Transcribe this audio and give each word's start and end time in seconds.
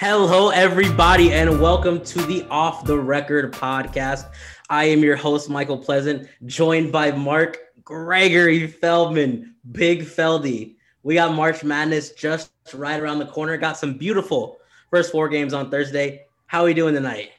Hello, 0.00 0.50
everybody, 0.50 1.32
and 1.32 1.60
welcome 1.60 2.00
to 2.04 2.22
the 2.22 2.46
Off 2.50 2.84
the 2.84 2.96
Record 2.96 3.52
podcast. 3.52 4.30
I 4.70 4.84
am 4.84 5.00
your 5.00 5.16
host, 5.16 5.50
Michael 5.50 5.76
Pleasant, 5.76 6.28
joined 6.46 6.92
by 6.92 7.10
Mark 7.10 7.58
Gregory 7.82 8.68
Feldman, 8.68 9.56
Big 9.72 10.02
Feldy. 10.02 10.76
We 11.02 11.14
got 11.14 11.34
March 11.34 11.64
Madness 11.64 12.12
just 12.12 12.52
right 12.74 13.00
around 13.00 13.18
the 13.18 13.26
corner. 13.26 13.56
Got 13.56 13.76
some 13.76 13.98
beautiful 13.98 14.58
first 14.88 15.10
four 15.10 15.28
games 15.28 15.52
on 15.52 15.68
Thursday. 15.68 16.26
How 16.46 16.60
are 16.60 16.66
we 16.66 16.74
doing 16.74 16.94
tonight? 16.94 17.32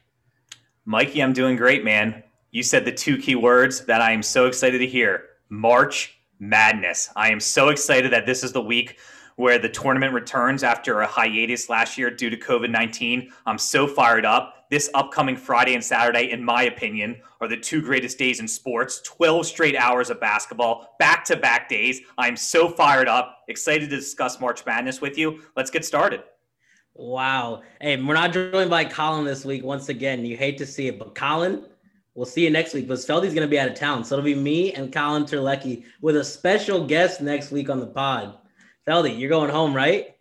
Mikey, 0.83 1.23
I'm 1.23 1.31
doing 1.31 1.55
great, 1.55 1.85
man. 1.85 2.21
You 2.51 2.63
said 2.63 2.83
the 2.83 2.91
two 2.91 3.17
key 3.17 3.35
words 3.35 3.85
that 3.85 4.01
I 4.01 4.11
am 4.11 4.21
so 4.21 4.47
excited 4.47 4.79
to 4.79 4.85
hear 4.85 5.27
March 5.47 6.19
Madness. 6.39 7.09
I 7.15 7.31
am 7.31 7.39
so 7.39 7.69
excited 7.69 8.11
that 8.11 8.25
this 8.25 8.43
is 8.43 8.51
the 8.51 8.61
week 8.61 8.99
where 9.39 9.57
the 9.57 9.69
tournament 9.69 10.13
returns 10.13 10.63
after 10.63 10.99
a 10.99 11.07
hiatus 11.07 11.69
last 11.69 11.97
year 11.97 12.11
due 12.11 12.29
to 12.29 12.35
COVID 12.35 12.69
19. 12.69 13.31
I'm 13.45 13.57
so 13.57 13.87
fired 13.87 14.25
up. 14.25 14.67
This 14.69 14.89
upcoming 14.93 15.37
Friday 15.37 15.75
and 15.75 15.83
Saturday, 15.83 16.31
in 16.31 16.43
my 16.43 16.63
opinion, 16.63 17.21
are 17.39 17.47
the 17.47 17.55
two 17.55 17.81
greatest 17.81 18.17
days 18.17 18.41
in 18.41 18.49
sports 18.49 18.99
12 19.05 19.45
straight 19.45 19.77
hours 19.77 20.09
of 20.09 20.19
basketball, 20.19 20.93
back 20.99 21.23
to 21.23 21.37
back 21.37 21.69
days. 21.69 22.01
I'm 22.17 22.35
so 22.35 22.67
fired 22.67 23.07
up, 23.07 23.45
excited 23.47 23.89
to 23.89 23.95
discuss 23.95 24.41
March 24.41 24.65
Madness 24.65 24.99
with 24.99 25.17
you. 25.17 25.39
Let's 25.55 25.71
get 25.71 25.85
started. 25.85 26.21
Wow. 26.93 27.61
Hey, 27.79 27.95
we're 27.95 28.15
not 28.15 28.33
joined 28.33 28.69
by 28.69 28.83
Colin 28.83 29.23
this 29.23 29.45
week 29.45 29.63
once 29.63 29.87
again. 29.87 30.25
You 30.25 30.35
hate 30.35 30.57
to 30.57 30.65
see 30.65 30.89
it, 30.89 30.99
but 30.99 31.15
Colin, 31.15 31.63
we'll 32.13 32.25
see 32.25 32.43
you 32.43 32.49
next 32.49 32.73
week. 32.73 32.89
But 32.89 32.97
Feldy's 32.97 33.33
going 33.33 33.47
to 33.47 33.47
be 33.47 33.57
out 33.57 33.69
of 33.69 33.75
town. 33.75 34.03
So 34.03 34.15
it'll 34.15 34.25
be 34.25 34.35
me 34.35 34.73
and 34.73 34.91
Colin 34.91 35.23
Terlecki 35.23 35.85
with 36.01 36.17
a 36.17 36.25
special 36.25 36.85
guest 36.85 37.21
next 37.21 37.51
week 37.51 37.69
on 37.69 37.79
the 37.79 37.87
pod. 37.87 38.38
Feldy, 38.89 39.19
you're 39.19 39.29
going 39.29 39.51
home, 39.51 39.71
right? 39.71 40.15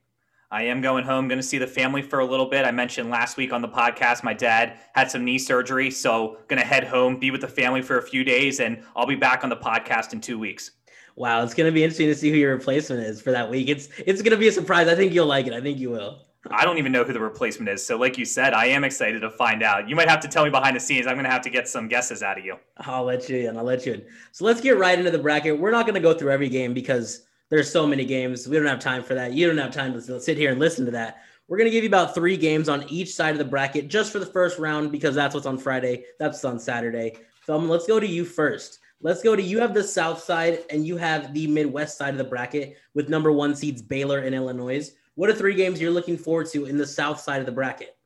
I 0.51 0.65
am 0.65 0.83
going 0.83 1.03
home, 1.03 1.27
going 1.27 1.39
to 1.39 1.43
see 1.43 1.57
the 1.57 1.67
family 1.67 2.03
for 2.03 2.19
a 2.19 2.25
little 2.27 2.45
bit. 2.45 2.67
I 2.67 2.71
mentioned 2.71 3.09
last 3.09 3.39
week 3.39 3.51
on 3.51 3.63
the 3.63 3.69
podcast, 3.69 4.23
my 4.23 4.35
dad 4.35 4.79
had 4.93 5.11
some 5.11 5.25
knee 5.25 5.39
surgery. 5.39 5.91
So, 5.91 6.37
going 6.49 6.61
to 6.61 6.67
head 6.67 6.85
home, 6.85 7.19
be 7.19 7.31
with 7.31 7.41
the 7.41 7.49
family 7.49 7.81
for 7.81 7.97
a 7.97 8.03
few 8.03 8.25
days, 8.25 8.61
and 8.61 8.83
I'll 8.95 9.07
be 9.07 9.15
back 9.15 9.43
on 9.43 9.49
the 9.49 9.57
podcast 9.57 10.13
in 10.13 10.21
two 10.21 10.39
weeks. 10.39 10.73
Wow, 11.17 11.43
it's 11.43 11.55
going 11.55 11.67
to 11.67 11.73
be 11.73 11.83
interesting 11.83 12.09
to 12.09 12.15
see 12.15 12.31
who 12.31 12.37
your 12.37 12.53
replacement 12.53 13.01
is 13.05 13.23
for 13.23 13.31
that 13.31 13.49
week. 13.49 13.71
It's 13.71 13.89
it's 14.07 14.21
going 14.21 14.33
to 14.33 14.37
be 14.37 14.49
a 14.49 14.53
surprise. 14.53 14.87
I 14.87 14.95
think 14.95 15.15
you'll 15.15 15.25
like 15.25 15.47
it. 15.47 15.55
I 15.55 15.63
think 15.63 15.79
you 15.79 15.89
will. 15.89 16.27
I 16.51 16.67
don't 16.67 16.77
even 16.77 16.93
know 16.93 17.05
who 17.05 17.15
the 17.15 17.21
replacement 17.21 17.71
is. 17.71 17.87
So, 17.87 17.97
like 17.97 18.19
you 18.19 18.27
said, 18.27 18.53
I 18.53 18.67
am 18.67 18.85
excited 18.85 19.21
to 19.21 19.31
find 19.31 19.63
out. 19.63 19.89
You 19.89 19.97
might 19.97 20.11
have 20.11 20.21
to 20.21 20.29
tell 20.29 20.45
me 20.45 20.51
behind 20.51 20.77
the 20.77 20.81
scenes. 20.81 21.07
I'm 21.07 21.15
going 21.15 21.25
to 21.25 21.31
have 21.31 21.43
to 21.43 21.51
get 21.51 21.69
some 21.69 21.89
guesses 21.89 22.23
out 22.23 22.39
of 22.39 22.45
you. 22.45 22.59
I'll 22.77 23.05
let 23.05 23.31
you 23.31 23.49
in. 23.49 23.57
I'll 23.57 23.65
let 23.65 23.87
you 23.87 23.95
in. 23.95 24.05
So, 24.33 24.45
let's 24.45 24.61
get 24.61 24.77
right 24.77 24.99
into 24.99 25.11
the 25.11 25.19
bracket. 25.19 25.59
We're 25.59 25.71
not 25.71 25.87
going 25.87 25.95
to 25.95 26.01
go 26.01 26.13
through 26.13 26.33
every 26.33 26.51
game 26.51 26.75
because 26.75 27.28
there's 27.51 27.71
so 27.71 27.87
many 27.87 28.05
games. 28.05 28.47
We 28.47 28.57
don't 28.57 28.67
have 28.67 28.81
time 28.81 29.03
for 29.03 29.15
that. 29.15 29.33
You 29.33 29.47
don't 29.47 29.59
have 29.59 29.73
time 29.73 29.93
to 29.95 30.21
sit 30.21 30.37
here 30.37 30.51
and 30.51 30.61
listen 30.61 30.85
to 30.85 30.91
that. 30.93 31.23
We're 31.49 31.57
going 31.57 31.71
to 31.71 31.73
give 31.73 31.83
you 31.83 31.89
about 31.89 32.15
three 32.15 32.37
games 32.37 32.69
on 32.69 32.85
each 32.89 33.15
side 33.15 33.33
of 33.33 33.39
the 33.39 33.45
bracket 33.45 33.89
just 33.89 34.13
for 34.13 34.19
the 34.19 34.27
first 34.27 34.59
round 34.59 34.93
because 34.93 35.15
that's 35.15 35.35
what's 35.35 35.47
on 35.47 35.57
Friday. 35.57 36.05
That's 36.19 36.45
on 36.45 36.59
Saturday. 36.59 37.17
Feldman, 37.41 37.71
um, 37.71 37.71
let's 37.71 37.87
go 37.87 37.99
to 37.99 38.07
you 38.07 38.27
first. 38.27 38.81
Let's 39.01 39.23
go 39.23 39.35
to 39.35 39.43
you 39.43 39.59
have 39.61 39.73
the 39.73 39.83
south 39.83 40.23
side 40.23 40.65
and 40.69 40.87
you 40.87 40.99
have 40.99 41.33
the 41.33 41.47
Midwest 41.47 41.97
side 41.97 42.13
of 42.13 42.19
the 42.19 42.25
bracket 42.25 42.77
with 42.93 43.09
number 43.09 43.33
one 43.33 43.55
seeds 43.55 43.81
Baylor 43.81 44.19
and 44.19 44.35
Illinois. 44.35 44.91
What 45.15 45.31
are 45.31 45.35
three 45.35 45.55
games 45.55 45.81
you're 45.81 45.91
looking 45.91 46.19
forward 46.19 46.49
to 46.51 46.67
in 46.67 46.77
the 46.77 46.87
south 46.87 47.19
side 47.19 47.41
of 47.41 47.47
the 47.47 47.53
bracket? 47.53 47.97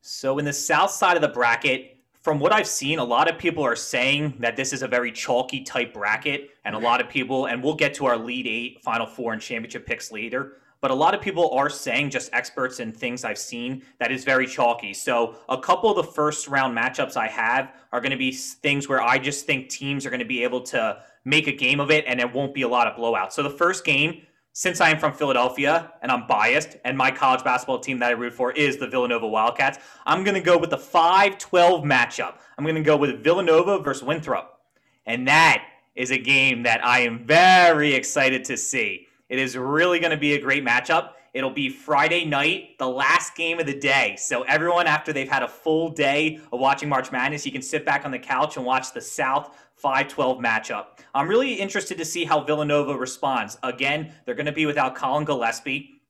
So, 0.00 0.38
in 0.38 0.44
the 0.44 0.52
south 0.52 0.90
side 0.90 1.16
of 1.16 1.22
the 1.22 1.28
bracket, 1.28 1.91
from 2.22 2.38
what 2.38 2.52
I've 2.52 2.68
seen, 2.68 3.00
a 3.00 3.04
lot 3.04 3.28
of 3.28 3.36
people 3.36 3.64
are 3.64 3.74
saying 3.74 4.34
that 4.38 4.56
this 4.56 4.72
is 4.72 4.82
a 4.82 4.88
very 4.88 5.10
chalky 5.10 5.62
type 5.62 5.92
bracket, 5.92 6.50
and 6.64 6.74
a 6.76 6.78
lot 6.78 7.00
of 7.00 7.08
people, 7.08 7.46
and 7.46 7.62
we'll 7.62 7.74
get 7.74 7.94
to 7.94 8.06
our 8.06 8.14
Elite 8.14 8.46
Eight, 8.46 8.82
final 8.82 9.06
four, 9.06 9.32
and 9.32 9.42
championship 9.42 9.86
picks 9.86 10.12
later. 10.12 10.58
But 10.80 10.92
a 10.92 10.94
lot 10.94 11.14
of 11.14 11.20
people 11.20 11.50
are 11.50 11.68
saying, 11.68 12.10
just 12.10 12.32
experts 12.32 12.80
and 12.80 12.96
things 12.96 13.24
I've 13.24 13.38
seen, 13.38 13.82
that 13.98 14.12
is 14.12 14.24
very 14.24 14.46
chalky. 14.46 14.94
So 14.94 15.36
a 15.48 15.58
couple 15.58 15.90
of 15.90 15.96
the 15.96 16.12
first 16.12 16.46
round 16.48 16.76
matchups 16.76 17.16
I 17.16 17.28
have 17.28 17.72
are 17.92 18.00
going 18.00 18.12
to 18.12 18.16
be 18.16 18.32
things 18.32 18.88
where 18.88 19.02
I 19.02 19.18
just 19.18 19.44
think 19.44 19.68
teams 19.68 20.06
are 20.06 20.10
going 20.10 20.20
to 20.20 20.26
be 20.26 20.44
able 20.44 20.60
to 20.62 21.02
make 21.24 21.48
a 21.48 21.52
game 21.52 21.80
of 21.80 21.90
it, 21.90 22.04
and 22.06 22.20
it 22.20 22.32
won't 22.32 22.54
be 22.54 22.62
a 22.62 22.68
lot 22.68 22.86
of 22.86 22.96
blowouts. 22.96 23.32
So 23.32 23.42
the 23.42 23.50
first 23.50 23.84
game 23.84 24.22
since 24.52 24.80
I 24.80 24.90
am 24.90 24.98
from 24.98 25.12
Philadelphia 25.12 25.92
and 26.02 26.12
I'm 26.12 26.26
biased, 26.26 26.76
and 26.84 26.96
my 26.96 27.10
college 27.10 27.42
basketball 27.42 27.80
team 27.80 27.98
that 28.00 28.10
I 28.10 28.12
root 28.12 28.34
for 28.34 28.52
is 28.52 28.76
the 28.76 28.86
Villanova 28.86 29.26
Wildcats, 29.26 29.78
I'm 30.06 30.24
going 30.24 30.34
to 30.34 30.40
go 30.40 30.58
with 30.58 30.70
the 30.70 30.78
5 30.78 31.38
12 31.38 31.84
matchup. 31.84 32.34
I'm 32.58 32.64
going 32.64 32.76
to 32.76 32.82
go 32.82 32.96
with 32.96 33.22
Villanova 33.22 33.78
versus 33.78 34.02
Winthrop. 34.02 34.60
And 35.06 35.26
that 35.26 35.64
is 35.94 36.10
a 36.10 36.18
game 36.18 36.62
that 36.62 36.84
I 36.84 37.00
am 37.00 37.26
very 37.26 37.94
excited 37.94 38.44
to 38.46 38.56
see. 38.56 39.06
It 39.28 39.38
is 39.38 39.56
really 39.56 39.98
going 39.98 40.10
to 40.10 40.16
be 40.16 40.34
a 40.34 40.40
great 40.40 40.64
matchup. 40.64 41.12
It'll 41.34 41.50
be 41.50 41.70
Friday 41.70 42.26
night, 42.26 42.76
the 42.78 42.88
last 42.88 43.34
game 43.34 43.58
of 43.58 43.64
the 43.64 43.78
day. 43.78 44.16
So, 44.18 44.42
everyone, 44.42 44.86
after 44.86 45.14
they've 45.14 45.28
had 45.28 45.42
a 45.42 45.48
full 45.48 45.88
day 45.88 46.38
of 46.52 46.60
watching 46.60 46.90
March 46.90 47.10
Madness, 47.10 47.46
you 47.46 47.52
can 47.52 47.62
sit 47.62 47.86
back 47.86 48.04
on 48.04 48.10
the 48.10 48.18
couch 48.18 48.58
and 48.58 48.66
watch 48.66 48.92
the 48.92 49.00
South 49.00 49.56
5 49.76 50.08
12 50.08 50.38
matchup. 50.38 50.86
I'm 51.14 51.26
really 51.26 51.54
interested 51.54 51.96
to 51.96 52.04
see 52.04 52.24
how 52.26 52.44
Villanova 52.44 52.94
responds. 52.94 53.56
Again, 53.62 54.12
they're 54.26 54.34
going 54.34 54.46
to 54.46 54.52
be 54.52 54.66
without 54.66 54.94
Collin 54.94 55.24
Gillespie. 55.24 56.01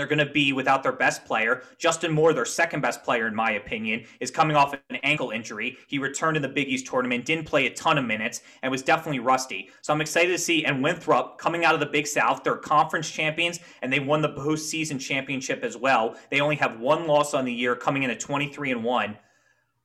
They're 0.00 0.06
going 0.06 0.26
to 0.26 0.32
be 0.32 0.54
without 0.54 0.82
their 0.82 0.92
best 0.92 1.26
player. 1.26 1.62
Justin 1.76 2.10
Moore, 2.10 2.32
their 2.32 2.46
second 2.46 2.80
best 2.80 3.04
player, 3.04 3.26
in 3.26 3.34
my 3.34 3.50
opinion, 3.50 4.06
is 4.18 4.30
coming 4.30 4.56
off 4.56 4.72
an 4.72 4.96
ankle 5.02 5.30
injury. 5.30 5.76
He 5.88 5.98
returned 5.98 6.38
in 6.38 6.42
the 6.42 6.48
Big 6.48 6.68
East 6.68 6.86
tournament, 6.86 7.26
didn't 7.26 7.44
play 7.44 7.66
a 7.66 7.74
ton 7.74 7.98
of 7.98 8.06
minutes, 8.06 8.40
and 8.62 8.72
was 8.72 8.80
definitely 8.80 9.18
rusty. 9.18 9.68
So 9.82 9.92
I'm 9.92 10.00
excited 10.00 10.32
to 10.32 10.38
see. 10.38 10.64
And 10.64 10.82
Winthrop 10.82 11.36
coming 11.36 11.66
out 11.66 11.74
of 11.74 11.80
the 11.80 11.86
Big 11.86 12.06
South, 12.06 12.42
they're 12.42 12.56
conference 12.56 13.10
champions, 13.10 13.60
and 13.82 13.92
they 13.92 14.00
won 14.00 14.22
the 14.22 14.30
postseason 14.30 14.98
championship 14.98 15.62
as 15.62 15.76
well. 15.76 16.16
They 16.30 16.40
only 16.40 16.56
have 16.56 16.80
one 16.80 17.06
loss 17.06 17.34
on 17.34 17.44
the 17.44 17.52
year, 17.52 17.76
coming 17.76 18.02
in 18.02 18.10
at 18.10 18.20
23 18.20 18.70
and 18.70 18.82
1. 18.82 19.18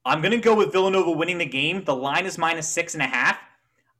I'm 0.05 0.21
going 0.21 0.31
to 0.31 0.37
go 0.37 0.55
with 0.55 0.71
Villanova 0.71 1.11
winning 1.11 1.39
the 1.39 1.45
game. 1.45 1.83
The 1.83 1.93
line 1.93 2.25
is 2.25 2.37
minus 2.37 2.69
six 2.69 2.93
and 2.93 3.03
a 3.03 3.07
half. 3.07 3.37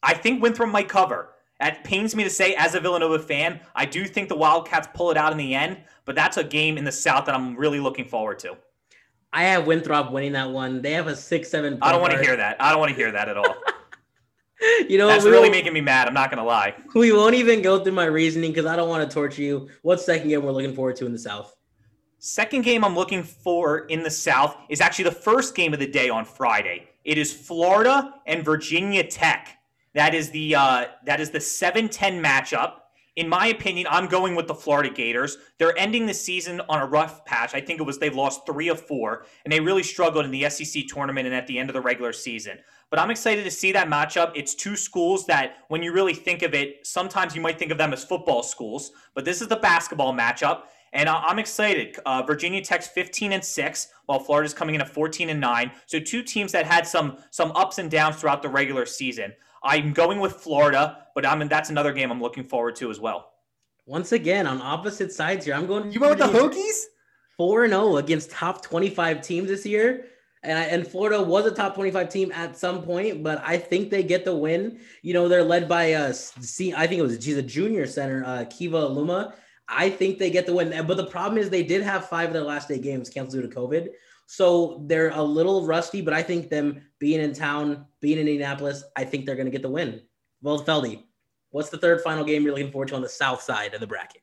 I 0.01 0.13
think 0.13 0.41
Winthrop 0.41 0.69
might 0.69 0.87
cover. 0.87 1.34
It 1.61 1.83
pains 1.83 2.15
me 2.15 2.23
to 2.23 2.29
say, 2.29 2.53
as 2.55 2.75
a 2.75 2.79
Villanova 2.79 3.19
fan, 3.19 3.61
I 3.75 3.85
do 3.85 4.05
think 4.05 4.27
the 4.27 4.35
Wildcats 4.35 4.89
pull 4.93 5.11
it 5.11 5.17
out 5.17 5.31
in 5.31 5.37
the 5.37 5.55
end, 5.55 5.77
but 6.03 6.15
that's 6.15 6.37
a 6.37 6.43
game 6.43 6.77
in 6.77 6.83
the 6.83 6.91
South 6.91 7.25
that 7.25 7.35
I'm 7.35 7.55
really 7.55 7.79
looking 7.79 8.05
forward 8.05 8.39
to. 8.39 8.57
I 9.31 9.43
have 9.43 9.65
Winthrop 9.65 10.11
winning 10.11 10.33
that 10.33 10.49
one. 10.49 10.81
They 10.81 10.91
have 10.93 11.07
a 11.07 11.15
six-seven. 11.15 11.79
I 11.81 11.91
don't 11.91 12.01
want 12.01 12.13
to 12.13 12.21
hear 12.21 12.35
that. 12.35 12.57
I 12.61 12.71
don't 12.71 12.79
want 12.79 12.89
to 12.89 12.95
hear 12.95 13.11
that 13.11 13.29
at 13.29 13.37
all. 13.37 13.55
you 14.89 14.97
know, 14.97 15.07
that's 15.07 15.25
really 15.25 15.49
making 15.49 15.73
me 15.73 15.81
mad. 15.81 16.07
I'm 16.07 16.13
not 16.13 16.29
going 16.29 16.37
to 16.37 16.45
lie. 16.45 16.75
We 16.93 17.11
won't 17.11 17.35
even 17.35 17.61
go 17.61 17.83
through 17.83 17.93
my 17.93 18.05
reasoning 18.05 18.51
because 18.51 18.65
I 18.65 18.75
don't 18.75 18.89
want 18.89 19.09
to 19.09 19.13
torture 19.13 19.41
you. 19.41 19.69
What 19.81 19.99
second 20.01 20.29
game 20.29 20.43
we're 20.43 20.51
looking 20.51 20.73
forward 20.73 20.95
to 20.97 21.05
in 21.05 21.11
the 21.11 21.19
South? 21.19 21.55
Second 22.19 22.63
game 22.63 22.83
I'm 22.83 22.95
looking 22.95 23.23
for 23.23 23.79
in 23.87 24.03
the 24.03 24.09
South 24.09 24.57
is 24.69 24.81
actually 24.81 25.05
the 25.05 25.11
first 25.11 25.53
game 25.53 25.73
of 25.73 25.79
the 25.79 25.87
day 25.87 26.09
on 26.09 26.25
Friday. 26.25 26.87
It 27.03 27.17
is 27.17 27.31
Florida 27.31 28.15
and 28.25 28.43
Virginia 28.43 29.03
Tech. 29.05 29.59
That 29.95 30.13
is 30.13 30.29
the 30.29 30.55
uh, 30.55 30.85
that 31.05 31.19
is 31.19 31.31
the 31.31 31.39
7-10 31.39 32.21
matchup. 32.21 32.73
In 33.15 33.29
my 33.29 33.47
opinion, 33.47 33.87
I'm 33.89 34.07
going 34.07 34.35
with 34.35 34.45
the 34.45 34.53
Florida 34.53 34.89
Gators. 34.89 35.37
They're 35.57 35.77
ending 35.77 36.05
the 36.05 36.13
season 36.13 36.61
on 36.67 36.81
a 36.81 36.85
rough 36.85 37.23
patch. 37.23 37.55
I 37.55 37.61
think 37.61 37.79
it 37.79 37.83
was 37.83 37.97
they've 37.97 38.13
lost 38.13 38.45
three 38.45 38.67
of 38.67 38.85
four, 38.85 39.25
and 39.45 39.53
they 39.53 39.61
really 39.61 39.83
struggled 39.83 40.25
in 40.25 40.31
the 40.31 40.49
SEC 40.49 40.83
tournament 40.89 41.27
and 41.27 41.33
at 41.33 41.47
the 41.47 41.57
end 41.57 41.69
of 41.69 41.73
the 41.73 41.81
regular 41.81 42.11
season. 42.11 42.57
But 42.89 42.99
I'm 42.99 43.09
excited 43.09 43.45
to 43.45 43.51
see 43.51 43.71
that 43.71 43.87
matchup. 43.87 44.33
It's 44.35 44.53
two 44.53 44.75
schools 44.75 45.25
that, 45.27 45.59
when 45.69 45.81
you 45.81 45.93
really 45.93 46.13
think 46.13 46.41
of 46.41 46.53
it, 46.53 46.85
sometimes 46.85 47.33
you 47.33 47.41
might 47.41 47.57
think 47.57 47.71
of 47.71 47.77
them 47.77 47.93
as 47.93 48.03
football 48.03 48.43
schools, 48.43 48.91
but 49.13 49.23
this 49.23 49.41
is 49.41 49.47
the 49.47 49.55
basketball 49.55 50.13
matchup. 50.13 50.63
And 50.91 51.09
I'm 51.09 51.39
excited. 51.39 51.97
Uh, 52.05 52.21
Virginia 52.21 52.61
Tech's 52.61 52.87
15 52.87 53.31
and 53.33 53.43
six, 53.43 53.89
while 54.05 54.19
Florida's 54.19 54.53
coming 54.53 54.75
in 54.75 54.81
at 54.81 54.89
14 54.89 55.29
and 55.29 55.39
nine. 55.39 55.71
So 55.87 55.99
two 55.99 56.21
teams 56.21 56.51
that 56.51 56.65
had 56.65 56.85
some 56.85 57.17
some 57.31 57.51
ups 57.53 57.77
and 57.79 57.91
downs 57.91 58.17
throughout 58.17 58.41
the 58.41 58.49
regular 58.49 58.85
season. 58.85 59.33
I'm 59.65 59.93
going 59.93 60.19
with 60.19 60.33
Florida, 60.33 61.07
but 61.15 61.25
I'm 61.25 61.45
that's 61.47 61.69
another 61.69 61.91
game 61.91 62.11
I'm 62.11 62.21
looking 62.21 62.43
forward 62.43 62.75
to 62.77 62.91
as 62.91 62.99
well. 62.99 63.31
Once 63.87 64.11
again, 64.11 64.47
on 64.47 64.61
opposite 64.61 65.11
sides 65.11 65.45
here, 65.45 65.55
I'm 65.55 65.65
going. 65.65 65.91
You 65.91 65.99
went 65.99 66.17
with 66.17 66.31
the 66.31 66.37
Hokies? 66.39 66.83
Four 67.35 67.65
and 67.65 67.73
zero 67.73 67.83
oh 67.83 67.97
against 67.97 68.31
top 68.31 68.63
25 68.63 69.21
teams 69.21 69.49
this 69.49 69.65
year. 69.65 70.05
And, 70.43 70.57
I, 70.57 70.63
and 70.65 70.87
Florida 70.87 71.21
was 71.21 71.45
a 71.45 71.51
top 71.51 71.73
25 71.73 72.07
team 72.07 72.31
at 72.31 72.55
some 72.55 72.83
point, 72.83 73.23
but 73.23 73.41
I 73.43 73.57
think 73.57 73.89
they 73.89 74.03
get 74.03 74.23
the 74.23 74.35
win. 74.35 74.79
You 75.01 75.13
know, 75.13 75.27
they're 75.27 75.43
led 75.43 75.67
by 75.67 75.93
uh, 75.93 76.13
C, 76.13 76.73
I 76.73 76.85
think 76.87 76.99
it 76.99 77.01
was 77.01 77.23
she's 77.23 77.37
a 77.37 77.41
junior 77.41 77.87
center, 77.87 78.23
uh, 78.23 78.45
Keve 78.45 78.71
Aluma. 78.71 79.33
I 79.67 79.89
think 79.89 80.19
they 80.19 80.29
get 80.29 80.45
the 80.45 80.53
win. 80.53 80.69
But 80.85 80.97
the 80.97 81.07
problem 81.07 81.39
is 81.39 81.49
they 81.49 81.63
did 81.63 81.81
have 81.81 82.07
five 82.07 82.27
of 82.27 82.33
their 82.33 82.43
last 82.43 82.69
eight 82.69 82.83
games 82.83 83.09
canceled 83.09 83.41
due 83.41 83.49
to 83.49 83.55
COVID. 83.55 83.89
So 84.27 84.83
they're 84.87 85.11
a 85.11 85.21
little 85.21 85.65
rusty, 85.65 86.01
but 86.01 86.13
I 86.13 86.23
think 86.23 86.49
them 86.49 86.81
being 86.99 87.21
in 87.21 87.33
town, 87.33 87.85
being 88.01 88.17
in 88.17 88.27
Indianapolis, 88.27 88.83
I 88.95 89.03
think 89.03 89.25
they're 89.25 89.35
going 89.35 89.45
to 89.45 89.51
get 89.51 89.61
the 89.61 89.69
win. 89.69 90.01
Well, 90.41 90.63
Feldy, 90.63 91.03
what's 91.51 91.69
the 91.69 91.77
third 91.77 92.01
final 92.01 92.23
game 92.23 92.43
you're 92.43 92.53
looking 92.53 92.71
forward 92.71 92.89
to 92.89 92.95
on 92.95 93.01
the 93.01 93.09
south 93.09 93.41
side 93.41 93.73
of 93.73 93.79
the 93.79 93.87
bracket? 93.87 94.21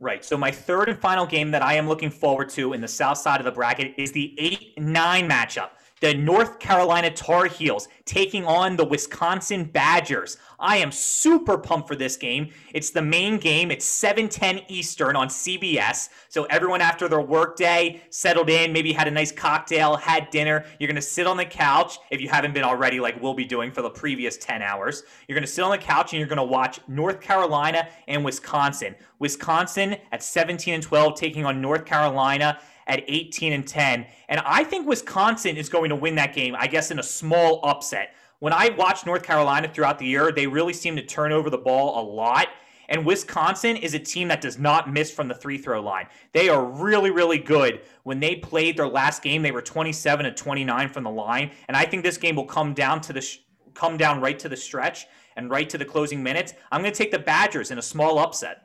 Right. 0.00 0.24
So 0.24 0.36
my 0.36 0.50
third 0.50 0.88
and 0.88 0.98
final 0.98 1.24
game 1.24 1.50
that 1.52 1.62
I 1.62 1.74
am 1.74 1.88
looking 1.88 2.10
forward 2.10 2.48
to 2.50 2.72
in 2.72 2.80
the 2.80 2.88
south 2.88 3.18
side 3.18 3.40
of 3.40 3.44
the 3.44 3.52
bracket 3.52 3.94
is 3.96 4.12
the 4.12 4.36
8-9 4.76 5.28
matchup. 5.30 5.70
The 6.04 6.12
North 6.12 6.58
Carolina 6.58 7.10
Tar 7.10 7.46
Heels 7.46 7.88
taking 8.04 8.44
on 8.44 8.76
the 8.76 8.84
Wisconsin 8.84 9.64
Badgers. 9.64 10.36
I 10.60 10.76
am 10.76 10.92
super 10.92 11.56
pumped 11.56 11.88
for 11.88 11.96
this 11.96 12.18
game. 12.18 12.50
It's 12.74 12.90
the 12.90 13.00
main 13.00 13.38
game. 13.38 13.70
It's 13.70 13.86
7:10 13.86 14.66
Eastern 14.68 15.16
on 15.16 15.28
CBS. 15.28 16.10
So 16.28 16.44
everyone 16.44 16.82
after 16.82 17.08
their 17.08 17.22
workday 17.22 18.02
settled 18.10 18.50
in, 18.50 18.70
maybe 18.70 18.92
had 18.92 19.08
a 19.08 19.10
nice 19.10 19.32
cocktail, 19.32 19.96
had 19.96 20.28
dinner. 20.28 20.66
You're 20.78 20.88
going 20.88 20.96
to 20.96 21.00
sit 21.00 21.26
on 21.26 21.38
the 21.38 21.46
couch 21.46 21.98
if 22.10 22.20
you 22.20 22.28
haven't 22.28 22.52
been 22.52 22.64
already 22.64 23.00
like 23.00 23.18
we'll 23.22 23.32
be 23.32 23.46
doing 23.46 23.72
for 23.72 23.80
the 23.80 23.88
previous 23.88 24.36
10 24.36 24.60
hours. 24.60 25.04
You're 25.26 25.36
going 25.36 25.46
to 25.46 25.50
sit 25.50 25.64
on 25.64 25.70
the 25.70 25.78
couch 25.78 26.12
and 26.12 26.18
you're 26.18 26.28
going 26.28 26.36
to 26.36 26.44
watch 26.44 26.80
North 26.86 27.22
Carolina 27.22 27.88
and 28.08 28.22
Wisconsin. 28.22 28.94
Wisconsin 29.20 29.96
at 30.12 30.22
17 30.22 30.74
and 30.74 30.82
12 30.82 31.14
taking 31.14 31.46
on 31.46 31.62
North 31.62 31.86
Carolina 31.86 32.58
at 32.86 33.04
18 33.08 33.52
and 33.52 33.66
10. 33.66 34.06
And 34.28 34.40
I 34.40 34.64
think 34.64 34.86
Wisconsin 34.86 35.56
is 35.56 35.68
going 35.68 35.90
to 35.90 35.96
win 35.96 36.14
that 36.16 36.34
game, 36.34 36.54
I 36.58 36.66
guess, 36.66 36.90
in 36.90 36.98
a 36.98 37.02
small 37.02 37.60
upset. 37.64 38.14
When 38.40 38.52
I 38.52 38.70
watch 38.70 39.06
North 39.06 39.22
Carolina 39.22 39.68
throughout 39.68 39.98
the 39.98 40.06
year, 40.06 40.32
they 40.32 40.46
really 40.46 40.72
seem 40.72 40.96
to 40.96 41.02
turn 41.02 41.32
over 41.32 41.50
the 41.50 41.58
ball 41.58 42.00
a 42.00 42.04
lot. 42.04 42.48
And 42.88 43.06
Wisconsin 43.06 43.76
is 43.76 43.94
a 43.94 43.98
team 43.98 44.28
that 44.28 44.40
does 44.40 44.58
not 44.58 44.92
miss 44.92 45.10
from 45.10 45.28
the 45.28 45.34
three 45.34 45.56
throw 45.56 45.80
line. 45.80 46.06
They 46.32 46.48
are 46.48 46.64
really, 46.64 47.10
really 47.10 47.38
good. 47.38 47.80
When 48.02 48.20
they 48.20 48.36
played 48.36 48.76
their 48.76 48.88
last 48.88 49.22
game, 49.22 49.42
they 49.42 49.52
were 49.52 49.62
27 49.62 50.26
to 50.26 50.32
29 50.32 50.88
from 50.90 51.04
the 51.04 51.10
line. 51.10 51.50
And 51.68 51.76
I 51.76 51.86
think 51.86 52.02
this 52.02 52.18
game 52.18 52.36
will 52.36 52.44
come 52.44 52.74
down 52.74 53.00
to 53.02 53.12
the 53.12 53.22
sh- 53.22 53.38
come 53.72 53.96
down 53.96 54.20
right 54.20 54.38
to 54.38 54.48
the 54.48 54.56
stretch 54.56 55.06
and 55.36 55.50
right 55.50 55.68
to 55.68 55.78
the 55.78 55.84
closing 55.84 56.22
minutes. 56.22 56.54
I'm 56.70 56.80
going 56.80 56.92
to 56.92 56.98
take 56.98 57.10
the 57.10 57.18
Badgers 57.18 57.70
in 57.70 57.78
a 57.78 57.82
small 57.82 58.18
upset. 58.18 58.63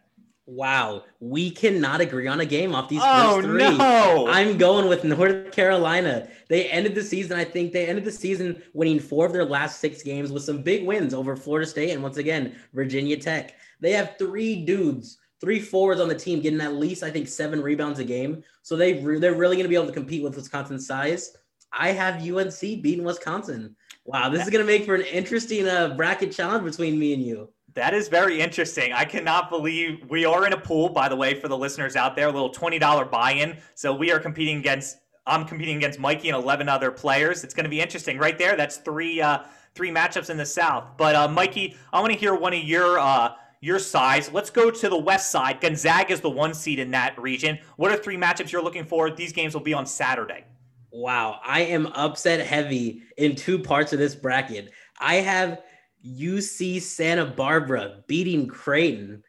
Wow, 0.51 1.03
we 1.19 1.51
cannot 1.51 2.01
agree 2.01 2.25
on 2.25 2.39
a 2.39 2.45
game 2.45 2.73
off 2.73 2.89
these 2.89 3.03
oh, 3.03 3.35
first 3.35 3.47
three. 3.47 3.77
No. 3.77 4.27
I'm 4.27 4.57
going 4.57 4.89
with 4.89 5.03
North 5.03 5.51
Carolina. 5.51 6.27
They 6.47 6.65
ended 6.69 6.95
the 6.95 7.03
season, 7.03 7.37
I 7.37 7.43
think 7.43 7.71
they 7.71 7.85
ended 7.85 8.03
the 8.03 8.11
season 8.11 8.63
winning 8.73 8.99
four 8.99 9.27
of 9.27 9.31
their 9.31 9.45
last 9.45 9.79
six 9.79 10.01
games 10.01 10.31
with 10.31 10.41
some 10.41 10.63
big 10.63 10.87
wins 10.87 11.13
over 11.13 11.35
Florida 11.35 11.67
State 11.67 11.91
and 11.91 12.01
once 12.01 12.17
again, 12.17 12.55
Virginia 12.73 13.15
Tech. 13.15 13.57
They 13.79 13.91
have 13.91 14.15
three 14.17 14.65
dudes, 14.65 15.19
three 15.39 15.59
forwards 15.59 16.01
on 16.01 16.07
the 16.07 16.15
team 16.15 16.41
getting 16.41 16.61
at 16.61 16.73
least, 16.73 17.03
I 17.03 17.11
think, 17.11 17.27
seven 17.27 17.61
rebounds 17.61 17.99
a 17.99 18.03
game. 18.03 18.43
So 18.63 18.75
they 18.75 19.03
re- 19.03 19.19
they're 19.19 19.35
really 19.35 19.55
going 19.55 19.65
to 19.65 19.69
be 19.69 19.75
able 19.75 19.85
to 19.85 19.93
compete 19.93 20.23
with 20.23 20.35
Wisconsin's 20.35 20.87
size. 20.87 21.37
I 21.71 21.91
have 21.91 22.27
UNC 22.27 22.59
beating 22.59 23.03
Wisconsin. 23.03 23.75
Wow, 24.03 24.29
this 24.29 24.41
is 24.41 24.49
going 24.49 24.65
to 24.65 24.71
make 24.71 24.85
for 24.87 24.95
an 24.95 25.03
interesting 25.03 25.67
uh, 25.67 25.89
bracket 25.89 26.31
challenge 26.31 26.63
between 26.63 26.97
me 26.97 27.13
and 27.13 27.21
you. 27.21 27.49
That 27.79 27.93
is 27.93 28.09
very 28.09 28.41
interesting. 28.41 28.91
I 28.91 29.05
cannot 29.05 29.49
believe 29.49 30.03
we 30.09 30.25
are 30.25 30.45
in 30.45 30.51
a 30.51 30.59
pool, 30.59 30.89
by 30.89 31.07
the 31.07 31.15
way, 31.15 31.33
for 31.39 31.47
the 31.47 31.57
listeners 31.57 31.95
out 31.95 32.13
there, 32.13 32.27
a 32.27 32.31
little 32.31 32.51
$20 32.51 33.09
buy 33.09 33.31
in. 33.31 33.55
So 33.73 33.95
we 33.95 34.11
are 34.11 34.19
competing 34.19 34.57
against, 34.57 34.97
I'm 35.25 35.45
competing 35.45 35.77
against 35.77 35.97
Mikey 35.97 36.27
and 36.27 36.35
11 36.35 36.67
other 36.67 36.91
players. 36.91 37.45
It's 37.45 37.53
going 37.53 37.63
to 37.63 37.69
be 37.69 37.79
interesting 37.79 38.17
right 38.17 38.37
there. 38.37 38.57
That's 38.57 38.75
three, 38.75 39.21
uh, 39.21 39.43
three 39.75 39.91
matchups 39.91 40.29
in 40.29 40.35
the 40.35 40.45
South. 40.45 40.97
But 40.97 41.15
uh, 41.15 41.29
Mikey, 41.29 41.77
I 41.93 42.01
want 42.01 42.11
to 42.11 42.19
hear 42.19 42.35
one 42.35 42.53
of 42.53 42.61
your, 42.61 42.99
uh, 42.99 43.35
your 43.61 43.79
sides. 43.79 44.29
Let's 44.33 44.49
go 44.49 44.69
to 44.69 44.89
the 44.89 44.99
west 44.99 45.31
side. 45.31 45.61
Gonzaga 45.61 46.11
is 46.11 46.19
the 46.19 46.29
one 46.29 46.53
seed 46.53 46.79
in 46.79 46.91
that 46.91 47.17
region. 47.17 47.59
What 47.77 47.93
are 47.93 47.97
three 47.97 48.17
matchups 48.17 48.51
you're 48.51 48.61
looking 48.61 48.83
for? 48.83 49.09
These 49.09 49.31
games 49.31 49.53
will 49.53 49.61
be 49.61 49.73
on 49.73 49.85
Saturday. 49.85 50.43
Wow, 50.91 51.39
I 51.45 51.61
am 51.61 51.85
upset 51.87 52.45
heavy 52.45 53.03
in 53.15 53.37
two 53.37 53.57
parts 53.57 53.93
of 53.93 53.99
this 53.99 54.15
bracket. 54.15 54.73
I 54.99 55.15
have 55.15 55.61
UC 56.05 56.81
Santa 56.81 57.25
Barbara 57.25 58.03
beating 58.07 58.47
Creighton. 58.47 59.23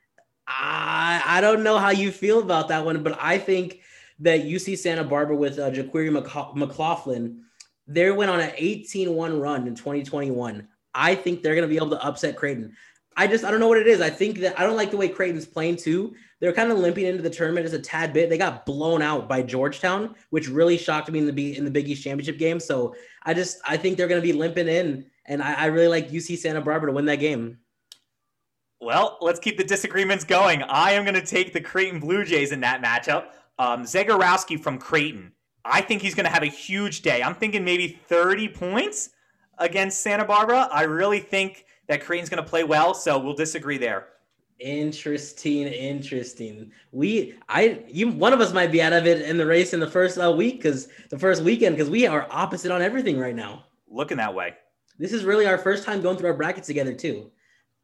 I 0.46 1.22
I 1.24 1.40
don't 1.40 1.62
know 1.62 1.78
how 1.78 1.90
you 1.90 2.10
feel 2.10 2.40
about 2.40 2.68
that 2.68 2.84
one, 2.84 3.02
but 3.02 3.18
I 3.20 3.38
think 3.38 3.80
that 4.20 4.42
UC 4.42 4.78
Santa 4.78 5.04
Barbara 5.04 5.36
with 5.36 5.58
uh, 5.58 5.70
JaQuori 5.70 6.54
McLaughlin, 6.54 7.42
they 7.86 8.10
went 8.10 8.30
on 8.30 8.40
an 8.40 8.50
18-1 8.50 9.40
run 9.40 9.66
in 9.66 9.74
2021. 9.74 10.68
I 10.94 11.14
think 11.14 11.42
they're 11.42 11.54
going 11.54 11.66
to 11.66 11.72
be 11.72 11.76
able 11.76 11.90
to 11.90 12.04
upset 12.04 12.36
Creighton. 12.36 12.76
I 13.16 13.26
just 13.26 13.44
I 13.44 13.50
don't 13.50 13.60
know 13.60 13.68
what 13.68 13.78
it 13.78 13.86
is. 13.86 14.00
I 14.00 14.10
think 14.10 14.38
that 14.38 14.58
I 14.58 14.62
don't 14.62 14.76
like 14.76 14.90
the 14.90 14.96
way 14.96 15.08
Creighton's 15.08 15.46
playing 15.46 15.76
too. 15.76 16.14
They're 16.38 16.52
kind 16.52 16.72
of 16.72 16.78
limping 16.78 17.06
into 17.06 17.22
the 17.22 17.30
tournament 17.30 17.66
as 17.66 17.72
a 17.72 17.78
tad 17.78 18.12
bit. 18.12 18.30
They 18.30 18.38
got 18.38 18.64
blown 18.64 19.02
out 19.02 19.28
by 19.28 19.42
Georgetown, 19.42 20.14
which 20.30 20.48
really 20.48 20.78
shocked 20.78 21.10
me 21.10 21.18
in 21.18 21.34
the 21.34 21.56
in 21.56 21.64
the 21.64 21.70
Big 21.70 21.88
East 21.88 22.04
championship 22.04 22.38
game. 22.38 22.60
So 22.60 22.94
I 23.24 23.34
just 23.34 23.58
I 23.66 23.76
think 23.76 23.96
they're 23.96 24.08
going 24.08 24.20
to 24.20 24.26
be 24.26 24.32
limping 24.32 24.68
in 24.68 25.06
and 25.30 25.40
I, 25.40 25.54
I 25.54 25.66
really 25.66 25.86
like 25.86 26.10
UC 26.10 26.38
Santa 26.38 26.60
Barbara 26.60 26.90
to 26.90 26.94
win 26.94 27.04
that 27.06 27.20
game. 27.20 27.58
Well, 28.80 29.16
let's 29.20 29.38
keep 29.38 29.56
the 29.56 29.64
disagreements 29.64 30.24
going. 30.24 30.62
I 30.64 30.92
am 30.92 31.04
going 31.04 31.14
to 31.14 31.24
take 31.24 31.52
the 31.52 31.60
Creighton 31.60 32.00
Blue 32.00 32.24
Jays 32.24 32.50
in 32.50 32.60
that 32.60 32.82
matchup. 32.82 33.26
Um, 33.58 33.84
Zegarowski 33.84 34.60
from 34.60 34.78
Creighton. 34.78 35.32
I 35.64 35.82
think 35.82 36.02
he's 36.02 36.14
going 36.14 36.24
to 36.24 36.32
have 36.32 36.42
a 36.42 36.46
huge 36.46 37.02
day. 37.02 37.22
I'm 37.22 37.34
thinking 37.34 37.64
maybe 37.64 38.00
30 38.08 38.48
points 38.48 39.10
against 39.58 40.00
Santa 40.00 40.24
Barbara. 40.24 40.68
I 40.72 40.82
really 40.82 41.20
think 41.20 41.66
that 41.86 42.02
Creighton's 42.02 42.28
going 42.28 42.42
to 42.42 42.48
play 42.48 42.64
well, 42.64 42.92
so 42.92 43.16
we'll 43.18 43.34
disagree 43.34 43.78
there. 43.78 44.08
Interesting, 44.58 45.68
interesting. 45.68 46.72
We, 46.90 47.34
I, 47.48 47.84
you, 47.86 48.08
one 48.08 48.32
of 48.32 48.40
us 48.40 48.52
might 48.52 48.72
be 48.72 48.82
out 48.82 48.94
of 48.94 49.06
it 49.06 49.22
in 49.22 49.36
the 49.36 49.46
race 49.46 49.74
in 49.74 49.80
the 49.80 49.90
first 49.90 50.18
uh, 50.18 50.32
week 50.32 50.56
because 50.56 50.88
the 51.08 51.18
first 51.18 51.42
weekend 51.42 51.76
because 51.76 51.90
we 51.90 52.06
are 52.06 52.26
opposite 52.30 52.72
on 52.72 52.82
everything 52.82 53.18
right 53.18 53.36
now. 53.36 53.66
Looking 53.88 54.16
that 54.16 54.34
way. 54.34 54.54
This 55.00 55.14
is 55.14 55.24
really 55.24 55.46
our 55.46 55.56
first 55.56 55.84
time 55.84 56.02
going 56.02 56.18
through 56.18 56.28
our 56.28 56.36
brackets 56.36 56.66
together, 56.66 56.92
too. 56.92 57.30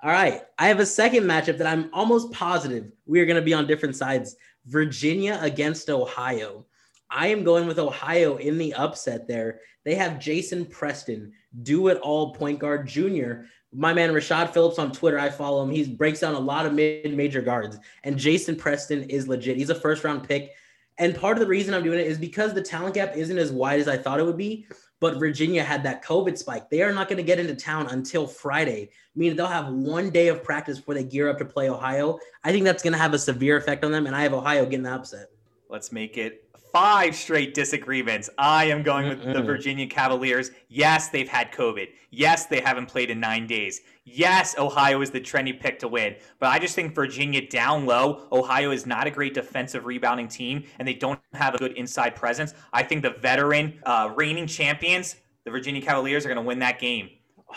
All 0.02 0.10
right. 0.10 0.42
I 0.58 0.68
have 0.68 0.80
a 0.80 0.86
second 0.86 1.24
matchup 1.24 1.56
that 1.56 1.66
I'm 1.66 1.88
almost 1.94 2.30
positive 2.30 2.92
we 3.06 3.20
are 3.20 3.24
going 3.24 3.40
to 3.40 3.42
be 3.42 3.54
on 3.54 3.66
different 3.66 3.96
sides 3.96 4.36
Virginia 4.66 5.38
against 5.40 5.88
Ohio. 5.88 6.66
I 7.08 7.28
am 7.28 7.42
going 7.42 7.66
with 7.66 7.78
Ohio 7.78 8.36
in 8.36 8.58
the 8.58 8.74
upset 8.74 9.26
there. 9.26 9.60
They 9.84 9.94
have 9.94 10.20
Jason 10.20 10.66
Preston, 10.66 11.32
do 11.62 11.88
it 11.88 11.96
all 12.02 12.34
point 12.34 12.58
guard 12.58 12.86
junior. 12.86 13.46
My 13.72 13.94
man 13.94 14.10
Rashad 14.10 14.52
Phillips 14.52 14.78
on 14.78 14.92
Twitter, 14.92 15.18
I 15.18 15.30
follow 15.30 15.62
him. 15.62 15.70
He 15.70 15.84
breaks 15.94 16.20
down 16.20 16.34
a 16.34 16.38
lot 16.38 16.66
of 16.66 16.74
mid 16.74 17.16
major 17.16 17.40
guards, 17.40 17.78
and 18.04 18.18
Jason 18.18 18.56
Preston 18.56 19.04
is 19.04 19.26
legit. 19.26 19.56
He's 19.56 19.70
a 19.70 19.74
first 19.74 20.04
round 20.04 20.28
pick. 20.28 20.50
And 20.98 21.14
part 21.14 21.36
of 21.36 21.40
the 21.40 21.46
reason 21.46 21.72
I'm 21.74 21.84
doing 21.84 21.98
it 21.98 22.06
is 22.06 22.18
because 22.18 22.52
the 22.52 22.62
talent 22.62 22.94
gap 22.94 23.16
isn't 23.16 23.38
as 23.38 23.52
wide 23.52 23.80
as 23.80 23.88
I 23.88 23.96
thought 23.96 24.18
it 24.18 24.24
would 24.24 24.36
be 24.36 24.66
but 25.00 25.18
Virginia 25.18 25.62
had 25.62 25.82
that 25.82 26.04
COVID 26.04 26.38
spike. 26.38 26.70
They 26.70 26.82
are 26.82 26.92
not 26.92 27.08
going 27.08 27.18
to 27.18 27.22
get 27.22 27.38
into 27.38 27.54
town 27.54 27.88
until 27.88 28.26
Friday, 28.26 28.90
meaning 29.14 29.36
they'll 29.36 29.46
have 29.46 29.68
one 29.68 30.10
day 30.10 30.28
of 30.28 30.42
practice 30.42 30.78
before 30.78 30.94
they 30.94 31.04
gear 31.04 31.28
up 31.28 31.38
to 31.38 31.44
play 31.44 31.68
Ohio. 31.68 32.18
I 32.44 32.52
think 32.52 32.64
that's 32.64 32.82
going 32.82 32.94
to 32.94 32.98
have 32.98 33.14
a 33.14 33.18
severe 33.18 33.56
effect 33.56 33.84
on 33.84 33.92
them, 33.92 34.06
and 34.06 34.16
I 34.16 34.22
have 34.22 34.32
Ohio 34.32 34.64
getting 34.64 34.82
the 34.82 34.92
upset. 34.92 35.30
Let's 35.68 35.92
make 35.92 36.16
it 36.16 36.45
five 36.76 37.16
straight 37.16 37.54
disagreements. 37.54 38.28
I 38.36 38.66
am 38.66 38.82
going 38.82 39.08
with 39.08 39.24
the 39.24 39.40
Virginia 39.40 39.86
Cavaliers. 39.86 40.50
Yes, 40.68 41.08
they've 41.08 41.26
had 41.26 41.50
COVID. 41.50 41.88
Yes, 42.10 42.44
they 42.44 42.60
haven't 42.60 42.84
played 42.84 43.08
in 43.08 43.18
nine 43.18 43.46
days. 43.46 43.80
Yes, 44.04 44.58
Ohio 44.58 45.00
is 45.00 45.10
the 45.10 45.18
trendy 45.18 45.58
pick 45.58 45.78
to 45.78 45.88
win. 45.88 46.16
But 46.38 46.50
I 46.50 46.58
just 46.58 46.74
think 46.74 46.94
Virginia 46.94 47.48
down 47.48 47.86
low, 47.86 48.28
Ohio 48.30 48.72
is 48.72 48.84
not 48.84 49.06
a 49.06 49.10
great 49.10 49.32
defensive 49.32 49.86
rebounding 49.86 50.28
team, 50.28 50.64
and 50.78 50.86
they 50.86 50.92
don't 50.92 51.18
have 51.32 51.54
a 51.54 51.58
good 51.58 51.72
inside 51.78 52.14
presence. 52.14 52.52
I 52.74 52.82
think 52.82 53.00
the 53.00 53.16
veteran 53.22 53.80
uh, 53.86 54.12
reigning 54.14 54.46
champions, 54.46 55.16
the 55.44 55.50
Virginia 55.50 55.80
Cavaliers, 55.80 56.26
are 56.26 56.28
going 56.28 56.36
to 56.36 56.46
win 56.46 56.58
that 56.58 56.78
game. 56.78 57.08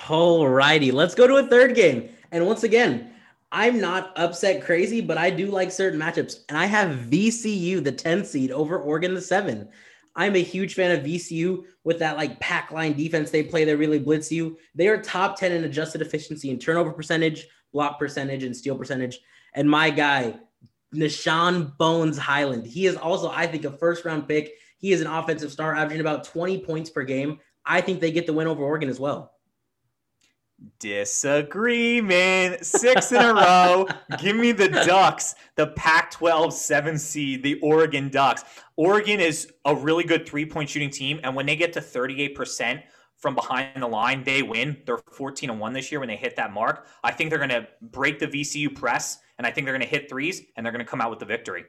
All 0.07 0.47
righty. 0.47 0.93
Let's 0.93 1.13
go 1.13 1.27
to 1.27 1.35
a 1.35 1.43
third 1.45 1.75
game. 1.75 2.07
And 2.31 2.47
once 2.47 2.63
again, 2.63 3.11
I'm 3.51 3.79
not 3.79 4.13
upset 4.15 4.63
crazy, 4.63 5.01
but 5.01 5.17
I 5.17 5.29
do 5.29 5.47
like 5.47 5.71
certain 5.71 5.99
matchups. 5.99 6.41
And 6.49 6.57
I 6.57 6.65
have 6.65 7.09
VCU, 7.09 7.83
the 7.83 7.91
10 7.91 8.23
seed, 8.23 8.51
over 8.51 8.79
Oregon, 8.79 9.13
the 9.13 9.21
7. 9.21 9.67
I'm 10.15 10.35
a 10.35 10.43
huge 10.43 10.75
fan 10.75 10.91
of 10.91 11.05
VCU 11.05 11.63
with 11.83 11.99
that 11.99 12.17
like 12.17 12.39
pack 12.39 12.71
line 12.71 12.93
defense 12.93 13.31
they 13.31 13.43
play. 13.43 13.65
They 13.65 13.75
really 13.75 13.99
blitz 13.99 14.31
you. 14.31 14.57
They 14.75 14.87
are 14.87 15.01
top 15.01 15.39
10 15.39 15.51
in 15.51 15.63
adjusted 15.63 16.01
efficiency 16.01 16.51
and 16.51 16.61
turnover 16.61 16.91
percentage, 16.91 17.47
block 17.73 17.97
percentage, 17.97 18.43
and 18.43 18.55
steal 18.55 18.77
percentage. 18.77 19.19
And 19.53 19.69
my 19.69 19.89
guy, 19.89 20.35
Nah'Shon 20.93 21.77
Bones 21.77 22.17
Hyland, 22.17 22.65
he 22.67 22.85
is 22.85 22.95
also, 22.95 23.29
I 23.29 23.47
think, 23.47 23.65
a 23.65 23.71
first 23.71 24.05
round 24.05 24.27
pick. 24.27 24.53
He 24.77 24.91
is 24.91 25.01
an 25.01 25.07
offensive 25.07 25.51
star, 25.51 25.75
averaging 25.75 26.01
about 26.01 26.23
20 26.23 26.59
points 26.59 26.89
per 26.89 27.03
game. 27.03 27.39
I 27.65 27.81
think 27.81 27.99
they 27.99 28.11
get 28.11 28.25
the 28.25 28.33
win 28.33 28.47
over 28.47 28.63
Oregon 28.63 28.89
as 28.89 28.99
well. 28.99 29.33
Disagreement. 30.79 32.65
Six 32.65 33.11
in 33.11 33.21
a 33.21 33.33
row. 33.33 33.87
Give 34.17 34.35
me 34.35 34.51
the 34.51 34.69
Ducks, 34.69 35.35
the 35.55 35.67
Pac 35.67 36.11
12 36.11 36.53
seven 36.53 36.97
seed, 36.97 37.43
the 37.43 37.59
Oregon 37.61 38.09
Ducks. 38.09 38.43
Oregon 38.75 39.19
is 39.19 39.51
a 39.65 39.75
really 39.75 40.03
good 40.03 40.27
three 40.27 40.45
point 40.45 40.69
shooting 40.69 40.89
team. 40.89 41.19
And 41.23 41.35
when 41.35 41.45
they 41.45 41.55
get 41.55 41.73
to 41.73 41.81
38% 41.81 42.83
from 43.17 43.35
behind 43.35 43.81
the 43.81 43.87
line, 43.87 44.23
they 44.23 44.41
win. 44.41 44.77
They're 44.85 44.97
14 44.97 45.49
and 45.49 45.59
1 45.59 45.73
this 45.73 45.91
year 45.91 45.99
when 45.99 46.09
they 46.09 46.15
hit 46.15 46.35
that 46.37 46.53
mark. 46.53 46.87
I 47.03 47.11
think 47.11 47.29
they're 47.29 47.39
going 47.39 47.49
to 47.49 47.67
break 47.81 48.19
the 48.19 48.27
VCU 48.27 48.73
press, 48.73 49.19
and 49.37 49.45
I 49.45 49.51
think 49.51 49.65
they're 49.65 49.77
going 49.77 49.87
to 49.87 49.87
hit 49.87 50.09
threes, 50.09 50.41
and 50.55 50.65
they're 50.65 50.73
going 50.73 50.85
to 50.85 50.89
come 50.89 51.01
out 51.01 51.09
with 51.09 51.19
the 51.19 51.25
victory. 51.25 51.65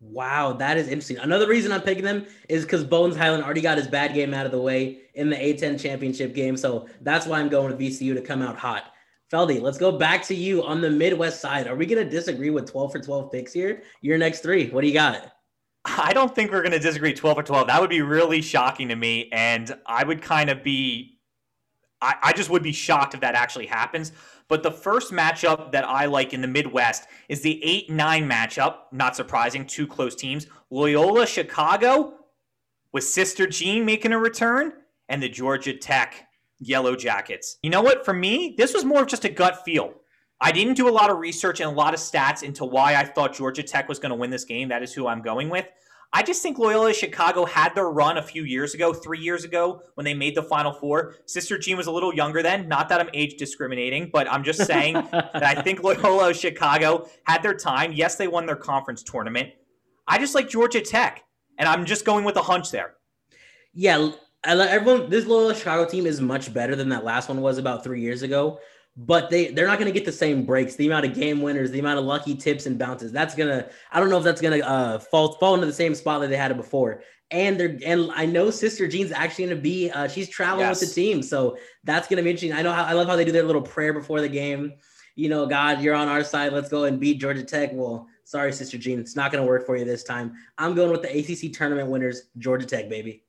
Wow, 0.00 0.52
that 0.52 0.76
is 0.76 0.86
interesting. 0.86 1.18
Another 1.18 1.48
reason 1.48 1.72
I'm 1.72 1.82
picking 1.82 2.04
them 2.04 2.26
is 2.48 2.62
because 2.62 2.84
Bones 2.84 3.16
Hyland 3.16 3.42
already 3.42 3.60
got 3.60 3.78
his 3.78 3.88
bad 3.88 4.14
game 4.14 4.32
out 4.32 4.46
of 4.46 4.52
the 4.52 4.60
way 4.60 5.00
in 5.14 5.28
the 5.28 5.36
A10 5.36 5.80
championship 5.80 6.34
game. 6.34 6.56
So 6.56 6.86
that's 7.00 7.26
why 7.26 7.40
I'm 7.40 7.48
going 7.48 7.76
with 7.76 7.80
VCU 7.80 8.14
to 8.14 8.22
come 8.22 8.40
out 8.40 8.56
hot. 8.56 8.92
Feldy, 9.32 9.60
let's 9.60 9.76
go 9.76 9.92
back 9.92 10.22
to 10.24 10.34
you 10.34 10.64
on 10.64 10.80
the 10.80 10.88
Midwest 10.88 11.40
side. 11.40 11.66
Are 11.66 11.74
we 11.74 11.84
going 11.84 12.02
to 12.02 12.08
disagree 12.08 12.50
with 12.50 12.70
12 12.70 12.92
for 12.92 13.00
12 13.00 13.32
picks 13.32 13.52
here? 13.52 13.82
Your 14.00 14.18
next 14.18 14.40
three. 14.40 14.70
What 14.70 14.82
do 14.82 14.86
you 14.86 14.94
got? 14.94 15.32
I 15.84 16.12
don't 16.12 16.34
think 16.34 16.52
we're 16.52 16.62
going 16.62 16.72
to 16.72 16.78
disagree 16.78 17.12
12 17.12 17.36
for 17.36 17.42
12. 17.42 17.66
That 17.66 17.80
would 17.80 17.90
be 17.90 18.02
really 18.02 18.40
shocking 18.40 18.88
to 18.88 18.96
me. 18.96 19.28
And 19.32 19.76
I 19.84 20.04
would 20.04 20.22
kind 20.22 20.48
of 20.48 20.62
be, 20.62 21.17
I, 22.00 22.14
I 22.22 22.32
just 22.32 22.50
would 22.50 22.62
be 22.62 22.72
shocked 22.72 23.14
if 23.14 23.20
that 23.20 23.34
actually 23.34 23.66
happens. 23.66 24.12
But 24.48 24.62
the 24.62 24.70
first 24.70 25.12
matchup 25.12 25.72
that 25.72 25.84
I 25.84 26.06
like 26.06 26.32
in 26.32 26.40
the 26.40 26.48
Midwest 26.48 27.04
is 27.28 27.42
the 27.42 27.62
8 27.62 27.90
9 27.90 28.28
matchup. 28.28 28.76
Not 28.92 29.16
surprising, 29.16 29.66
two 29.66 29.86
close 29.86 30.14
teams. 30.14 30.46
Loyola 30.70 31.26
Chicago 31.26 32.14
with 32.92 33.04
Sister 33.04 33.46
Jean 33.46 33.84
making 33.84 34.12
a 34.12 34.18
return 34.18 34.72
and 35.08 35.22
the 35.22 35.28
Georgia 35.28 35.74
Tech 35.74 36.26
Yellow 36.60 36.96
Jackets. 36.96 37.58
You 37.62 37.70
know 37.70 37.82
what? 37.82 38.04
For 38.04 38.14
me, 38.14 38.54
this 38.56 38.74
was 38.74 38.84
more 38.84 39.02
of 39.02 39.08
just 39.08 39.24
a 39.24 39.28
gut 39.28 39.64
feel. 39.64 39.94
I 40.40 40.52
didn't 40.52 40.74
do 40.74 40.88
a 40.88 40.90
lot 40.90 41.10
of 41.10 41.18
research 41.18 41.60
and 41.60 41.70
a 41.70 41.74
lot 41.74 41.94
of 41.94 42.00
stats 42.00 42.42
into 42.42 42.64
why 42.64 42.94
I 42.94 43.04
thought 43.04 43.34
Georgia 43.34 43.62
Tech 43.62 43.88
was 43.88 43.98
going 43.98 44.10
to 44.10 44.16
win 44.16 44.30
this 44.30 44.44
game. 44.44 44.68
That 44.68 44.82
is 44.82 44.92
who 44.92 45.08
I'm 45.08 45.20
going 45.20 45.48
with. 45.48 45.66
I 46.12 46.22
just 46.22 46.42
think 46.42 46.58
Loyola 46.58 46.94
Chicago 46.94 47.44
had 47.44 47.74
their 47.74 47.90
run 47.90 48.16
a 48.16 48.22
few 48.22 48.44
years 48.44 48.74
ago, 48.74 48.94
three 48.94 49.18
years 49.18 49.44
ago, 49.44 49.82
when 49.94 50.04
they 50.04 50.14
made 50.14 50.34
the 50.34 50.42
Final 50.42 50.72
Four. 50.72 51.16
Sister 51.26 51.58
Jean 51.58 51.76
was 51.76 51.86
a 51.86 51.92
little 51.92 52.14
younger 52.14 52.42
then. 52.42 52.66
Not 52.66 52.88
that 52.88 53.00
I'm 53.00 53.10
age 53.12 53.36
discriminating, 53.36 54.08
but 54.10 54.30
I'm 54.30 54.42
just 54.42 54.64
saying 54.64 54.94
that 54.94 55.44
I 55.44 55.60
think 55.60 55.82
Loyola 55.82 56.32
Chicago 56.32 57.08
had 57.24 57.42
their 57.42 57.54
time. 57.54 57.92
Yes, 57.92 58.16
they 58.16 58.26
won 58.26 58.46
their 58.46 58.56
conference 58.56 59.02
tournament. 59.02 59.50
I 60.06 60.18
just 60.18 60.34
like 60.34 60.48
Georgia 60.48 60.80
Tech, 60.80 61.24
and 61.58 61.68
I'm 61.68 61.84
just 61.84 62.06
going 62.06 62.24
with 62.24 62.36
a 62.36 62.42
hunch 62.42 62.70
there. 62.70 62.94
Yeah, 63.74 64.12
everyone. 64.44 65.10
This 65.10 65.26
Loyola 65.26 65.54
Chicago 65.54 65.84
team 65.84 66.06
is 66.06 66.22
much 66.22 66.54
better 66.54 66.74
than 66.74 66.88
that 66.88 67.04
last 67.04 67.28
one 67.28 67.42
was 67.42 67.58
about 67.58 67.84
three 67.84 68.00
years 68.00 68.22
ago 68.22 68.58
but 68.98 69.30
they 69.30 69.48
they're 69.52 69.66
not 69.66 69.78
going 69.78 69.90
to 69.90 69.96
get 69.96 70.04
the 70.04 70.12
same 70.12 70.44
breaks. 70.44 70.74
The 70.74 70.88
amount 70.88 71.06
of 71.06 71.14
game 71.14 71.40
winners 71.40 71.70
the 71.70 71.78
amount 71.78 72.00
of 72.00 72.04
lucky 72.04 72.34
tips 72.34 72.66
and 72.66 72.76
bounces 72.78 73.12
that's 73.12 73.34
gonna 73.34 73.68
i 73.92 74.00
don't 74.00 74.10
know 74.10 74.18
if 74.18 74.24
that's 74.24 74.40
gonna 74.40 74.58
uh 74.58 74.98
fall 74.98 75.34
fall 75.34 75.54
into 75.54 75.66
the 75.66 75.72
same 75.72 75.94
spot 75.94 76.20
that 76.20 76.28
they 76.28 76.36
had 76.36 76.50
it 76.50 76.56
before. 76.56 77.02
And 77.30 77.60
they're 77.60 77.78
and 77.86 78.10
i 78.14 78.26
know 78.26 78.50
sister 78.50 78.88
jean's 78.88 79.12
actually 79.12 79.46
gonna 79.46 79.60
be 79.60 79.90
uh 79.90 80.08
she's 80.08 80.28
traveling 80.28 80.66
yes. 80.66 80.80
with 80.80 80.88
the 80.88 80.94
team 80.94 81.22
so 81.22 81.56
that's 81.84 82.08
gonna 82.08 82.22
be 82.22 82.30
interesting. 82.30 82.52
I 82.52 82.62
know 82.62 82.72
how 82.72 82.84
i 82.84 82.92
love 82.92 83.06
how 83.06 83.14
they 83.14 83.24
do 83.24 83.32
their 83.32 83.44
little 83.44 83.62
prayer 83.62 83.92
before 83.92 84.20
the 84.20 84.28
game. 84.28 84.72
You 85.14 85.28
know 85.28 85.46
god 85.46 85.80
you're 85.80 85.94
on 85.94 86.08
our 86.08 86.24
side 86.24 86.52
let's 86.52 86.68
go 86.68 86.84
and 86.84 86.98
beat 86.98 87.20
georgia 87.20 87.44
tech. 87.44 87.70
Well 87.72 88.08
sorry 88.24 88.52
sister 88.52 88.78
jean 88.78 88.98
it's 88.98 89.14
not 89.14 89.30
gonna 89.30 89.46
work 89.46 89.64
for 89.64 89.76
you 89.76 89.84
this 89.84 90.02
time. 90.02 90.32
I'm 90.56 90.74
going 90.74 90.90
with 90.90 91.02
the 91.02 91.16
acc 91.16 91.52
tournament 91.52 91.88
winners 91.88 92.22
georgia 92.38 92.66
tech 92.66 92.88
baby 92.88 93.22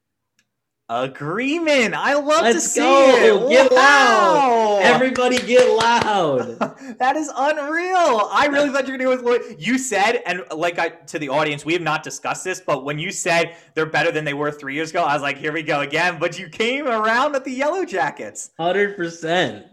Agreement. 0.92 1.94
I 1.94 2.16
love 2.16 2.42
Let's 2.42 2.64
to 2.64 2.70
see 2.70 2.80
go. 2.80 3.46
it. 3.46 3.50
Get 3.50 3.72
wow. 3.72 3.78
loud. 3.78 4.82
Everybody 4.82 5.38
get 5.38 5.70
loud. 5.78 6.58
that 6.98 7.16
is 7.16 7.32
unreal. 7.36 8.28
I 8.32 8.48
really 8.52 8.72
thought 8.72 8.88
you 8.88 8.94
were 8.94 8.98
going 8.98 9.20
to 9.20 9.24
go 9.24 9.30
with 9.30 9.44
Lloyd. 9.48 9.56
You 9.60 9.78
said, 9.78 10.24
and 10.26 10.44
like 10.52 10.80
I 10.80 10.90
to 10.90 11.20
the 11.20 11.30
audience, 11.30 11.64
we 11.64 11.74
have 11.74 11.84
not 11.84 12.02
discussed 12.02 12.44
this, 12.44 12.60
but 12.60 12.86
when 12.86 12.98
you 12.98 13.12
said 13.12 13.56
they're 13.76 13.86
better 13.86 14.12
than 14.12 14.26
they 14.26 14.34
were 14.34 14.52
three 14.52 14.74
years 14.74 14.90
ago, 14.90 15.04
I 15.04 15.14
was 15.14 15.22
like, 15.22 15.38
here 15.38 15.54
we 15.54 15.62
go 15.62 15.82
again. 15.82 16.18
But 16.20 16.40
you 16.40 16.50
came 16.50 16.88
around 16.88 17.36
at 17.36 17.46
the 17.46 17.52
Yellow 17.52 17.86
Jackets. 17.86 18.50
100%. 18.60 19.66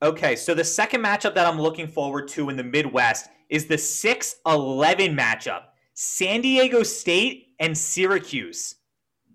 Okay, 0.00 0.34
so 0.34 0.54
the 0.54 0.64
second 0.64 1.04
matchup 1.04 1.34
that 1.34 1.46
I'm 1.46 1.60
looking 1.60 1.88
forward 1.88 2.26
to 2.28 2.48
in 2.48 2.56
the 2.56 2.64
Midwest 2.64 3.28
is 3.50 3.66
the 3.66 3.76
6 3.76 4.36
11 4.46 5.14
matchup 5.14 5.64
San 5.92 6.40
Diego 6.40 6.82
State 6.82 7.48
and 7.60 7.76
Syracuse. 7.76 8.76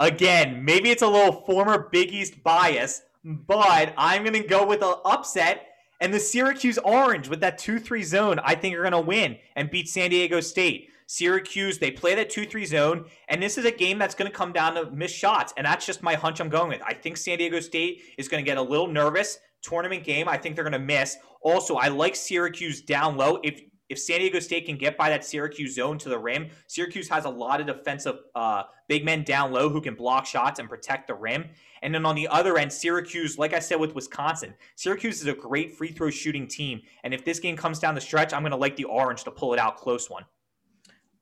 Again, 0.04 0.66
maybe 0.66 0.90
it's 0.90 1.02
a 1.02 1.08
little 1.08 1.32
former 1.32 1.88
Big 1.90 2.12
East 2.12 2.44
bias, 2.44 3.04
but 3.24 3.94
I'm 3.98 4.24
going 4.24 4.34
to 4.34 4.46
go 4.46 4.68
with 4.68 4.84
an 4.84 4.96
upset. 5.06 5.68
And 6.02 6.14
the 6.14 6.20
Syracuse 6.20 6.78
Orange 6.80 7.30
with 7.30 7.40
that 7.40 7.58
2 7.58 7.80
3 7.80 8.04
zone, 8.04 8.40
I 8.44 8.54
think 8.56 8.76
are 8.76 8.82
going 8.82 8.92
to 8.92 9.00
win 9.00 9.38
and 9.56 9.72
beat 9.72 9.88
San 9.88 10.10
Diego 10.10 10.42
State. 10.42 10.90
Syracuse, 11.08 11.78
they 11.78 11.90
play 11.90 12.16
that 12.16 12.30
2 12.30 12.46
3 12.46 12.66
zone, 12.66 13.06
and 13.30 13.42
this 13.42 13.58
is 13.58 13.64
a 13.64 13.72
game 13.72 13.98
that's 13.98 14.14
going 14.14 14.30
to 14.30 14.38
come 14.38 14.52
down 14.52 14.76
to 14.76 14.92
missed 14.92 15.16
shots. 15.16 15.54
And 15.56 15.66
that's 15.66 15.86
just 15.86 16.04
my 16.04 16.16
hunch 16.16 16.42
I'm 16.42 16.50
going 16.50 16.68
with. 16.68 16.82
I 16.86 16.94
think 16.94 17.16
San 17.16 17.38
Diego 17.38 17.62
State 17.62 18.02
is 18.18 18.28
going 18.28 18.44
to 18.44 18.46
get 18.46 18.58
a 18.58 18.62
little 18.62 18.90
nervous. 18.90 19.40
Tournament 19.62 20.04
game, 20.04 20.28
I 20.28 20.36
think 20.36 20.56
they're 20.56 20.66
going 20.66 20.74
to 20.74 20.80
miss. 20.80 21.16
Also, 21.40 21.76
I 21.76 21.88
like 21.88 22.18
Syracuse 22.18 22.82
down 22.82 23.16
low. 23.16 23.40
If 23.42 23.62
if 23.90 24.00
San 24.00 24.20
Diego 24.20 24.40
State 24.40 24.66
can 24.66 24.78
get 24.78 24.98
by 24.98 25.10
that 25.10 25.24
Syracuse 25.24 25.76
zone 25.76 25.98
to 26.00 26.10
the 26.10 26.18
rim, 26.18 26.50
Syracuse 26.68 27.08
has 27.10 27.26
a 27.26 27.30
lot 27.30 27.62
of 27.62 27.68
defensive 27.68 28.18
uh, 28.34 28.64
big 28.94 29.04
men 29.04 29.24
down 29.24 29.52
low 29.52 29.70
who 29.70 29.82
can 29.82 29.96
block 29.96 30.24
shots 30.24 30.60
and 30.60 30.70
protect 30.70 31.08
the 31.08 31.16
rim. 31.16 31.50
And 31.82 31.96
then 31.96 32.06
on 32.06 32.14
the 32.14 32.28
other 32.28 32.60
end, 32.60 32.72
Syracuse, 32.72 33.40
like 33.40 33.52
I 33.52 33.58
said 33.58 33.80
with 33.80 33.96
Wisconsin, 33.96 34.54
Syracuse 34.76 35.20
is 35.20 35.26
a 35.26 35.34
great 35.34 35.76
free 35.76 35.92
throw 35.92 36.12
shooting 36.12 36.48
team. 36.48 36.80
And 37.04 37.12
if 37.12 37.26
this 37.26 37.40
game 37.40 37.58
comes 37.58 37.80
down 37.80 37.96
the 37.96 38.02
stretch, 38.02 38.34
I'm 38.34 38.44
going 38.44 38.52
to 38.52 38.58
like 38.58 38.76
the 38.76 38.84
Orange 38.84 39.24
to 39.24 39.32
pull 39.32 39.52
it 39.52 39.60
out 39.60 39.78
close 39.78 40.12
one. 40.12 40.26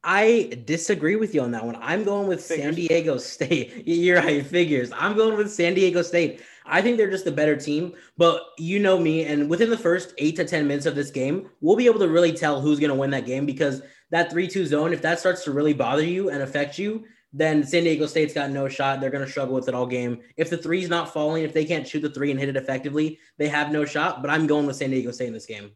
I 0.04 0.52
disagree 0.66 1.16
with 1.16 1.34
you 1.34 1.40
on 1.44 1.52
that 1.52 1.66
one. 1.66 1.78
I'm 1.80 2.04
going 2.04 2.28
with 2.28 2.44
figures. 2.44 2.66
San 2.66 2.74
Diego 2.76 3.18
State. 3.18 3.84
You're 3.88 4.18
right, 4.18 4.46
figures. 4.46 4.92
I'm 4.92 5.16
going 5.16 5.38
with 5.38 5.50
San 5.50 5.74
Diego 5.74 6.02
State. 6.02 6.42
I 6.66 6.82
think 6.82 6.98
they're 6.98 7.10
just 7.10 7.28
a 7.28 7.32
better 7.32 7.56
team. 7.56 7.94
But 8.18 8.42
you 8.58 8.80
know 8.80 9.00
me, 9.00 9.24
and 9.24 9.50
within 9.50 9.70
the 9.70 9.78
first 9.78 10.14
eight 10.18 10.36
to 10.36 10.44
10 10.44 10.68
minutes 10.68 10.88
of 10.88 10.96
this 10.96 11.10
game, 11.10 11.50
we'll 11.62 11.78
be 11.78 11.86
able 11.86 12.00
to 12.00 12.10
really 12.10 12.34
tell 12.34 12.60
who's 12.60 12.82
going 12.82 12.90
to 12.90 12.96
win 12.96 13.12
that 13.12 13.26
game 13.26 13.46
because 13.46 13.82
that 14.10 14.30
3 14.30 14.46
2 14.46 14.66
zone, 14.66 14.92
if 14.92 15.02
that 15.04 15.20
starts 15.20 15.46
to 15.46 15.52
really 15.52 15.74
bother 15.74 16.04
you 16.04 16.30
and 16.32 16.42
affect 16.42 16.78
you, 16.78 17.06
then 17.34 17.64
San 17.64 17.84
Diego 17.84 18.06
State's 18.06 18.34
got 18.34 18.50
no 18.50 18.68
shot. 18.68 19.00
They're 19.00 19.10
going 19.10 19.26
to 19.26 19.32
struggle 19.32 19.56
with 19.56 19.68
it 19.68 19.74
all 19.74 19.86
game. 19.86 20.20
If 20.38 20.50
the 20.50 20.58
three's 20.58 20.90
not 20.90 21.14
falling, 21.14 21.44
if 21.44 21.54
they 21.54 21.66
can't 21.66 21.88
shoot 21.88 22.02
the 22.02 22.10
three 22.10 22.32
and 22.32 22.40
hit 22.40 22.50
it 22.50 22.58
effectively, 22.58 23.20
they 23.38 23.48
have 23.48 23.72
no 23.72 23.86
shot. 23.86 24.22
But 24.22 24.32
I'm 24.32 24.48
going 24.48 24.66
with 24.66 24.76
San 24.76 24.90
Diego 24.92 25.12
State 25.12 25.28
in 25.28 25.34
this 25.34 25.46
game. 25.46 25.72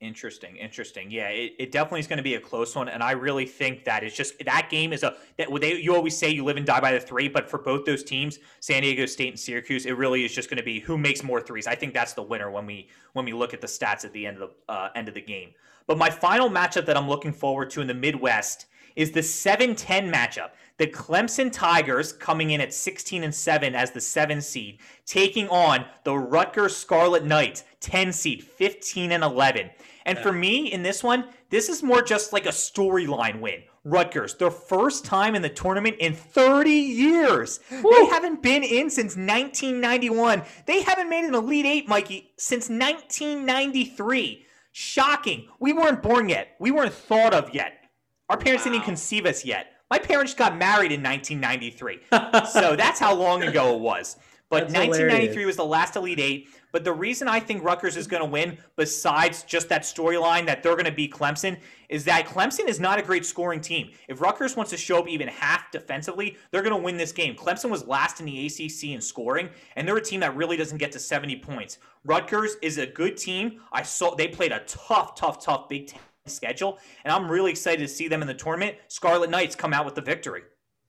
Interesting, 0.00 0.56
interesting. 0.56 1.10
Yeah, 1.10 1.28
it, 1.28 1.54
it 1.58 1.72
definitely 1.72 2.00
is 2.00 2.06
going 2.06 2.18
to 2.18 2.22
be 2.22 2.34
a 2.34 2.40
close 2.40 2.76
one, 2.76 2.90
and 2.90 3.02
I 3.02 3.12
really 3.12 3.46
think 3.46 3.82
that 3.84 4.04
it's 4.04 4.14
just 4.14 4.34
that 4.44 4.68
game 4.68 4.92
is 4.92 5.02
a 5.02 5.16
that 5.38 5.48
they 5.58 5.80
you 5.80 5.96
always 5.96 6.14
say 6.14 6.28
you 6.28 6.44
live 6.44 6.58
and 6.58 6.66
die 6.66 6.80
by 6.80 6.92
the 6.92 7.00
three, 7.00 7.28
but 7.28 7.48
for 7.48 7.58
both 7.58 7.86
those 7.86 8.04
teams, 8.04 8.38
San 8.60 8.82
Diego 8.82 9.06
State 9.06 9.30
and 9.30 9.40
Syracuse, 9.40 9.86
it 9.86 9.96
really 9.96 10.22
is 10.22 10.34
just 10.34 10.50
going 10.50 10.58
to 10.58 10.62
be 10.62 10.80
who 10.80 10.98
makes 10.98 11.22
more 11.22 11.40
threes. 11.40 11.66
I 11.66 11.74
think 11.74 11.94
that's 11.94 12.12
the 12.12 12.22
winner 12.22 12.50
when 12.50 12.66
we 12.66 12.90
when 13.14 13.24
we 13.24 13.32
look 13.32 13.54
at 13.54 13.62
the 13.62 13.66
stats 13.66 14.04
at 14.04 14.12
the 14.12 14.26
end 14.26 14.42
of 14.42 14.50
the 14.50 14.72
uh, 14.72 14.90
end 14.94 15.08
of 15.08 15.14
the 15.14 15.22
game. 15.22 15.52
But 15.86 15.96
my 15.96 16.10
final 16.10 16.50
matchup 16.50 16.84
that 16.86 16.96
I'm 16.98 17.08
looking 17.08 17.32
forward 17.32 17.70
to 17.70 17.80
in 17.80 17.86
the 17.86 17.94
Midwest 17.94 18.66
is 18.96 19.12
the 19.12 19.20
7-10 19.20 20.12
matchup. 20.12 20.50
The 20.78 20.86
Clemson 20.86 21.52
Tigers 21.52 22.12
coming 22.12 22.50
in 22.50 22.60
at 22.60 22.74
16 22.74 23.22
and 23.22 23.34
7 23.34 23.74
as 23.74 23.92
the 23.92 24.00
7 24.00 24.40
seed, 24.40 24.78
taking 25.06 25.48
on 25.48 25.86
the 26.04 26.18
Rutgers 26.18 26.76
Scarlet 26.76 27.24
Knights, 27.24 27.64
10 27.80 28.12
seed, 28.12 28.42
15 28.42 29.12
and 29.12 29.22
11. 29.22 29.70
And 30.04 30.18
for 30.18 30.32
me 30.32 30.72
in 30.72 30.82
this 30.82 31.02
one, 31.02 31.28
this 31.50 31.68
is 31.68 31.82
more 31.82 32.02
just 32.02 32.32
like 32.32 32.46
a 32.46 32.50
storyline 32.50 33.40
win. 33.40 33.62
Rutgers, 33.84 34.34
their 34.34 34.50
first 34.50 35.04
time 35.04 35.34
in 35.34 35.42
the 35.42 35.48
tournament 35.48 35.96
in 36.00 36.14
30 36.14 36.70
years. 36.70 37.60
Woo. 37.70 37.90
They 37.90 38.06
haven't 38.06 38.42
been 38.42 38.62
in 38.62 38.90
since 38.90 39.16
1991. 39.16 40.42
They 40.66 40.82
haven't 40.82 41.08
made 41.08 41.24
an 41.24 41.34
Elite 41.34 41.66
Eight, 41.66 41.88
Mikey, 41.88 42.32
since 42.36 42.68
1993. 42.68 44.44
Shocking. 44.72 45.48
We 45.60 45.72
weren't 45.72 46.02
born 46.02 46.28
yet. 46.28 46.48
We 46.58 46.70
weren't 46.70 46.92
thought 46.92 47.32
of 47.32 47.54
yet. 47.54 47.85
Our 48.28 48.36
parents 48.36 48.62
wow. 48.62 48.72
didn't 48.72 48.82
even 48.82 48.84
conceive 48.86 49.26
us 49.26 49.44
yet. 49.44 49.72
My 49.90 49.98
parents 49.98 50.34
got 50.34 50.56
married 50.56 50.92
in 50.92 51.02
1993. 51.02 52.00
so 52.50 52.74
that's 52.74 52.98
how 52.98 53.14
long 53.14 53.42
ago 53.42 53.74
it 53.74 53.80
was. 53.80 54.16
But 54.48 54.68
That's 54.68 54.74
1993 54.74 55.28
hilarious. 55.28 55.46
was 55.46 55.56
the 55.56 55.64
last 55.64 55.96
Elite 55.96 56.20
Eight. 56.20 56.48
But 56.70 56.84
the 56.84 56.92
reason 56.92 57.26
I 57.26 57.40
think 57.40 57.64
Rutgers 57.64 57.96
is 57.96 58.06
going 58.06 58.22
to 58.22 58.28
win, 58.28 58.58
besides 58.76 59.42
just 59.42 59.68
that 59.70 59.82
storyline 59.82 60.46
that 60.46 60.62
they're 60.62 60.74
going 60.74 60.84
to 60.84 60.92
beat 60.92 61.12
Clemson, 61.12 61.58
is 61.88 62.04
that 62.04 62.26
Clemson 62.26 62.68
is 62.68 62.78
not 62.78 62.98
a 62.98 63.02
great 63.02 63.26
scoring 63.26 63.60
team. 63.60 63.90
If 64.08 64.20
Rutgers 64.20 64.54
wants 64.54 64.70
to 64.70 64.76
show 64.76 64.98
up 64.98 65.08
even 65.08 65.26
half 65.26 65.70
defensively, 65.72 66.36
they're 66.50 66.62
going 66.62 66.76
to 66.76 66.82
win 66.82 66.96
this 66.96 67.12
game. 67.12 67.34
Clemson 67.34 67.70
was 67.70 67.86
last 67.86 68.20
in 68.20 68.26
the 68.26 68.46
ACC 68.46 68.90
in 68.90 69.00
scoring, 69.00 69.48
and 69.74 69.86
they're 69.86 69.96
a 69.96 70.02
team 70.02 70.20
that 70.20 70.36
really 70.36 70.56
doesn't 70.56 70.78
get 70.78 70.92
to 70.92 70.98
70 70.98 71.36
points. 71.36 71.78
Rutgers 72.04 72.56
is 72.62 72.78
a 72.78 72.86
good 72.86 73.16
team. 73.16 73.62
I 73.72 73.82
saw 73.82 74.14
they 74.14 74.28
played 74.28 74.52
a 74.52 74.60
tough, 74.66 75.16
tough, 75.16 75.42
tough 75.44 75.68
Big 75.68 75.88
Ten 75.88 76.00
schedule, 76.26 76.78
and 77.04 77.12
I'm 77.12 77.28
really 77.30 77.50
excited 77.50 77.80
to 77.80 77.88
see 77.88 78.08
them 78.08 78.22
in 78.22 78.28
the 78.28 78.34
tournament. 78.34 78.76
Scarlet 78.88 79.30
Knights 79.30 79.54
come 79.54 79.72
out 79.72 79.84
with 79.84 79.94
the 79.94 80.02
victory. 80.02 80.42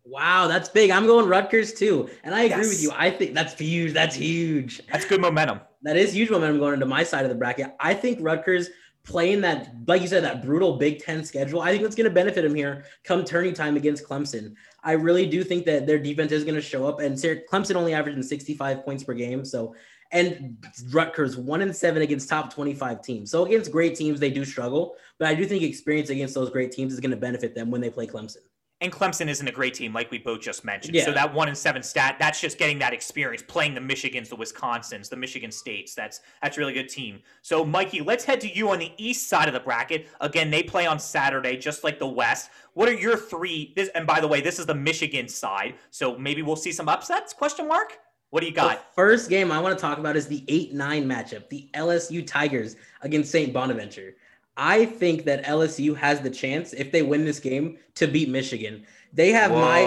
Wow, 0.09 0.47
that's 0.47 0.69
big. 0.69 0.89
I'm 0.89 1.05
going 1.05 1.27
Rutgers 1.27 1.73
too. 1.73 2.09
And 2.23 2.33
I 2.33 2.43
agree 2.43 2.63
yes. 2.63 2.69
with 2.69 2.81
you. 2.81 2.91
I 2.95 3.11
think 3.11 3.33
that's 3.33 3.53
huge. 3.59 3.93
That's 3.93 4.15
huge. 4.15 4.81
That's 4.91 5.03
good 5.03 5.19
momentum. 5.19 5.59
That 5.81 5.97
is 5.97 6.13
huge 6.13 6.29
momentum 6.29 6.59
going 6.59 6.75
into 6.75 6.85
my 6.85 7.03
side 7.03 7.25
of 7.25 7.29
the 7.29 7.35
bracket. 7.35 7.75
I 7.79 7.93
think 7.93 8.19
Rutgers 8.21 8.69
playing 9.03 9.41
that, 9.41 9.73
like 9.85 10.01
you 10.01 10.07
said, 10.07 10.23
that 10.23 10.43
brutal 10.43 10.77
Big 10.77 10.99
Ten 10.99 11.23
schedule, 11.25 11.61
I 11.61 11.71
think 11.71 11.83
that's 11.83 11.95
going 11.95 12.09
to 12.09 12.13
benefit 12.13 12.43
them 12.43 12.55
here 12.55 12.85
come 13.03 13.25
turning 13.25 13.53
time 13.53 13.75
against 13.75 14.05
Clemson. 14.05 14.53
I 14.83 14.93
really 14.93 15.25
do 15.25 15.43
think 15.43 15.65
that 15.65 15.85
their 15.85 15.99
defense 15.99 16.31
is 16.31 16.43
going 16.43 16.55
to 16.55 16.61
show 16.61 16.87
up. 16.87 16.99
And 17.01 17.15
Clemson 17.15 17.75
only 17.75 17.93
averaging 17.93 18.23
65 18.23 18.85
points 18.85 19.03
per 19.03 19.13
game. 19.13 19.43
So, 19.43 19.75
and 20.11 20.57
Rutgers 20.91 21.37
one 21.37 21.61
and 21.61 21.75
seven 21.75 22.01
against 22.01 22.29
top 22.29 22.53
25 22.53 23.01
teams. 23.01 23.31
So 23.31 23.45
against 23.45 23.71
great 23.71 23.95
teams, 23.95 24.19
they 24.19 24.31
do 24.31 24.45
struggle. 24.45 24.95
But 25.19 25.27
I 25.27 25.35
do 25.35 25.45
think 25.45 25.63
experience 25.63 26.09
against 26.09 26.33
those 26.33 26.49
great 26.49 26.71
teams 26.71 26.93
is 26.93 26.99
going 26.99 27.11
to 27.11 27.17
benefit 27.17 27.55
them 27.55 27.71
when 27.71 27.81
they 27.81 27.89
play 27.89 28.07
Clemson. 28.07 28.37
And 28.79 28.91
Clemson 28.91 29.27
isn't 29.27 29.47
a 29.47 29.51
great 29.51 29.73
team, 29.73 29.91
like 29.91 30.11
we 30.11 30.19
both 30.19 30.39
just 30.39 30.63
mentioned. 30.63 30.93
Yeah. 30.93 31.05
So 31.05 31.11
that 31.11 31.33
one 31.33 31.47
and 31.47 31.57
seven 31.57 31.81
stat, 31.81 32.17
that's 32.19 32.39
just 32.39 32.59
getting 32.59 32.77
that 32.77 32.93
experience, 32.93 33.43
playing 33.47 33.73
the 33.73 33.81
Michigans, 33.81 34.29
the 34.29 34.35
Wisconsins, 34.35 35.09
the 35.09 35.15
Michigan 35.15 35.51
States. 35.51 35.95
That's 35.95 36.21
that's 36.43 36.57
a 36.57 36.59
really 36.59 36.73
good 36.73 36.87
team. 36.87 37.21
So, 37.41 37.65
Mikey, 37.65 38.01
let's 38.01 38.23
head 38.23 38.39
to 38.41 38.47
you 38.47 38.69
on 38.69 38.77
the 38.77 38.91
east 38.97 39.29
side 39.29 39.47
of 39.47 39.55
the 39.55 39.59
bracket. 39.59 40.07
Again, 40.21 40.51
they 40.51 40.61
play 40.61 40.85
on 40.85 40.99
Saturday, 40.99 41.57
just 41.57 41.83
like 41.83 41.97
the 41.97 42.07
West. 42.07 42.51
What 42.75 42.87
are 42.87 42.93
your 42.93 43.17
three? 43.17 43.73
This, 43.75 43.89
and 43.95 44.05
by 44.05 44.19
the 44.19 44.27
way, 44.27 44.41
this 44.41 44.59
is 44.59 44.67
the 44.67 44.75
Michigan 44.75 45.27
side, 45.27 45.73
so 45.89 46.15
maybe 46.15 46.43
we'll 46.43 46.55
see 46.55 46.71
some 46.71 46.87
upsets? 46.87 47.33
Question 47.33 47.67
mark. 47.67 47.97
What 48.29 48.41
do 48.41 48.47
you 48.47 48.53
The 48.53 48.61
got? 48.61 48.93
first 48.93 49.29
game 49.29 49.51
I 49.51 49.59
want 49.59 49.77
to 49.77 49.81
talk 49.81 49.97
about 49.99 50.15
is 50.17 50.27
the 50.27 50.43
8 50.47 50.73
9 50.73 51.05
matchup, 51.05 51.49
the 51.49 51.69
LSU 51.73 52.25
Tigers 52.25 52.75
against 53.01 53.31
St. 53.31 53.53
Bonaventure. 53.53 54.15
I 54.57 54.85
think 54.85 55.23
that 55.25 55.45
LSU 55.45 55.95
has 55.95 56.19
the 56.19 56.29
chance, 56.31 56.73
if 56.73 56.91
they 56.91 57.03
win 57.03 57.23
this 57.25 57.39
game, 57.39 57.77
to 57.95 58.07
beat 58.07 58.29
Michigan. 58.29 58.85
They 59.13 59.31
have 59.31 59.51
my 59.51 59.83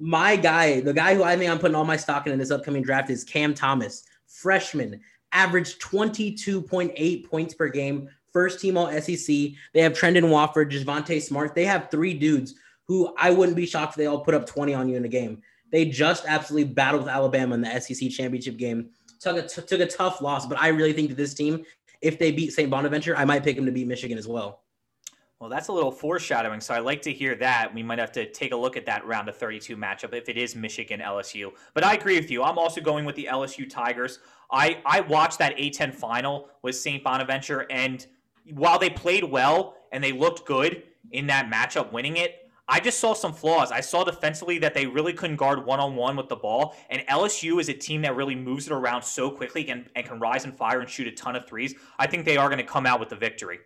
my 0.00 0.36
guy, 0.36 0.80
the 0.80 0.92
guy 0.94 1.14
who 1.14 1.22
I 1.22 1.36
think 1.36 1.50
I'm 1.50 1.58
putting 1.58 1.74
all 1.74 1.84
my 1.84 1.96
stock 1.96 2.26
in 2.26 2.32
in 2.32 2.38
this 2.38 2.50
upcoming 2.50 2.82
draft 2.82 3.10
is 3.10 3.22
Cam 3.22 3.54
Thomas, 3.54 4.04
freshman, 4.26 5.00
averaged 5.32 5.80
22.8 5.80 7.28
points 7.28 7.54
per 7.54 7.68
game, 7.68 8.08
first 8.32 8.60
team 8.60 8.76
all 8.76 8.90
SEC. 9.00 9.26
They 9.72 9.80
have 9.80 9.92
Trendon 9.92 10.30
Watford, 10.30 10.72
Javonte 10.72 11.20
Smart. 11.22 11.54
They 11.54 11.64
have 11.66 11.90
three 11.90 12.14
dudes 12.14 12.54
who 12.88 13.14
I 13.18 13.30
wouldn't 13.30 13.56
be 13.56 13.66
shocked 13.66 13.92
if 13.92 13.96
they 13.96 14.06
all 14.06 14.20
put 14.20 14.34
up 14.34 14.46
20 14.46 14.74
on 14.74 14.88
you 14.88 14.96
in 14.96 15.04
a 15.04 15.08
game. 15.08 15.42
They 15.72 15.86
just 15.86 16.24
absolutely 16.26 16.72
battled 16.72 17.04
with 17.04 17.12
Alabama 17.12 17.54
in 17.54 17.62
the 17.62 17.80
SEC 17.80 18.10
championship 18.10 18.58
game. 18.58 18.90
Took 19.20 19.38
a, 19.38 19.48
t- 19.48 19.62
took 19.62 19.80
a 19.80 19.86
tough 19.86 20.20
loss, 20.20 20.46
but 20.46 20.60
I 20.60 20.68
really 20.68 20.92
think 20.92 21.08
that 21.08 21.16
this 21.16 21.34
team, 21.34 21.64
if 22.02 22.18
they 22.18 22.30
beat 22.30 22.52
St. 22.52 22.70
Bonaventure, 22.70 23.16
I 23.16 23.24
might 23.24 23.42
pick 23.42 23.56
them 23.56 23.64
to 23.66 23.72
beat 23.72 23.86
Michigan 23.86 24.18
as 24.18 24.28
well. 24.28 24.60
Well, 25.40 25.48
that's 25.48 25.68
a 25.68 25.72
little 25.72 25.90
foreshadowing. 25.90 26.60
So 26.60 26.72
I 26.72 26.78
like 26.78 27.02
to 27.02 27.12
hear 27.12 27.34
that. 27.36 27.74
We 27.74 27.82
might 27.82 27.98
have 27.98 28.12
to 28.12 28.30
take 28.30 28.52
a 28.52 28.56
look 28.56 28.76
at 28.76 28.86
that 28.86 29.04
round 29.04 29.28
of 29.28 29.36
32 29.36 29.76
matchup 29.76 30.14
if 30.14 30.28
it 30.28 30.36
is 30.36 30.54
Michigan 30.54 31.00
LSU. 31.00 31.50
But 31.74 31.82
I 31.82 31.94
agree 31.94 32.16
with 32.16 32.30
you. 32.30 32.44
I'm 32.44 32.58
also 32.58 32.80
going 32.80 33.04
with 33.04 33.16
the 33.16 33.28
LSU 33.28 33.68
Tigers. 33.68 34.20
I, 34.52 34.80
I 34.86 35.00
watched 35.00 35.40
that 35.40 35.56
A10 35.56 35.94
final 35.94 36.48
with 36.62 36.76
St. 36.76 37.02
Bonaventure, 37.02 37.66
and 37.70 38.06
while 38.52 38.78
they 38.78 38.90
played 38.90 39.24
well 39.24 39.76
and 39.90 40.04
they 40.04 40.12
looked 40.12 40.46
good 40.46 40.84
in 41.10 41.26
that 41.26 41.50
matchup, 41.50 41.90
winning 41.90 42.18
it, 42.18 42.41
I 42.68 42.80
just 42.80 43.00
saw 43.00 43.12
some 43.12 43.32
flaws. 43.32 43.70
I 43.72 43.80
saw 43.80 44.04
defensively 44.04 44.58
that 44.58 44.72
they 44.72 44.86
really 44.86 45.12
couldn't 45.12 45.36
guard 45.36 45.66
one 45.66 45.80
on 45.80 45.96
one 45.96 46.16
with 46.16 46.28
the 46.28 46.36
ball. 46.36 46.74
And 46.90 47.02
LSU 47.08 47.60
is 47.60 47.68
a 47.68 47.74
team 47.74 48.02
that 48.02 48.14
really 48.16 48.36
moves 48.36 48.66
it 48.66 48.72
around 48.72 49.02
so 49.02 49.30
quickly 49.30 49.68
and, 49.68 49.90
and 49.96 50.06
can 50.06 50.20
rise 50.20 50.44
and 50.44 50.56
fire 50.56 50.80
and 50.80 50.88
shoot 50.88 51.06
a 51.08 51.12
ton 51.12 51.36
of 51.36 51.46
threes. 51.46 51.74
I 51.98 52.06
think 52.06 52.24
they 52.24 52.36
are 52.36 52.48
going 52.48 52.58
to 52.64 52.64
come 52.64 52.86
out 52.86 53.00
with 53.00 53.08
the 53.08 53.16
victory. 53.16 53.58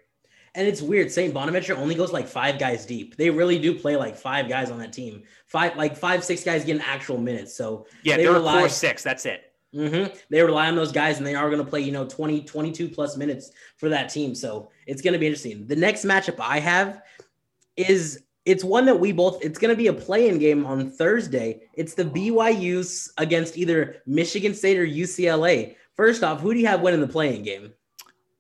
And 0.55 0.67
it's 0.67 0.81
weird. 0.81 1.13
St. 1.13 1.35
Bonaventure 1.35 1.77
only 1.77 1.95
goes 1.95 2.13
like 2.13 2.27
five 2.27 2.59
guys 2.59 2.87
deep. 2.87 3.17
They 3.17 3.29
really 3.29 3.59
do 3.59 3.79
play 3.79 3.95
like 3.97 4.17
five 4.17 4.49
guys 4.49 4.71
on 4.71 4.79
that 4.79 4.93
team. 4.95 5.25
Five, 5.47 5.77
like 5.77 5.95
five, 5.95 6.25
six 6.25 6.43
guys 6.43 6.65
getting 6.65 6.81
actual 6.83 7.19
minutes. 7.19 7.55
So 7.55 7.87
Yeah, 8.03 8.17
They 8.17 8.23
they 8.23 8.29
are 8.29 8.33
rely- 8.35 8.61
core 8.61 8.69
six. 8.71 9.03
That's 9.03 9.27
it. 9.27 9.53
hmm 9.75 10.05
they 10.31 10.41
rely 10.41 10.69
on 10.69 10.75
those 10.75 10.91
guys 10.93 11.19
and 11.19 11.27
they 11.27 11.35
are 11.35 11.51
going 11.51 11.63
to 11.63 11.69
play, 11.71 11.81
you 11.81 11.93
know, 11.93 12.07
20, 12.07 12.43
22 12.45 12.89
plus 12.89 13.19
minutes 13.19 13.51
for 13.77 13.91
that 13.91 14.09
team. 14.09 14.35
So 14.35 14.71
it's 14.87 15.03
going 15.03 15.13
to 15.13 15.19
be 15.19 15.27
interesting. 15.27 15.67
The 15.67 15.77
next 15.77 16.07
matchup 16.07 16.41
I 16.41 16.61
have 16.61 17.03
is 17.77 18.23
it's 18.47 18.63
one 18.63 18.87
that 18.87 18.99
we 18.99 19.11
both, 19.13 19.45
it's 19.45 19.59
going 19.59 19.75
to 19.75 19.77
be 19.77 19.89
a 19.89 19.93
play-in 19.93 20.39
game 20.39 20.65
on 20.65 20.89
Thursday. 20.91 21.63
It's 21.75 21.95
the 21.95 22.05
BYU's 22.05 23.13
against 23.19 23.59
either 23.59 23.97
Michigan 24.07 24.55
State 24.55 24.79
or 24.79 24.87
UCLA. 24.87 25.75
First 25.95 26.23
off, 26.23 26.41
who 26.41 26.55
do 26.55 26.61
you 26.61 26.67
have 26.67 26.81
winning 26.81 27.01
the 27.01 27.09
play-in 27.09 27.43
game? 27.43 27.73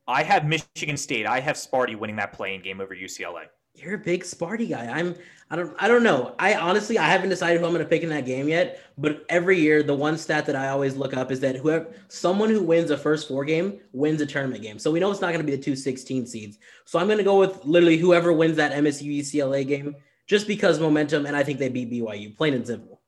I 0.06 0.22
have 0.22 0.46
Michigan 0.46 0.96
State. 0.96 1.26
I 1.26 1.40
have 1.40 1.56
Sparty 1.56 1.98
winning 1.98 2.16
that 2.16 2.32
play-in 2.32 2.62
game 2.62 2.80
over 2.80 2.94
UCLA. 2.94 3.46
You're 3.76 3.94
a 3.94 3.98
big 3.98 4.24
Sparty 4.24 4.68
guy. 4.68 4.86
I'm 4.86 5.14
I 5.50 5.56
don't 5.56 5.74
I 5.78 5.86
don't 5.86 6.02
know. 6.02 6.34
I 6.38 6.54
honestly 6.54 6.98
I 6.98 7.06
haven't 7.06 7.28
decided 7.28 7.60
who 7.60 7.66
I'm 7.66 7.72
gonna 7.72 7.84
pick 7.84 8.02
in 8.02 8.08
that 8.10 8.26
game 8.26 8.48
yet. 8.48 8.80
But 8.98 9.24
every 9.28 9.58
year 9.58 9.82
the 9.82 9.94
one 9.94 10.18
stat 10.18 10.46
that 10.46 10.56
I 10.56 10.68
always 10.68 10.96
look 10.96 11.14
up 11.14 11.30
is 11.30 11.40
that 11.40 11.56
whoever 11.56 11.86
someone 12.08 12.48
who 12.48 12.62
wins 12.62 12.90
a 12.90 12.96
first 12.96 13.28
four 13.28 13.44
game 13.44 13.80
wins 13.92 14.20
a 14.20 14.26
tournament 14.26 14.62
game. 14.62 14.78
So 14.78 14.90
we 14.90 15.00
know 15.00 15.10
it's 15.10 15.20
not 15.20 15.32
gonna 15.32 15.44
be 15.44 15.54
the 15.54 15.62
two 15.62 15.76
16 15.76 16.26
seeds. 16.26 16.58
So 16.84 16.98
I'm 16.98 17.08
gonna 17.08 17.22
go 17.22 17.38
with 17.38 17.64
literally 17.64 17.96
whoever 17.96 18.32
wins 18.32 18.56
that 18.56 18.72
MSU 18.72 19.20
UCLA 19.20 19.66
game 19.66 19.94
just 20.26 20.46
because 20.46 20.80
momentum 20.80 21.26
and 21.26 21.36
I 21.36 21.42
think 21.42 21.58
they 21.58 21.68
beat 21.68 21.90
BYU, 21.90 22.36
plain 22.36 22.54
and 22.54 22.66
simple. 22.66 23.00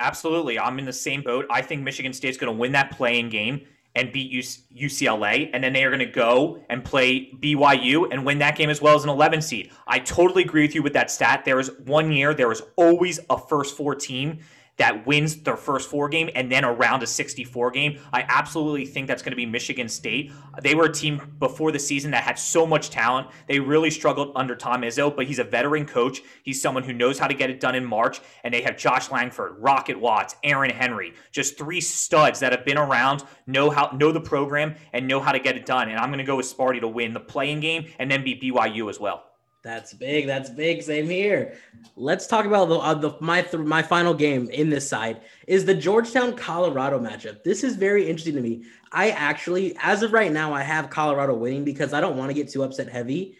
Absolutely. 0.00 0.58
I'm 0.58 0.78
in 0.78 0.84
the 0.84 0.92
same 0.92 1.22
boat. 1.22 1.46
I 1.48 1.62
think 1.62 1.82
Michigan 1.82 2.12
State's 2.12 2.36
to 2.52 2.58
win 2.58 2.72
that 2.72 2.90
play-in 2.90 3.28
game 3.28 3.62
and 3.94 4.12
beat 4.12 4.32
UCLA. 4.74 5.50
And 5.52 5.62
then 5.62 5.72
they 5.72 5.84
are 5.84 5.90
going 5.90 6.00
to 6.00 6.06
go 6.06 6.62
and 6.68 6.84
play 6.84 7.30
BYU 7.40 8.08
and 8.10 8.24
win 8.24 8.38
that 8.38 8.56
game 8.56 8.70
as 8.70 8.80
well 8.80 8.96
as 8.96 9.04
an 9.04 9.10
11 9.10 9.42
seed. 9.42 9.70
I 9.86 9.98
totally 9.98 10.44
agree 10.44 10.62
with 10.62 10.74
you 10.74 10.82
with 10.82 10.94
that 10.94 11.10
stat. 11.10 11.44
There 11.44 11.56
was 11.56 11.70
one 11.84 12.10
year, 12.10 12.34
there 12.34 12.48
was 12.48 12.62
always 12.76 13.20
a 13.28 13.38
first 13.38 13.76
four 13.76 13.94
team 13.94 14.38
that 14.82 15.06
wins 15.06 15.36
their 15.36 15.56
first 15.56 15.88
four 15.88 16.08
game 16.08 16.28
and 16.34 16.50
then 16.50 16.64
around 16.64 17.04
a 17.04 17.06
64 17.06 17.70
game. 17.70 18.00
I 18.12 18.24
absolutely 18.28 18.84
think 18.84 19.06
that's 19.06 19.22
going 19.22 19.30
to 19.30 19.36
be 19.36 19.46
Michigan 19.46 19.88
State. 19.88 20.32
They 20.60 20.74
were 20.74 20.86
a 20.86 20.92
team 20.92 21.36
before 21.38 21.70
the 21.70 21.78
season 21.78 22.10
that 22.10 22.24
had 22.24 22.36
so 22.36 22.66
much 22.66 22.90
talent. 22.90 23.28
They 23.46 23.60
really 23.60 23.92
struggled 23.92 24.32
under 24.34 24.56
Tom 24.56 24.82
Izzo, 24.82 25.14
but 25.14 25.28
he's 25.28 25.38
a 25.38 25.44
veteran 25.44 25.86
coach. 25.86 26.22
He's 26.42 26.60
someone 26.60 26.82
who 26.82 26.92
knows 26.92 27.16
how 27.16 27.28
to 27.28 27.34
get 27.34 27.48
it 27.48 27.60
done 27.60 27.76
in 27.76 27.84
March. 27.84 28.20
And 28.42 28.52
they 28.52 28.62
have 28.62 28.76
Josh 28.76 29.08
Langford, 29.12 29.54
Rocket 29.60 30.00
Watts, 30.00 30.34
Aaron 30.42 30.70
Henry, 30.70 31.14
just 31.30 31.56
three 31.56 31.80
studs 31.80 32.40
that 32.40 32.50
have 32.50 32.64
been 32.64 32.76
around, 32.76 33.22
know 33.46 33.70
how 33.70 33.96
know 33.96 34.10
the 34.10 34.20
program, 34.20 34.74
and 34.92 35.06
know 35.06 35.20
how 35.20 35.30
to 35.30 35.38
get 35.38 35.56
it 35.56 35.64
done. 35.64 35.90
And 35.90 35.98
I'm 36.00 36.08
going 36.08 36.18
to 36.18 36.24
go 36.24 36.38
with 36.38 36.52
Sparty 36.52 36.80
to 36.80 36.88
win 36.88 37.12
the 37.12 37.20
play-in 37.20 37.60
game 37.60 37.86
and 38.00 38.10
then 38.10 38.24
beat 38.24 38.42
BYU 38.42 38.90
as 38.90 38.98
well. 38.98 39.31
That's 39.62 39.94
big. 39.94 40.26
That's 40.26 40.50
big. 40.50 40.82
Same 40.82 41.08
here. 41.08 41.56
Let's 41.94 42.26
talk 42.26 42.46
about 42.46 42.68
the, 42.68 42.78
uh, 42.78 42.94
the 42.94 43.16
my 43.20 43.42
th- 43.42 43.62
my 43.62 43.80
final 43.80 44.12
game 44.12 44.50
in 44.50 44.70
this 44.70 44.88
side 44.88 45.20
is 45.46 45.64
the 45.64 45.74
Georgetown 45.74 46.34
Colorado 46.34 46.98
matchup. 46.98 47.44
This 47.44 47.62
is 47.62 47.76
very 47.76 48.08
interesting 48.08 48.34
to 48.34 48.40
me. 48.40 48.64
I 48.90 49.10
actually, 49.10 49.76
as 49.80 50.02
of 50.02 50.12
right 50.12 50.32
now, 50.32 50.52
I 50.52 50.62
have 50.62 50.90
Colorado 50.90 51.34
winning 51.34 51.62
because 51.62 51.92
I 51.92 52.00
don't 52.00 52.16
want 52.16 52.30
to 52.30 52.34
get 52.34 52.50
too 52.50 52.64
upset 52.64 52.88
heavy. 52.88 53.38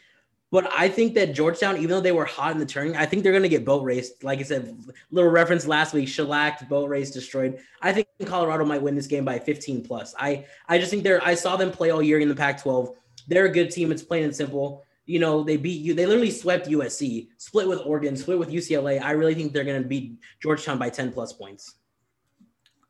But 0.53 0.71
I 0.73 0.89
think 0.89 1.15
that 1.15 1.35
Georgetown, 1.35 1.79
even 1.79 1.89
though 1.89 2.01
they 2.01 2.13
were 2.13 2.27
hot 2.27 2.53
in 2.53 2.59
the 2.59 2.67
turning, 2.67 2.95
I 2.95 3.07
think 3.07 3.23
they're 3.23 3.33
going 3.33 3.43
to 3.43 3.49
get 3.49 3.65
boat 3.65 3.83
raced. 3.83 4.23
Like 4.23 4.39
I 4.39 4.43
said, 4.43 4.79
little 5.11 5.31
reference 5.31 5.67
last 5.67 5.95
week, 5.95 6.09
shellacked, 6.09 6.69
boat 6.69 6.91
race 6.91 7.11
destroyed. 7.11 7.59
I 7.81 7.93
think 7.93 8.07
Colorado 8.27 8.65
might 8.65 8.83
win 8.83 8.95
this 8.95 9.07
game 9.07 9.25
by 9.25 9.41
15 9.41 9.83
plus. 9.83 10.15
I 10.21 10.45
I 10.69 10.79
just 10.79 10.91
think 10.91 11.03
they're. 11.03 11.25
I 11.25 11.35
saw 11.35 11.57
them 11.57 11.73
play 11.73 11.91
all 11.91 12.03
year 12.03 12.21
in 12.21 12.29
the 12.29 12.37
Pac-12. 12.37 12.95
They're 13.27 13.47
a 13.47 13.53
good 13.53 13.71
team. 13.71 13.91
It's 13.91 14.03
plain 14.03 14.23
and 14.23 14.37
simple 14.37 14.85
you 15.13 15.19
know, 15.19 15.45
they 15.45 15.59
beat 15.59 15.83
you. 15.83 15.93
They 15.93 16.07
literally 16.07 16.31
swept 16.31 16.69
USC, 16.69 17.29
split 17.37 17.69
with 17.69 17.81
Oregon, 17.85 18.17
split 18.17 18.39
with 18.39 18.49
UCLA. 18.49 18.99
I 19.03 19.11
really 19.11 19.35
think 19.35 19.53
they're 19.53 19.63
going 19.63 19.83
to 19.83 19.87
beat 19.87 20.19
Georgetown 20.43 20.79
by 20.79 20.89
10 20.89 21.13
plus 21.13 21.35
points. 21.35 21.75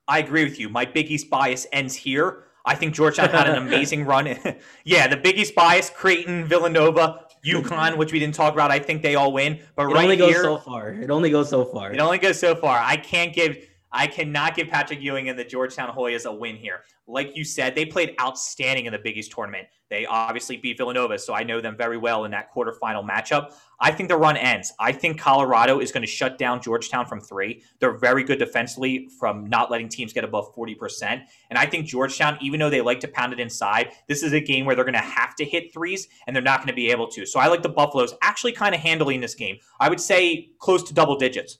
I 0.06 0.20
agree 0.20 0.44
with 0.44 0.61
you. 0.61 0.68
My 0.68 0.85
Big 0.85 1.11
East 1.11 1.28
bias 1.28 1.66
ends 1.72 1.96
here. 1.96 2.44
I 2.64 2.76
think 2.76 2.94
Georgetown 2.94 3.30
had 3.30 3.48
an 3.48 3.56
amazing 3.66 4.04
run. 4.04 4.28
yeah, 4.85 5.08
the 5.08 5.16
Big 5.16 5.37
East 5.37 5.56
bias, 5.56 5.90
Creighton, 5.90 6.44
Villanova, 6.44 7.26
UConn, 7.44 7.64
mm-hmm. 7.64 7.98
which 7.98 8.12
we 8.12 8.20
didn't 8.20 8.37
talk 8.37 8.52
about. 8.54 8.70
I 8.70 8.78
think 8.78 9.02
they 9.02 9.16
all 9.16 9.32
win. 9.32 9.58
But 9.74 9.87
it 9.87 9.94
right 9.94 10.04
only 10.04 10.16
goes 10.16 10.30
here, 10.30 10.44
so 10.44 10.58
far. 10.58 10.90
It 10.92 11.11
only 11.11 11.30
goes 11.30 11.48
so 11.48 11.64
far. 11.64 11.92
It 11.92 11.98
only 11.98 12.18
goes 12.18 12.38
so 12.38 12.54
far. 12.54 12.78
I 12.78 12.98
can't 12.98 13.35
give 13.35 13.66
I 13.92 14.07
cannot 14.07 14.57
give 14.57 14.68
Patrick 14.68 15.02
Ewing 15.02 15.28
and 15.28 15.38
the 15.38 15.44
Georgetown 15.44 15.94
Hoyas 15.94 16.24
a 16.24 16.33
win 16.33 16.57
here. 16.57 16.85
Like 17.07 17.37
you 17.37 17.44
said, 17.44 17.74
they 17.74 17.85
played 17.85 18.14
outstanding 18.20 18.87
in 18.87 18.92
the 18.92 18.98
Big 18.98 19.18
East 19.18 19.33
tournament. 19.33 19.68
They 19.90 20.07
obviously 20.07 20.57
beat 20.57 20.78
Villanova, 20.78 21.18
so 21.18 21.35
I 21.35 21.42
know 21.42 21.61
them 21.61 21.76
very 21.76 21.98
well 21.98 22.24
in 22.24 22.31
that 22.31 22.50
quarterfinal 22.50 23.07
matchup. 23.07 23.52
I 23.78 23.90
think 23.90 24.09
the 24.09 24.16
run 24.16 24.38
ends. 24.38 24.72
I 24.81 24.92
think 24.92 25.20
Colorado 25.20 25.81
is 25.81 25.92
going 25.92 26.02
to 26.02 26.11
shut 26.11 26.38
down 26.38 26.62
Georgetown 26.62 27.05
from 27.05 27.20
three. 27.20 27.62
They're 27.81 27.98
very 27.98 28.24
good 28.24 28.38
defensively 28.38 29.09
from 29.20 29.46
not 29.50 29.70
letting 29.70 29.90
teams 29.90 30.14
get 30.14 30.24
above 30.24 30.55
40%. 30.55 31.22
And 31.50 31.59
I 31.59 31.66
think 31.66 31.87
Georgetown, 31.87 32.38
even 32.40 32.59
though 32.59 32.70
they 32.70 32.81
like 32.81 33.00
to 33.00 33.09
pound 33.09 33.35
it 33.35 33.40
inside, 33.40 33.90
this 34.09 34.22
is 34.22 34.33
a 34.33 34.40
game 34.40 34.64
where 34.64 34.74
they're 34.74 34.85
going 34.85 34.94
to 34.94 35.00
have 35.00 35.35
to 35.35 35.44
hit 35.44 35.74
threes 35.74 36.09
and 36.26 36.35
they're 36.35 36.42
not 36.42 36.61
going 36.61 36.68
to 36.68 36.74
be 36.74 36.90
able 36.90 37.09
to. 37.09 37.26
So 37.26 37.38
I 37.38 37.48
like 37.48 37.62
the 37.62 37.68
Buffaloes 37.68 38.14
actually 38.22 38.52
kind 38.52 38.74
of 38.74 38.81
handling 38.81 39.20
this 39.20 39.35
game. 39.35 39.59
I 39.78 39.90
would 39.90 40.00
say 40.00 40.52
close 40.59 40.83
to 40.85 40.94
double 40.94 41.18
digits. 41.18 41.59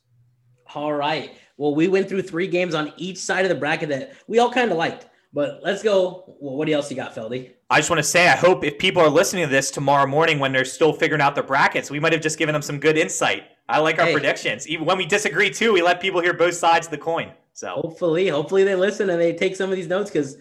All 0.75 0.95
right. 0.95 1.33
Well, 1.62 1.77
we 1.77 1.87
went 1.87 2.09
through 2.09 2.22
three 2.22 2.48
games 2.48 2.75
on 2.75 2.92
each 2.96 3.18
side 3.18 3.44
of 3.44 3.48
the 3.48 3.55
bracket 3.55 3.88
that 3.90 4.14
we 4.27 4.40
all 4.40 4.51
kind 4.51 4.72
of 4.72 4.77
liked. 4.77 5.07
But 5.33 5.61
let's 5.62 5.81
go. 5.81 6.25
Well, 6.40 6.57
what 6.57 6.68
else 6.68 6.90
you 6.90 6.96
got, 6.96 7.14
Feldy? 7.14 7.53
I 7.70 7.79
just 7.79 7.88
want 7.88 7.98
to 8.01 8.03
say, 8.03 8.27
I 8.27 8.35
hope 8.35 8.64
if 8.64 8.79
people 8.79 9.01
are 9.01 9.09
listening 9.09 9.44
to 9.44 9.48
this 9.48 9.70
tomorrow 9.70 10.09
morning 10.09 10.40
when 10.40 10.51
they're 10.51 10.64
still 10.64 10.92
figuring 10.92 11.22
out 11.22 11.37
their 11.37 11.44
brackets, 11.44 11.88
we 11.88 12.01
might 12.01 12.12
have 12.12 12.20
just 12.20 12.37
given 12.37 12.53
them 12.53 12.62
some 12.62 12.81
good 12.81 12.98
insight. 12.98 13.44
I 13.68 13.79
like 13.79 14.01
our 14.01 14.07
Hey. 14.07 14.12
predictions. 14.12 14.66
Even 14.66 14.87
when 14.87 14.98
we 14.98 15.07
disagree 15.07 15.51
too, 15.51 15.72
we 15.72 15.83
let 15.83 16.01
people 16.01 16.20
hear 16.20 16.35
both 16.35 16.55
sides 16.55 16.88
of 16.88 16.90
the 16.90 16.98
coin. 16.98 17.31
So 17.55 17.68
Hopefully, 17.68 18.27
hopefully 18.27 18.64
they 18.64 18.75
listen 18.75 19.09
and 19.09 19.20
they 19.20 19.33
take 19.33 19.55
some 19.55 19.70
of 19.70 19.77
these 19.77 19.87
notes 19.87 20.11
because 20.11 20.38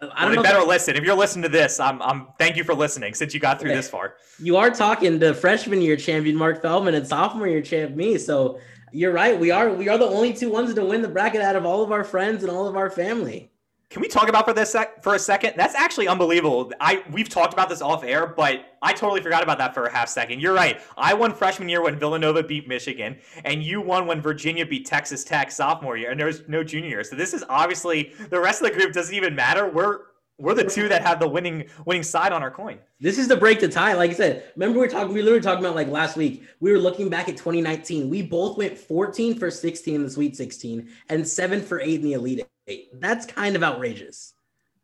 I 0.00 0.22
don't 0.22 0.30
they 0.30 0.36
know. 0.36 0.42
better 0.42 0.62
listen. 0.62 0.96
If 0.96 1.04
you're 1.04 1.14
listening 1.14 1.42
to 1.42 1.48
this, 1.50 1.78
I'm, 1.78 2.00
I'm 2.00 2.28
thank 2.38 2.56
you 2.56 2.64
for 2.64 2.74
listening 2.74 3.12
since 3.12 3.34
you 3.34 3.38
got 3.38 3.60
through 3.60 3.70
Okay. 3.70 3.76
this 3.76 3.90
far. 3.90 4.14
you 4.38 4.56
are 4.56 4.70
talking 4.70 5.20
to 5.20 5.34
freshman 5.34 5.82
year 5.82 5.96
champion 5.96 6.34
Mark 6.36 6.62
Feldman 6.62 6.94
and 6.94 7.06
sophomore 7.06 7.48
year 7.48 7.60
champ 7.60 7.94
me. 7.94 8.16
So 8.18 8.58
you're 8.94 9.12
right. 9.12 9.38
We 9.38 9.50
are 9.50 9.70
we 9.72 9.88
are 9.88 9.98
the 9.98 10.06
only 10.06 10.32
two 10.32 10.50
ones 10.50 10.72
to 10.72 10.84
win 10.84 11.02
the 11.02 11.08
bracket 11.08 11.42
out 11.42 11.56
of 11.56 11.66
all 11.66 11.82
of 11.82 11.90
our 11.90 12.04
friends 12.04 12.42
and 12.42 12.50
all 12.50 12.68
of 12.68 12.76
our 12.76 12.90
family. 12.90 13.50
Can 13.90 14.00
we 14.00 14.08
talk 14.08 14.28
about 14.28 14.44
for 14.44 14.52
this 14.52 14.70
sec- 14.70 15.02
for 15.02 15.14
a 15.14 15.18
second? 15.18 15.54
That's 15.56 15.74
actually 15.74 16.08
unbelievable. 16.08 16.72
I 16.80 17.02
we've 17.10 17.28
talked 17.28 17.52
about 17.52 17.68
this 17.68 17.82
off 17.82 18.04
air, 18.04 18.26
but 18.26 18.64
I 18.82 18.92
totally 18.92 19.20
forgot 19.20 19.42
about 19.42 19.58
that 19.58 19.74
for 19.74 19.84
a 19.84 19.92
half 19.92 20.08
second. 20.08 20.40
You're 20.40 20.54
right. 20.54 20.80
I 20.96 21.12
won 21.14 21.34
freshman 21.34 21.68
year 21.68 21.82
when 21.82 21.98
Villanova 21.98 22.42
beat 22.42 22.68
Michigan, 22.68 23.18
and 23.44 23.62
you 23.62 23.80
won 23.80 24.06
when 24.06 24.20
Virginia 24.20 24.64
beat 24.64 24.86
Texas 24.86 25.24
Tech 25.24 25.50
sophomore 25.50 25.96
year, 25.96 26.10
and 26.10 26.18
there 26.18 26.26
was 26.26 26.42
no 26.48 26.64
junior 26.64 26.88
year. 26.88 27.04
So 27.04 27.16
this 27.16 27.34
is 27.34 27.44
obviously 27.48 28.12
the 28.30 28.40
rest 28.40 28.62
of 28.62 28.68
the 28.68 28.74
group 28.74 28.92
doesn't 28.92 29.14
even 29.14 29.34
matter. 29.34 29.68
We're 29.68 30.00
we're 30.38 30.54
the 30.54 30.64
two 30.64 30.88
that 30.88 31.02
have 31.02 31.20
the 31.20 31.28
winning 31.28 31.64
winning 31.86 32.02
side 32.02 32.32
on 32.32 32.42
our 32.42 32.50
coin. 32.50 32.78
This 33.00 33.18
is 33.18 33.28
the 33.28 33.36
break 33.36 33.60
to 33.60 33.68
tie. 33.68 33.94
Like 33.94 34.10
I 34.10 34.14
said, 34.14 34.52
remember 34.56 34.80
we 34.80 34.86
were 34.86 34.90
talking. 34.90 35.14
We 35.14 35.22
literally 35.22 35.42
talking 35.42 35.64
about 35.64 35.76
like 35.76 35.88
last 35.88 36.16
week. 36.16 36.44
We 36.60 36.72
were 36.72 36.78
looking 36.78 37.08
back 37.08 37.28
at 37.28 37.36
2019. 37.36 38.10
We 38.10 38.22
both 38.22 38.58
went 38.58 38.76
14 38.76 39.38
for 39.38 39.50
16 39.50 39.94
in 39.94 40.02
the 40.02 40.10
Sweet 40.10 40.36
16 40.36 40.88
and 41.08 41.26
seven 41.26 41.60
for 41.60 41.80
eight 41.80 42.00
in 42.00 42.02
the 42.02 42.12
Elite 42.14 42.46
Eight. 42.66 43.00
That's 43.00 43.26
kind 43.26 43.56
of 43.56 43.62
outrageous. 43.62 44.33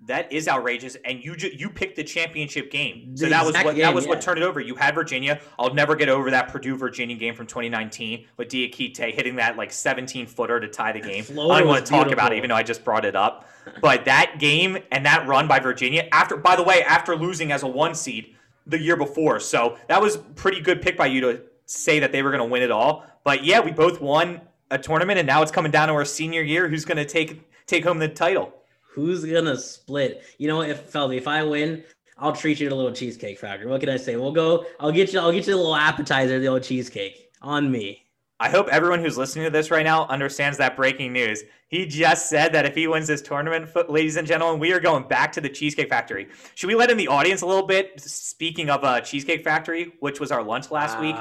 That 0.06 0.32
is 0.32 0.48
outrageous, 0.48 0.96
and 1.04 1.22
you 1.22 1.36
ju- 1.36 1.50
you 1.54 1.68
picked 1.68 1.96
the 1.96 2.02
championship 2.02 2.70
game, 2.70 3.14
so 3.16 3.28
that 3.28 3.44
was 3.44 3.54
what 3.54 3.74
game, 3.74 3.82
that 3.82 3.94
was 3.94 4.04
yeah. 4.04 4.10
what 4.10 4.22
turned 4.22 4.38
it 4.38 4.42
over. 4.42 4.58
You 4.58 4.74
had 4.74 4.94
Virginia. 4.94 5.40
I'll 5.58 5.74
never 5.74 5.94
get 5.94 6.08
over 6.08 6.30
that 6.30 6.48
Purdue 6.48 6.74
Virginia 6.74 7.16
game 7.16 7.34
from 7.34 7.46
2019 7.46 8.26
with 8.38 8.48
Diakite 8.48 9.14
hitting 9.14 9.36
that 9.36 9.58
like 9.58 9.70
17 9.70 10.26
footer 10.26 10.58
to 10.58 10.68
tie 10.68 10.92
the 10.92 11.00
game. 11.00 11.24
I 11.30 11.58
don't 11.58 11.68
want 11.68 11.84
to 11.84 11.90
talk 11.90 12.10
about 12.12 12.32
it, 12.32 12.36
even 12.36 12.48
though 12.48 12.56
I 12.56 12.62
just 12.62 12.82
brought 12.82 13.04
it 13.04 13.14
up. 13.14 13.46
But 13.82 14.06
that 14.06 14.36
game 14.38 14.78
and 14.90 15.04
that 15.04 15.28
run 15.28 15.46
by 15.46 15.60
Virginia 15.60 16.08
after, 16.12 16.36
by 16.36 16.56
the 16.56 16.62
way, 16.62 16.82
after 16.82 17.14
losing 17.14 17.52
as 17.52 17.62
a 17.62 17.68
one 17.68 17.94
seed 17.94 18.34
the 18.66 18.80
year 18.80 18.96
before, 18.96 19.38
so 19.38 19.76
that 19.88 20.00
was 20.00 20.16
pretty 20.34 20.62
good 20.62 20.80
pick 20.80 20.96
by 20.96 21.06
you 21.06 21.20
to 21.20 21.42
say 21.66 22.00
that 22.00 22.10
they 22.10 22.22
were 22.22 22.30
going 22.30 22.40
to 22.42 22.50
win 22.50 22.62
it 22.62 22.70
all. 22.70 23.04
But 23.22 23.44
yeah, 23.44 23.60
we 23.60 23.70
both 23.70 24.00
won 24.00 24.40
a 24.70 24.78
tournament, 24.78 25.18
and 25.18 25.26
now 25.26 25.42
it's 25.42 25.52
coming 25.52 25.70
down 25.70 25.88
to 25.88 25.94
our 25.94 26.04
senior 26.04 26.42
year. 26.42 26.68
Who's 26.68 26.84
going 26.84 26.96
to 26.96 27.04
take 27.04 27.42
take 27.66 27.84
home 27.84 27.98
the 27.98 28.08
title? 28.08 28.54
Who's 28.92 29.24
gonna 29.24 29.56
split? 29.56 30.22
You 30.38 30.48
know, 30.48 30.62
if 30.62 30.92
Feldy, 30.92 31.16
if 31.16 31.28
I 31.28 31.42
win, 31.44 31.84
I'll 32.18 32.34
treat 32.34 32.60
you 32.60 32.68
to 32.68 32.74
a 32.74 32.76
little 32.76 32.92
cheesecake 32.92 33.38
factory. 33.38 33.66
What 33.66 33.80
can 33.80 33.88
I 33.88 33.96
say? 33.96 34.16
We'll 34.16 34.32
go. 34.32 34.66
I'll 34.78 34.92
get 34.92 35.12
you. 35.12 35.20
I'll 35.20 35.32
get 35.32 35.46
you 35.46 35.54
a 35.54 35.56
little 35.56 35.76
appetizer, 35.76 36.38
the 36.38 36.48
old 36.48 36.62
cheesecake 36.62 37.30
on 37.40 37.70
me. 37.70 38.04
I 38.40 38.48
hope 38.48 38.68
everyone 38.68 39.00
who's 39.00 39.18
listening 39.18 39.44
to 39.44 39.50
this 39.50 39.70
right 39.70 39.84
now 39.84 40.06
understands 40.06 40.56
that 40.58 40.74
breaking 40.74 41.12
news. 41.12 41.42
He 41.68 41.84
just 41.86 42.30
said 42.30 42.54
that 42.54 42.64
if 42.64 42.74
he 42.74 42.88
wins 42.88 43.06
this 43.06 43.20
tournament, 43.20 43.70
ladies 43.90 44.16
and 44.16 44.26
gentlemen, 44.26 44.58
we 44.58 44.72
are 44.72 44.80
going 44.80 45.06
back 45.06 45.30
to 45.32 45.42
the 45.42 45.48
Cheesecake 45.48 45.90
Factory. 45.90 46.26
Should 46.54 46.68
we 46.68 46.74
let 46.74 46.90
in 46.90 46.96
the 46.96 47.06
audience 47.06 47.42
a 47.42 47.46
little 47.46 47.66
bit? 47.66 48.00
Speaking 48.00 48.70
of 48.70 48.82
uh, 48.82 49.02
Cheesecake 49.02 49.44
Factory, 49.44 49.92
which 50.00 50.20
was 50.20 50.32
our 50.32 50.42
lunch 50.42 50.70
last 50.70 50.98
week, 50.98 51.14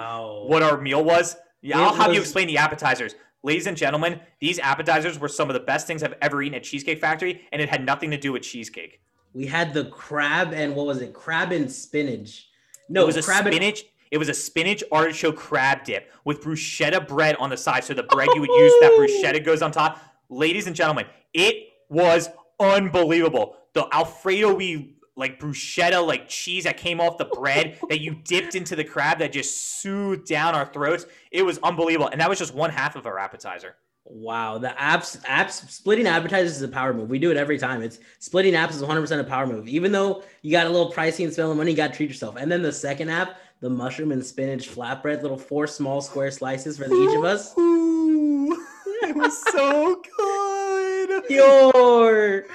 what 0.50 0.64
our 0.64 0.80
meal 0.80 1.04
was. 1.04 1.36
Yeah, 1.62 1.80
It 1.80 1.82
I'll 1.84 1.94
have 1.94 2.14
you 2.14 2.22
explain 2.22 2.48
the 2.48 2.58
appetizers. 2.58 3.16
Ladies 3.42 3.68
and 3.68 3.78
gentlemen, 3.78 4.20
these 4.40 4.60
appetizers 4.60 5.18
were 5.18 5.30
some 5.30 5.50
of 5.50 5.54
the 5.54 5.62
best 5.62 5.88
things 5.88 6.04
I've 6.04 6.16
ever 6.22 6.42
eaten 6.42 6.56
at 6.56 6.64
Cheesecake 6.64 7.00
Factory, 7.00 7.42
and 7.52 7.62
it 7.62 7.70
had 7.70 7.86
nothing 7.86 8.12
to 8.12 8.18
do 8.18 8.34
with 8.34 8.42
cheesecake. 8.42 9.00
We 9.34 9.46
had 9.46 9.74
the 9.74 9.86
crab 9.86 10.54
and 10.54 10.76
what 10.76 10.88
was 10.88 11.02
it? 11.02 11.14
Crab 11.14 11.52
and 11.52 11.72
spinach. 11.72 12.50
No, 12.90 13.04
it 13.04 13.06
was 13.06 13.18
a 13.18 13.22
crab 13.22 13.46
and 13.46 13.56
spinach. 13.56 13.86
It 14.12 14.18
was 14.18 14.28
a 14.28 14.34
spinach 14.34 14.84
artichoke 14.92 15.36
crab 15.38 15.84
dip 15.84 16.12
with 16.26 16.42
bruschetta 16.42 17.08
bread 17.08 17.36
on 17.36 17.50
the 17.52 17.58
side. 17.58 17.84
So 17.84 17.94
the 17.94 18.04
bread 18.04 18.28
you 18.34 18.42
would 18.42 18.50
use, 18.50 18.74
that 18.82 18.92
oh! 18.94 19.00
bruschetta 19.00 19.46
goes 19.46 19.62
on 19.62 19.72
top. 19.72 20.02
Ladies 20.30 20.68
and 20.68 20.76
gentlemen, 20.76 21.06
it 21.34 21.70
was 21.90 22.30
unbelievable. 22.60 23.56
The 23.74 23.88
Alfredo 23.94 24.54
we 24.54 24.96
like 25.20 25.40
bruschetta 25.40 26.06
like 26.06 26.28
cheese 26.28 26.64
that 26.64 26.78
came 26.78 27.00
off 27.00 27.18
the 27.18 27.26
bread 27.26 27.78
that 27.90 28.00
you 28.00 28.16
dipped 28.24 28.56
into 28.56 28.76
the 28.76 28.84
crab 28.84 29.20
that 29.20 29.32
just 29.32 29.82
soothed 29.82 30.28
down 30.28 30.56
our 30.56 30.66
throats. 30.66 31.06
It 31.32 31.44
was 31.44 31.60
unbelievable, 31.60 32.08
and 32.08 32.20
that 32.22 32.30
was 32.30 32.40
just 32.40 32.56
one 32.56 32.72
half 32.72 32.96
of 32.96 33.06
our 33.06 33.20
appetizer. 33.20 33.76
Wow, 34.06 34.58
the 34.58 34.70
apps 34.70 35.22
apps 35.26 35.70
splitting 35.70 36.08
appetizers 36.08 36.56
is 36.56 36.62
a 36.64 36.68
power 36.68 36.94
move. 36.94 37.10
We 37.10 37.20
do 37.20 37.30
it 37.30 37.38
every 37.38 37.60
time. 37.60 37.84
It's 37.84 38.00
splitting 38.18 38.56
apps 38.56 38.72
is 38.72 38.82
100% 38.82 39.20
a 39.20 39.24
power 39.24 39.46
move. 39.46 39.68
Even 39.68 39.92
though 39.92 40.24
you 40.42 40.52
got 40.52 40.66
a 40.66 40.70
little 40.70 40.92
pricey 40.92 41.26
and 41.26 41.32
spending 41.32 41.56
money, 41.56 41.72
you 41.72 41.78
got 41.78 41.92
to 41.92 41.98
treat 41.98 42.10
yourself. 42.10 42.36
And 42.36 42.52
then 42.52 42.64
the 42.64 42.72
second 42.72 43.10
app, 43.10 43.38
the 43.60 43.70
mushroom 43.70 44.12
and 44.12 44.26
spinach 44.26 44.68
flatbread, 44.68 45.22
little 45.22 45.38
four 45.38 45.68
small 45.68 46.02
square 46.02 46.32
slices 46.32 46.78
for 46.80 46.88
the, 46.88 46.96
each 46.96 47.16
of 47.18 47.24
us. 47.24 47.56
Ooh, 47.60 48.52
it 49.04 49.16
was 49.16 49.40
so 49.52 50.02
good. 50.18 51.24
Your 51.30 52.46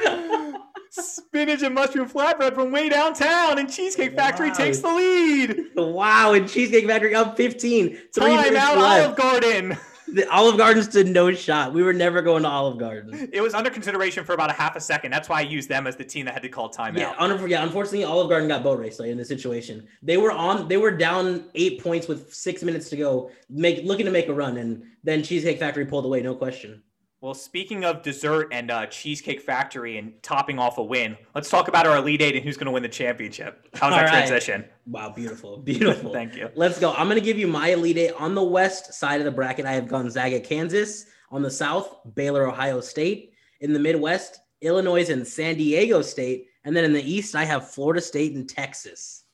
Spinach 1.45 1.63
and 1.63 1.75
mushroom 1.75 2.09
flatbread 2.09 2.55
from 2.55 2.71
way 2.71 2.89
downtown, 2.89 3.59
and 3.59 3.71
Cheesecake 3.71 4.17
Factory 4.17 4.49
Wow. 4.49 4.55
takes 4.55 4.79
the 4.79 4.89
lead. 4.89 5.61
wow, 5.77 6.33
and 6.33 6.49
Cheesecake 6.49 6.87
Factory 6.87 7.15
up 7.15 7.37
15. 7.37 7.91
Three 8.15 8.25
Time 8.35 8.57
out, 8.57 8.79
left. 8.79 9.05
Olive 9.05 9.17
Garden. 9.17 9.77
The 10.09 10.27
Olive 10.31 10.57
Garden 10.57 10.83
stood 10.83 11.07
no 11.09 11.33
shot. 11.35 11.75
We 11.75 11.83
were 11.83 11.93
never 11.93 12.23
going 12.23 12.45
to 12.45 12.49
Olive 12.49 12.79
Garden. 12.79 13.29
It 13.33 13.43
was 13.43 13.53
under 13.53 13.69
consideration 13.69 14.25
for 14.25 14.33
about 14.33 14.49
a 14.49 14.55
half 14.55 14.75
a 14.77 14.81
second. 14.81 15.11
That's 15.11 15.29
why 15.29 15.39
I 15.41 15.43
used 15.43 15.69
them 15.69 15.87
as 15.87 15.97
the 15.97 16.05
team 16.05 16.25
that 16.27 16.33
had 16.35 16.43
to 16.45 16.49
call 16.49 16.71
timeout. 16.73 16.99
Yeah, 16.99 17.15
un- 17.19 17.51
yeah, 17.51 17.63
unfortunately, 17.63 18.05
Olive 18.05 18.31
Garden 18.31 18.49
got 18.49 18.63
boat 18.63 18.79
raced 18.79 19.01
like, 19.01 19.11
in 19.11 19.19
this 19.19 19.29
situation. 19.29 19.87
They 20.03 20.17
were 20.17 20.33
on, 20.33 20.67
they 20.69 20.77
were 20.79 20.93
down 20.93 21.45
eight 21.55 21.83
points 21.83 22.07
with 22.09 22.33
six 22.33 22.63
minutes 22.63 22.89
to 22.91 22.97
go, 22.97 23.31
make 23.51 23.85
looking 23.85 24.07
to 24.07 24.13
make 24.13 24.29
a 24.29 24.35
run, 24.35 24.57
and 24.57 24.85
then 25.03 25.23
Cheesecake 25.23 25.59
Factory 25.59 25.85
pulled 25.85 26.07
away, 26.07 26.23
no 26.23 26.35
question. 26.35 26.83
Well, 27.25 27.33
speaking 27.33 27.87
of 27.87 28.03
dessert 28.03 28.49
and 28.53 28.71
uh, 28.71 28.85
Cheesecake 28.85 29.41
Factory 29.41 29.97
and 29.97 30.13
topping 30.23 30.59
off 30.59 30.77
a 30.77 30.83
win, 30.83 31.17
let's 31.35 31.49
talk 31.49 31.69
about 31.69 31.87
our 31.87 31.97
Elite 31.97 32.21
Eight 32.21 32.37
and 32.37 32.45
who's 32.45 32.59
going 32.59 32.67
to 32.67 32.71
win 32.71 32.83
the 32.83 32.89
championship. 32.91 33.67
How's 33.73 33.95
that 33.95 34.01
All 34.01 34.05
right. 34.05 34.11
transition? 34.11 34.67
Wow, 34.85 35.09
beautiful, 35.09 35.57
beautiful. 35.57 36.13
Thank 36.13 36.37
you. 36.37 36.51
Let's 36.55 36.79
go. 36.79 36.93
I'm 36.93 37.09
gonna 37.09 37.23
give 37.23 37.39
you 37.39 37.47
my 37.47 37.69
Elite 37.69 37.97
Eight 37.97 38.13
on 38.19 38.35
the 38.35 38.43
west 38.43 38.93
side 38.93 39.23
of 39.23 39.25
the 39.25 39.31
bracket. 39.31 39.65
I 39.65 39.73
have 39.73 39.89
Gonzaga, 39.89 40.39
Kansas. 40.39 41.07
On 41.31 41.41
the 41.41 41.51
south, 41.51 41.97
Baylor, 42.15 42.47
Ohio 42.47 42.83
State. 42.83 43.33
In 43.63 43.73
the 43.73 43.79
Midwest, 43.79 44.41
Illinois 44.61 45.09
and 45.09 45.27
San 45.27 45.57
Diego 45.57 46.03
State. 46.03 46.49
And 46.65 46.77
then 46.77 46.85
in 46.85 46.93
the 46.93 47.11
east, 47.11 47.35
I 47.35 47.45
have 47.45 47.71
Florida 47.71 48.03
State 48.03 48.35
and 48.35 48.47
Texas. 48.47 49.25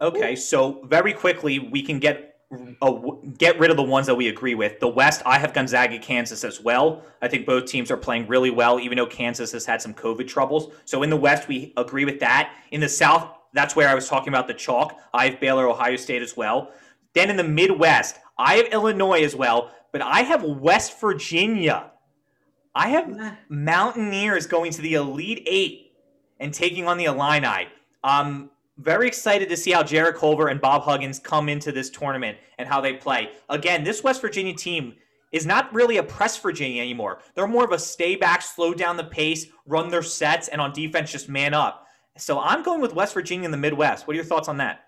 Okay, 0.00 0.34
so 0.34 0.80
very 0.86 1.12
quickly 1.12 1.58
we 1.58 1.82
can 1.82 1.98
get 1.98 2.33
uh, 2.82 2.92
get 3.38 3.58
rid 3.58 3.70
of 3.70 3.76
the 3.76 3.82
ones 3.82 4.06
that 4.06 4.14
we 4.14 4.28
agree 4.28 4.54
with. 4.54 4.80
The 4.80 4.88
West, 4.88 5.22
I 5.24 5.38
have 5.38 5.52
Gonzaga, 5.52 5.98
Kansas 5.98 6.44
as 6.44 6.60
well. 6.60 7.04
I 7.22 7.28
think 7.28 7.46
both 7.46 7.66
teams 7.66 7.90
are 7.90 7.96
playing 7.96 8.26
really 8.26 8.50
well, 8.50 8.80
even 8.80 8.96
though 8.96 9.06
Kansas 9.06 9.52
has 9.52 9.64
had 9.64 9.80
some 9.80 9.94
COVID 9.94 10.28
troubles. 10.28 10.72
So 10.84 11.02
in 11.02 11.10
the 11.10 11.16
West, 11.16 11.48
we 11.48 11.72
agree 11.76 12.04
with 12.04 12.20
that. 12.20 12.54
In 12.70 12.80
the 12.80 12.88
South, 12.88 13.28
that's 13.52 13.76
where 13.76 13.88
I 13.88 13.94
was 13.94 14.08
talking 14.08 14.28
about 14.28 14.48
the 14.48 14.54
chalk. 14.54 15.00
I 15.12 15.28
have 15.28 15.40
Baylor, 15.40 15.68
Ohio 15.68 15.96
State 15.96 16.22
as 16.22 16.36
well. 16.36 16.72
Then 17.12 17.30
in 17.30 17.36
the 17.36 17.44
Midwest, 17.44 18.18
I 18.36 18.56
have 18.56 18.66
Illinois 18.66 19.22
as 19.22 19.36
well, 19.36 19.70
but 19.92 20.02
I 20.02 20.22
have 20.22 20.42
West 20.42 21.00
Virginia. 21.00 21.90
I 22.74 22.88
have 22.88 23.38
Mountaineers 23.48 24.46
going 24.46 24.72
to 24.72 24.82
the 24.82 24.94
Elite 24.94 25.44
Eight 25.46 25.92
and 26.40 26.52
taking 26.52 26.88
on 26.88 26.98
the 26.98 27.04
Illini. 27.04 27.68
Um, 28.02 28.50
very 28.78 29.06
excited 29.06 29.48
to 29.48 29.56
see 29.56 29.70
how 29.70 29.82
Jarrett 29.82 30.16
Culver 30.16 30.48
and 30.48 30.60
Bob 30.60 30.82
Huggins 30.82 31.18
come 31.18 31.48
into 31.48 31.72
this 31.72 31.90
tournament 31.90 32.38
and 32.58 32.68
how 32.68 32.80
they 32.80 32.94
play. 32.94 33.30
Again, 33.48 33.84
this 33.84 34.02
West 34.02 34.20
Virginia 34.20 34.54
team 34.54 34.94
is 35.32 35.46
not 35.46 35.72
really 35.72 35.96
a 35.96 36.02
press 36.02 36.38
Virginia 36.38 36.82
anymore. 36.82 37.20
They're 37.34 37.46
more 37.46 37.64
of 37.64 37.72
a 37.72 37.78
stay 37.78 38.16
back, 38.16 38.42
slow 38.42 38.74
down 38.74 38.96
the 38.96 39.04
pace, 39.04 39.46
run 39.66 39.88
their 39.88 40.02
sets, 40.02 40.48
and 40.48 40.60
on 40.60 40.72
defense 40.72 41.12
just 41.12 41.28
man 41.28 41.54
up. 41.54 41.86
So 42.16 42.40
I'm 42.40 42.62
going 42.62 42.80
with 42.80 42.94
West 42.94 43.14
Virginia 43.14 43.44
in 43.44 43.50
the 43.50 43.56
Midwest. 43.56 44.06
What 44.06 44.14
are 44.14 44.16
your 44.16 44.24
thoughts 44.24 44.48
on 44.48 44.58
that? 44.58 44.84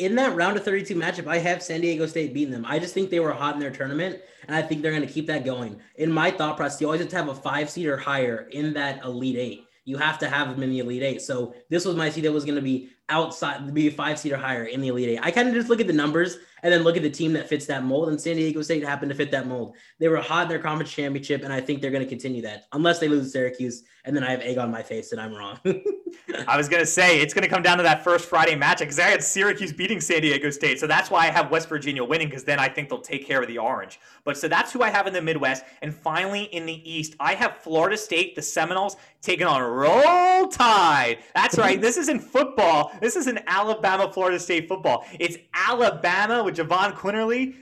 in 0.00 0.14
that 0.14 0.34
round 0.34 0.56
of 0.56 0.64
32 0.64 0.94
matchup, 0.94 1.26
I 1.26 1.38
have 1.38 1.62
San 1.62 1.82
Diego 1.82 2.06
State 2.06 2.32
beating 2.32 2.52
them. 2.52 2.64
I 2.66 2.78
just 2.78 2.94
think 2.94 3.10
they 3.10 3.20
were 3.20 3.32
hot 3.32 3.54
in 3.54 3.60
their 3.60 3.70
tournament, 3.70 4.20
and 4.46 4.56
I 4.56 4.62
think 4.62 4.80
they're 4.80 4.92
going 4.92 5.06
to 5.06 5.12
keep 5.12 5.26
that 5.26 5.44
going. 5.44 5.78
In 5.96 6.10
my 6.10 6.30
thought 6.30 6.56
process, 6.56 6.80
you 6.80 6.86
always 6.86 7.02
have 7.02 7.10
to 7.10 7.16
have 7.16 7.28
a 7.28 7.34
five 7.34 7.68
seed 7.68 7.86
or 7.86 7.98
higher 7.98 8.48
in 8.50 8.72
that 8.74 9.04
Elite 9.04 9.36
Eight. 9.36 9.66
You 9.84 9.98
have 9.98 10.18
to 10.20 10.28
have 10.28 10.48
them 10.48 10.62
in 10.62 10.70
the 10.70 10.78
Elite 10.78 11.02
Eight. 11.02 11.22
So 11.22 11.54
this 11.68 11.84
was 11.84 11.96
my 11.96 12.08
seed 12.08 12.24
that 12.24 12.32
was 12.32 12.44
going 12.44 12.56
to 12.56 12.62
be 12.62 12.88
outside, 13.10 13.66
to 13.66 13.72
be 13.72 13.88
a 13.88 13.90
five 13.90 14.18
seed 14.18 14.32
or 14.32 14.36
higher 14.36 14.64
in 14.64 14.80
the 14.80 14.88
Elite 14.88 15.10
Eight. 15.10 15.20
I 15.22 15.30
kind 15.30 15.48
of 15.48 15.54
just 15.54 15.68
look 15.68 15.80
at 15.80 15.86
the 15.86 15.92
numbers 15.92 16.38
and 16.62 16.72
then 16.72 16.82
look 16.82 16.96
at 16.96 17.02
the 17.02 17.10
team 17.10 17.32
that 17.34 17.48
fits 17.48 17.66
that 17.66 17.84
mold, 17.84 18.08
and 18.08 18.20
San 18.20 18.36
Diego 18.36 18.62
State 18.62 18.84
happened 18.84 19.10
to 19.10 19.16
fit 19.16 19.30
that 19.30 19.46
mold. 19.46 19.76
They 19.98 20.08
were 20.08 20.18
hot 20.18 20.44
in 20.44 20.48
their 20.48 20.58
conference 20.58 20.92
championship, 20.92 21.42
and 21.42 21.52
I 21.52 21.60
think 21.60 21.80
they're 21.80 21.90
going 21.90 22.04
to 22.04 22.08
continue 22.08 22.42
that 22.42 22.64
unless 22.72 22.98
they 22.98 23.08
lose 23.08 23.24
to 23.24 23.30
Syracuse, 23.30 23.82
and 24.04 24.14
then 24.14 24.24
I 24.24 24.30
have 24.30 24.40
egg 24.40 24.58
on 24.58 24.70
my 24.70 24.82
face 24.82 25.12
and 25.12 25.20
I'm 25.20 25.34
wrong. 25.34 25.58
I 26.46 26.56
was 26.56 26.68
to 26.68 26.86
say 26.86 27.20
it's 27.20 27.34
to 27.34 27.48
come 27.48 27.62
down 27.62 27.76
to 27.78 27.82
that 27.82 28.04
first 28.04 28.28
Friday 28.28 28.54
matchup 28.54 28.80
because 28.80 28.98
I 28.98 29.04
had 29.04 29.22
Syracuse 29.22 29.72
beating 29.72 30.00
San 30.00 30.22
Diego 30.22 30.50
State. 30.50 30.78
So 30.80 30.86
that's 30.86 31.10
why 31.10 31.26
I 31.26 31.30
have 31.30 31.50
West 31.50 31.68
Virginia 31.68 32.04
winning 32.04 32.28
because 32.28 32.44
then 32.44 32.58
I 32.58 32.68
think 32.68 32.88
they'll 32.88 33.00
take 33.00 33.26
care 33.26 33.40
of 33.40 33.48
the 33.48 33.58
orange. 33.58 34.00
But 34.24 34.36
so 34.36 34.48
that's 34.48 34.72
who 34.72 34.82
I 34.82 34.90
have 34.90 35.06
in 35.06 35.12
the 35.12 35.22
Midwest. 35.22 35.64
And 35.82 35.94
finally 35.94 36.44
in 36.44 36.66
the 36.66 36.90
East, 36.90 37.16
I 37.20 37.34
have 37.34 37.58
Florida 37.58 37.96
State, 37.96 38.36
the 38.36 38.42
Seminoles, 38.42 38.96
taking 39.22 39.46
on 39.46 39.62
Roll 39.62 40.48
Tide. 40.48 41.18
That's 41.34 41.58
right. 41.58 41.80
This 41.80 41.96
isn't 41.96 42.20
football. 42.20 42.92
This 43.00 43.16
is 43.16 43.26
an 43.26 43.40
Alabama 43.46 44.12
Florida 44.12 44.38
State 44.38 44.68
football. 44.68 45.06
It's 45.18 45.36
Alabama 45.54 46.42
with 46.44 46.56
Jahvon 46.56 46.94
Quinerly 46.94 47.54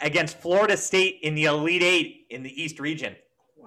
against 0.00 0.38
Florida 0.38 0.76
State 0.76 1.20
in 1.22 1.34
the 1.34 1.44
Elite 1.44 1.82
Eight 1.82 2.26
in 2.30 2.42
the 2.42 2.62
East 2.62 2.80
region. 2.80 3.16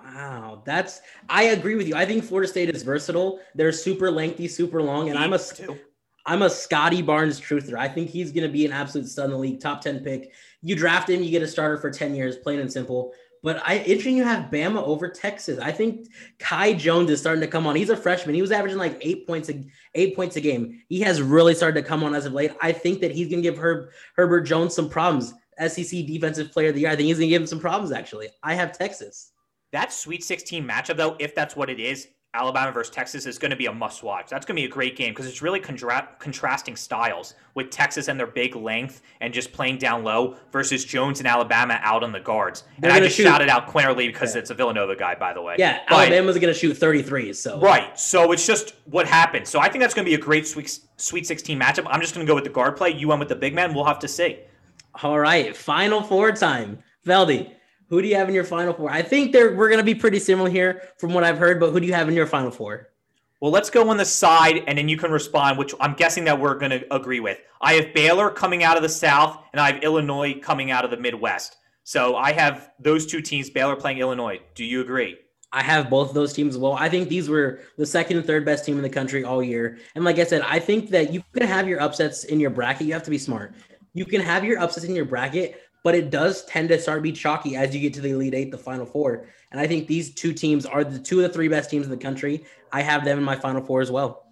Wow, 0.04 0.62
that's 0.66 1.02
I 1.30 1.44
agree 1.44 1.76
with 1.76 1.88
you. 1.88 1.96
I 1.96 2.06
think 2.06 2.24
Florida 2.24 2.48
State 2.48 2.70
is 2.70 2.84
versatile. 2.84 3.40
They're 3.56 3.72
super 3.72 4.10
lengthy, 4.12 4.48
super 4.48 4.82
long, 4.82 5.10
and 5.10 5.18
I'm 5.18 5.34
a. 5.34 5.40
I'm 6.26 6.44
a 6.44 6.50
Scottie 6.50 7.02
Barnes 7.02 7.40
truther. 7.40 7.76
I 7.76 7.88
think 7.88 8.10
he's 8.10 8.32
going 8.32 8.46
to 8.46 8.54
be 8.54 8.64
an 8.64 8.72
absolute 8.72 9.08
stud 9.08 9.26
in 9.26 9.32
the 9.32 9.38
league, 9.38 9.60
top 9.60 9.82
10 9.82 10.02
pick. 10.02 10.32
You 10.62 10.76
draft 10.76 11.10
him, 11.10 11.24
you 11.24 11.32
get 11.32 11.42
a 11.42 11.48
starter 11.48 11.78
for 11.78 11.90
10 11.90 12.14
years, 12.14 12.36
plain 12.36 12.60
and 12.60 12.72
simple. 12.72 13.14
But 13.42 13.62
I 13.66 13.78
interesting 13.78 14.18
you 14.18 14.26
have 14.26 14.52
Bama 14.52 14.84
over 14.84 15.08
Texas. 15.08 15.60
I 15.60 15.72
think 15.72 16.08
Kai 16.40 16.74
Jones 16.74 17.10
is 17.10 17.20
starting 17.22 17.42
to 17.42 17.48
come 17.48 17.66
on. 17.66 17.76
He's 17.76 17.90
a 17.90 17.96
freshman. 17.96 18.36
He 18.36 18.42
was 18.42 18.52
averaging 18.52 18.78
like 18.78 18.98
eight 19.02 19.26
points 19.26 19.50
a 19.50 19.64
eight 19.96 20.16
points 20.16 20.36
a 20.36 20.42
game. 20.42 20.82
He 20.90 21.00
has 21.02 21.22
really 21.22 21.54
started 21.54 21.82
to 21.82 21.88
come 21.88 22.04
on 22.04 22.14
as 22.14 22.26
of 22.26 22.34
late. 22.34 22.52
I 22.62 22.74
think 22.74 23.00
that 23.00 23.12
he's 23.12 23.30
gonna 23.30 23.42
give 23.42 23.58
Herb, 23.58 23.90
Herbert 24.16 24.42
Jones 24.42 24.76
some 24.76 24.90
problems. 24.90 25.34
SEC 25.68 26.06
Defensive 26.06 26.52
Player 26.52 26.70
of 26.70 26.76
the 26.76 26.82
Year. 26.82 26.90
I 26.90 26.96
think 26.96 27.08
he's 27.08 27.18
gonna 27.18 27.28
give 27.28 27.42
him 27.42 27.48
some 27.48 27.60
problems. 27.60 27.94
Actually, 27.94 28.28
I 28.44 28.56
have 28.56 28.78
Texas. 28.78 29.32
That 29.72 29.94
Sweet 29.94 30.24
16 30.24 30.64
matchup, 30.68 30.98
though, 30.98 31.16
if 31.20 31.36
that's 31.36 31.56
what 31.56 31.70
it 31.70 31.80
is, 31.80 32.08
Alabama 32.36 32.72
versus 32.72 32.94
Texas 32.94 33.26
is 33.26 33.40
going 33.40 33.50
to 33.50 33.58
be 33.58 33.66
a 33.66 33.74
must 33.74 34.04
watch. 34.04 34.30
That's 34.30 34.46
going 34.46 34.56
to 34.56 34.62
be 34.62 34.68
a 34.68 34.70
great 34.72 34.96
game 34.96 35.14
because 35.14 35.26
it's 35.26 35.42
really 35.42 35.60
contra- 35.60 36.10
contrasting 36.20 36.76
styles 36.76 37.34
with 37.56 37.72
Texas 37.72 38.08
and 38.08 38.20
their 38.20 38.28
big 38.28 38.56
length 38.56 39.02
and 39.22 39.34
just 39.34 39.52
playing 39.52 39.80
down 39.80 40.04
low 40.04 40.36
versus 40.52 40.86
Jones 40.86 41.18
and 41.20 41.28
Alabama 41.28 41.80
out 41.82 42.04
on 42.04 42.12
the 42.12 42.20
guards. 42.20 42.66
They're 42.80 42.92
and 42.92 42.98
I 42.98 43.04
just 43.04 43.18
shoot- 43.18 43.24
shouted 43.24 43.50
out 43.50 43.68
Quinerly 43.68 44.06
because 44.06 44.36
Yeah. 44.36 44.42
it's 44.42 44.52
a 44.52 44.54
Villanova 44.54 44.96
guy, 44.96 45.16
by 45.16 45.34
the 45.34 45.42
way. 45.42 45.56
Yeah, 45.58 45.80
But- 45.90 46.02
Alabama's 46.02 46.38
gonna 46.38 46.54
shoot 46.54 46.76
33. 46.78 47.34
So 47.34 47.60
Right. 47.60 48.00
So 48.00 48.32
it's 48.32 48.46
just 48.46 48.76
what 48.86 49.08
happened. 49.08 49.48
So 49.48 49.60
I 49.60 49.68
think 49.70 49.82
that's 49.82 49.96
going 49.96 50.06
to 50.06 50.10
be 50.10 50.16
a 50.16 50.20
great 50.24 50.48
Sweet, 50.48 50.80
Sweet 50.98 51.26
16 51.26 51.60
matchup. 51.60 51.88
I'm 51.90 52.00
just 52.00 52.14
going 52.14 52.26
to 52.26 52.30
go 52.30 52.36
with 52.36 52.44
the 52.44 52.52
guard 52.52 52.76
play. 52.78 52.92
You 52.92 53.08
went 53.08 53.20
with 53.20 53.30
the 53.30 53.36
big 53.36 53.56
man. 53.56 53.74
We'll 53.74 53.86
have 53.86 54.00
to 54.00 54.08
see. 54.08 54.38
All 55.02 55.18
right, 55.20 55.58
final 55.58 56.04
four 56.04 56.32
time. 56.32 56.80
Feldy, 57.08 57.54
who 57.90 58.02
do 58.02 58.08
you 58.08 58.16
have 58.16 58.30
in 58.30 58.36
your 58.36 58.44
final 58.44 58.74
four? 58.74 58.90
I 58.92 59.02
think 59.02 59.32
they're 59.32 59.56
we're 59.56 59.70
gonna 59.70 59.84
be 59.84 59.96
pretty 59.96 60.20
similar 60.20 60.50
here 60.50 60.84
from 60.98 61.14
what 61.14 61.24
I've 61.24 61.38
heard, 61.38 61.60
but 61.60 61.72
who 61.72 61.80
do 61.80 61.88
you 61.88 61.94
have 61.94 62.08
in 62.08 62.16
your 62.16 62.28
final 62.28 62.52
four? 62.52 62.90
Well, 63.42 63.52
let's 63.52 63.70
go 63.70 63.90
on 63.90 63.96
the 63.96 64.06
side, 64.06 64.64
and 64.68 64.78
then 64.78 64.90
you 64.90 64.98
can 64.98 65.12
respond, 65.12 65.58
which 65.58 65.74
I'm 65.80 65.94
guessing 65.94 66.26
that 66.26 66.38
we're 66.38 66.56
going 66.56 66.72
to 66.72 66.94
agree 66.94 67.22
with. 67.22 67.40
I 67.62 67.76
have 67.76 67.94
Baylor 67.94 68.30
coming 68.30 68.66
out 68.66 68.76
of 68.76 68.84
the 68.84 68.90
South, 68.90 69.42
and 69.54 69.62
I 69.62 69.72
have 69.72 69.82
Illinois 69.82 70.38
coming 70.42 70.72
out 70.72 70.84
of 70.84 70.92
the 70.92 70.98
Midwest. 70.98 71.56
So 71.86 72.18
I 72.18 72.34
have 72.34 72.72
those 72.80 73.06
two 73.06 73.22
teams, 73.22 73.50
Baylor 73.50 73.78
playing 73.78 74.00
Illinois. 74.00 74.42
Do 74.56 74.66
you 74.66 74.82
agree? 74.82 75.18
I 75.54 75.64
have 75.64 75.90
both 75.90 76.10
of 76.10 76.16
those 76.16 76.34
teams 76.34 76.56
as 76.56 76.60
well. 76.60 76.74
I 76.74 76.90
think 76.90 77.08
these 77.08 77.30
were 77.30 77.62
the 77.78 77.86
second 77.86 78.18
and 78.18 78.26
third 78.28 78.46
best 78.46 78.66
team 78.66 78.76
in 78.76 78.84
the 78.84 78.90
country 78.90 79.24
all 79.24 79.42
year. 79.42 79.80
And 79.96 80.04
like 80.04 80.20
I 80.20 80.26
said, 80.26 80.42
I 80.42 80.60
think 80.60 80.90
that 80.90 81.14
you 81.14 81.24
can 81.34 81.48
have 81.48 81.68
your 81.68 81.82
upsets 81.82 82.26
in 82.26 82.42
your 82.42 82.52
bracket. 82.52 82.88
You 82.88 82.94
have 82.94 83.04
to 83.04 83.10
be 83.10 83.18
smart. 83.18 83.56
You 83.94 84.06
can 84.06 84.22
have 84.22 84.44
your 84.44 84.60
upsets 84.60 84.86
in 84.86 84.96
your 84.96 85.06
bracket, 85.06 85.62
but 85.84 85.96
it 85.96 86.10
does 86.10 86.46
tend 86.46 86.70
to 86.70 86.80
start 86.80 87.00
to 87.00 87.02
be 87.02 87.12
chalky 87.12 87.56
as 87.56 87.74
you 87.74 87.82
get 87.82 87.94
to 87.96 88.02
the 88.02 88.10
Elite 88.12 88.34
Eight, 88.34 88.52
the 88.52 88.58
Final 88.58 88.86
Four. 88.86 89.28
And 89.52 89.60
I 89.60 89.68
think 89.68 89.88
these 89.88 90.14
two 90.14 90.34
teams 90.34 90.66
are 90.66 90.84
the 90.84 91.00
two 91.00 91.18
of 91.18 91.24
the 91.24 91.30
three 91.34 91.48
best 91.48 91.70
teams 91.70 91.86
in 91.86 91.92
the 91.92 91.98
country. 91.98 92.46
I 92.72 92.82
have 92.82 93.06
them 93.06 93.18
in 93.18 93.24
my 93.24 93.36
Final 93.36 93.62
Four 93.62 93.82
as 93.82 93.90
well. 93.92 94.26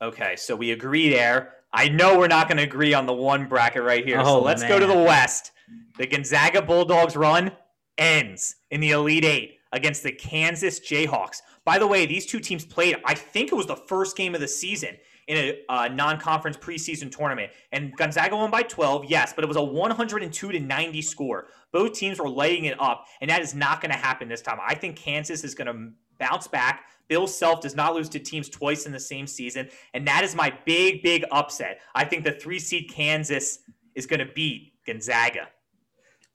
Okay, 0.00 0.34
so 0.36 0.56
we 0.56 0.72
agree 0.72 1.08
there. 1.08 1.54
I 1.72 1.88
know 1.88 2.18
we're 2.18 2.26
not 2.28 2.48
going 2.48 2.58
to 2.58 2.64
agree 2.64 2.92
on 2.92 3.06
the 3.06 3.12
one 3.14 3.46
bracket 3.48 3.82
right 3.82 4.04
here. 4.04 4.22
so 4.22 4.38
Oh, 4.38 4.42
let's 4.42 4.62
go 4.62 4.78
to 4.78 4.86
the 4.86 4.94
West. 4.98 5.52
The 5.96 6.06
Gonzaga 6.06 6.60
Bulldogs 6.60 7.16
run 7.16 7.52
ends 7.96 8.56
in 8.70 8.80
the 8.80 8.90
Elite 8.90 9.24
Eight 9.24 9.58
against 9.72 10.02
the 10.02 10.12
Kansas 10.12 10.80
Jayhawks. 10.80 11.38
By 11.64 11.78
the 11.78 11.86
way, 11.86 12.04
these 12.04 12.26
two 12.26 12.40
teams 12.40 12.64
played, 12.64 12.96
I 13.04 13.14
think 13.14 13.52
it 13.52 13.54
was 13.54 13.66
the 13.66 13.76
first 13.76 14.16
game 14.16 14.34
of 14.34 14.40
the 14.40 14.48
season 14.48 14.96
in 15.28 15.36
a 15.36 15.62
uh, 15.68 15.88
non 15.88 16.18
conference 16.18 16.56
preseason 16.56 17.10
tournament. 17.10 17.52
And 17.72 17.96
Gonzaga 17.96 18.36
won 18.36 18.50
by 18.50 18.62
12, 18.62 19.06
yes, 19.06 19.32
but 19.32 19.44
it 19.44 19.48
was 19.48 19.56
a 19.56 19.62
102 19.62 20.52
to 20.52 20.60
90 20.60 21.02
score. 21.02 21.46
Both 21.72 21.94
teams 21.94 22.18
were 22.18 22.28
lighting 22.28 22.66
it 22.66 22.80
up, 22.80 23.06
and 23.20 23.30
that 23.30 23.40
is 23.40 23.54
not 23.54 23.80
going 23.80 23.92
to 23.92 23.98
happen 23.98 24.28
this 24.28 24.42
time. 24.42 24.58
I 24.66 24.74
think 24.74 24.96
Kansas 24.96 25.44
is 25.44 25.54
going 25.54 25.66
to 25.66 25.92
bounce 26.18 26.48
back. 26.48 26.84
Bill 27.08 27.26
Self 27.26 27.60
does 27.60 27.74
not 27.74 27.94
lose 27.94 28.08
to 28.10 28.18
teams 28.18 28.48
twice 28.48 28.86
in 28.86 28.92
the 28.92 29.00
same 29.00 29.26
season, 29.26 29.68
and 29.94 30.06
that 30.06 30.24
is 30.24 30.34
my 30.34 30.52
big, 30.64 31.02
big 31.02 31.24
upset. 31.30 31.80
I 31.94 32.04
think 32.04 32.24
the 32.24 32.32
three 32.32 32.58
seed 32.58 32.90
Kansas 32.90 33.60
is 33.94 34.06
going 34.06 34.20
to 34.20 34.32
beat 34.34 34.72
Gonzaga. 34.86 35.48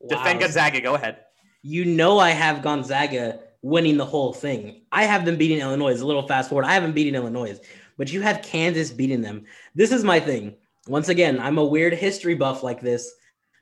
Defend 0.08 0.40
Gonzaga. 0.40 0.82
Go 0.82 0.96
ahead. 0.96 1.18
You 1.64 1.86
know 1.86 2.20
I 2.20 2.30
have 2.30 2.62
Gonzaga 2.62 3.40
winning 3.62 3.98
the 3.98 4.06
whole 4.06 4.34
thing. 4.34 4.82
I 4.92 5.04
have 5.04 5.26
them 5.26 5.38
beating 5.38 5.60
Illinois. 5.60 5.90
It's 5.90 6.02
a 6.02 6.06
little 6.06 6.28
fast 6.28 6.50
forward. 6.50 6.66
I 6.66 6.74
haven't 6.74 6.94
beaten 6.94 7.16
Illinois, 7.16 7.60
but 7.98 8.12
you 8.12 8.22
have 8.22 8.42
Kansas 8.42 8.92
beating 8.92 9.22
them. 9.22 9.46
This 9.76 9.92
is 9.92 10.04
my 10.04 10.20
thing. 10.20 10.56
Once 10.88 11.10
again, 11.10 11.40
I'm 11.40 11.58
a 11.58 11.66
weird 11.66 11.94
history 11.94 12.36
buff 12.36 12.64
like 12.64 12.82
this. 12.82 13.12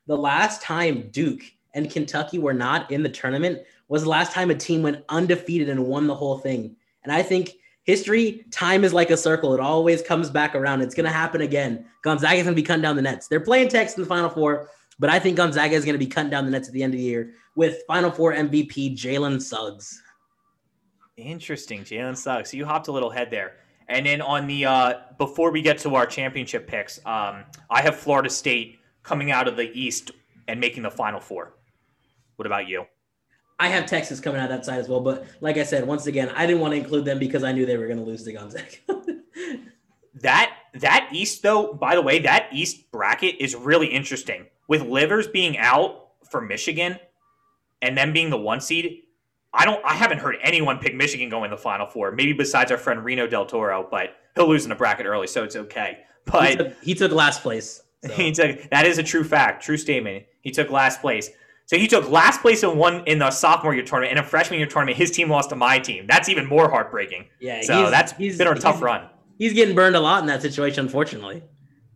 The 0.07 0.17
last 0.17 0.61
time 0.61 1.09
Duke 1.11 1.41
and 1.73 1.89
Kentucky 1.89 2.37
were 2.37 2.53
not 2.53 2.91
in 2.91 3.01
the 3.01 3.09
tournament 3.09 3.63
was 3.87 4.03
the 4.03 4.09
last 4.09 4.31
time 4.31 4.51
a 4.51 4.55
team 4.55 4.83
went 4.83 5.03
undefeated 5.09 5.69
and 5.69 5.85
won 5.85 6.07
the 6.07 6.15
whole 6.15 6.37
thing. 6.37 6.75
And 7.03 7.11
I 7.11 7.21
think 7.21 7.53
history, 7.83 8.45
time 8.51 8.83
is 8.83 8.93
like 8.93 9.09
a 9.11 9.17
circle. 9.17 9.53
It 9.53 9.59
always 9.59 10.01
comes 10.01 10.29
back 10.29 10.55
around. 10.55 10.81
It's 10.81 10.95
going 10.95 11.05
to 11.05 11.11
happen 11.11 11.41
again. 11.41 11.85
Gonzaga's 12.03 12.43
going 12.43 12.55
to 12.55 12.61
be 12.61 12.65
cutting 12.65 12.81
down 12.81 12.95
the 12.95 13.01
nets. 13.01 13.27
They're 13.27 13.39
playing 13.39 13.69
Texas 13.69 13.97
in 13.97 14.03
the 14.03 14.09
Final 14.09 14.29
Four, 14.29 14.69
but 14.99 15.09
I 15.09 15.19
think 15.19 15.37
Gonzaga 15.37 15.75
is 15.75 15.85
going 15.85 15.93
to 15.93 16.03
be 16.03 16.07
cutting 16.07 16.31
down 16.31 16.45
the 16.45 16.51
nets 16.51 16.67
at 16.67 16.73
the 16.73 16.83
end 16.83 16.93
of 16.93 16.97
the 16.97 17.05
year 17.05 17.33
with 17.55 17.83
Final 17.87 18.11
Four 18.11 18.33
MVP 18.33 18.97
Jalen 18.97 19.41
Suggs. 19.41 20.01
Interesting. 21.17 21.83
Jalen 21.83 22.17
Suggs. 22.17 22.53
You 22.53 22.65
hopped 22.65 22.87
a 22.87 22.91
little 22.91 23.09
head 23.09 23.29
there. 23.29 23.53
And 23.87 24.05
then 24.05 24.21
on 24.21 24.47
the 24.47 24.65
uh, 24.65 24.93
before 25.17 25.51
we 25.51 25.61
get 25.61 25.77
to 25.79 25.95
our 25.95 26.05
championship 26.05 26.67
picks, 26.67 26.99
um, 27.05 27.43
I 27.69 27.81
have 27.81 27.95
Florida 27.95 28.29
State 28.29 28.79
coming 29.03 29.31
out 29.31 29.47
of 29.47 29.57
the 29.57 29.69
East 29.79 30.11
and 30.47 30.59
making 30.59 30.83
the 30.83 30.91
Final 30.91 31.19
Four. 31.19 31.53
What 32.35 32.45
about 32.45 32.67
you? 32.67 32.85
I 33.59 33.69
have 33.69 33.85
Texas 33.85 34.19
coming 34.19 34.41
out 34.41 34.49
that 34.49 34.65
side 34.65 34.79
as 34.79 34.89
well, 34.89 34.99
but 34.99 35.25
like 35.39 35.57
I 35.57 35.63
said, 35.63 35.87
once 35.87 36.07
again, 36.07 36.29
I 36.35 36.45
didn't 36.45 36.61
want 36.61 36.73
to 36.73 36.77
include 36.77 37.05
them 37.05 37.19
because 37.19 37.43
I 37.43 37.53
knew 37.53 37.65
they 37.65 37.77
were 37.77 37.87
going 37.87 37.99
to 37.99 38.03
lose 38.03 38.23
to 38.23 38.33
Gonzaga. 38.33 38.65
That 40.21 40.55
that 40.73 41.09
East 41.11 41.43
though, 41.43 41.73
by 41.73 41.95
the 41.95 42.01
way, 42.01 42.19
that 42.19 42.47
East 42.51 42.89
bracket 42.91 43.35
is 43.39 43.55
really 43.55 43.87
interesting. 43.87 44.45
With 44.67 44.81
Livers 44.81 45.27
being 45.27 45.57
out 45.57 46.09
for 46.29 46.41
Michigan 46.41 46.97
and 47.81 47.97
them 47.97 48.13
being 48.13 48.29
the 48.29 48.37
one 48.37 48.61
seed, 48.61 49.03
I 49.55 49.65
don't 49.65 49.83
I 49.85 49.93
haven't 49.93 50.19
heard 50.19 50.35
anyone 50.43 50.77
pick 50.79 50.93
Michigan 50.95 51.29
going 51.29 51.49
to 51.49 51.55
the 51.55 51.61
final 51.61 51.87
four. 51.87 52.11
Maybe 52.11 52.33
besides 52.33 52.71
our 52.71 52.77
friend 52.77 53.03
Reno 53.03 53.25
Del 53.27 53.45
Toro, 53.45 53.87
but 53.89 54.15
he'll 54.35 54.47
lose 54.47 54.63
in 54.63 54.69
the 54.69 54.75
bracket 54.75 55.05
early, 55.05 55.27
so 55.27 55.43
it's 55.43 55.55
okay. 55.55 55.99
he, 56.25 56.31
But 56.31 56.55
took, 56.57 56.83
he 56.83 56.93
took 56.93 57.11
last 57.11 57.41
place. 57.41 57.81
so. 58.03 58.09
he 58.13 58.31
took 58.31 58.69
that 58.69 58.85
is 58.85 58.97
a 58.97 59.03
true 59.03 59.23
fact, 59.23 59.63
true 59.63 59.77
statement. 59.77 60.25
He 60.41 60.51
took 60.51 60.69
last 60.69 61.01
place. 61.01 61.29
So 61.67 61.77
he 61.77 61.87
took 61.87 62.07
last 62.11 62.41
place 62.41 62.61
in 62.61 62.77
one 62.77 63.03
in 63.07 63.17
the 63.17 63.31
sophomore 63.31 63.73
year 63.73 63.83
tournament. 63.83 64.11
In 64.11 64.23
a 64.23 64.27
freshman 64.27 64.59
year 64.59 64.67
tournament, 64.67 64.97
his 64.97 65.09
team 65.09 65.29
lost 65.29 65.49
to 65.49 65.55
my 65.55 65.79
team. 65.79 66.05
That's 66.07 66.29
even 66.29 66.45
more 66.45 66.69
heartbreaking. 66.69 67.25
yeah, 67.39 67.61
So 67.63 67.77
he's- 67.77 67.89
that's 67.91 68.11
he's, 68.11 68.37
been 68.37 68.47
a 68.47 68.53
tough 68.55 68.81
run. 68.83 69.09
He's 69.39 69.53
getting 69.53 69.73
burned 69.75 69.95
a 69.95 69.99
lot 69.99 70.21
in 70.21 70.27
that 70.27 70.41
situation, 70.43 70.85
unfortunately. 70.85 71.41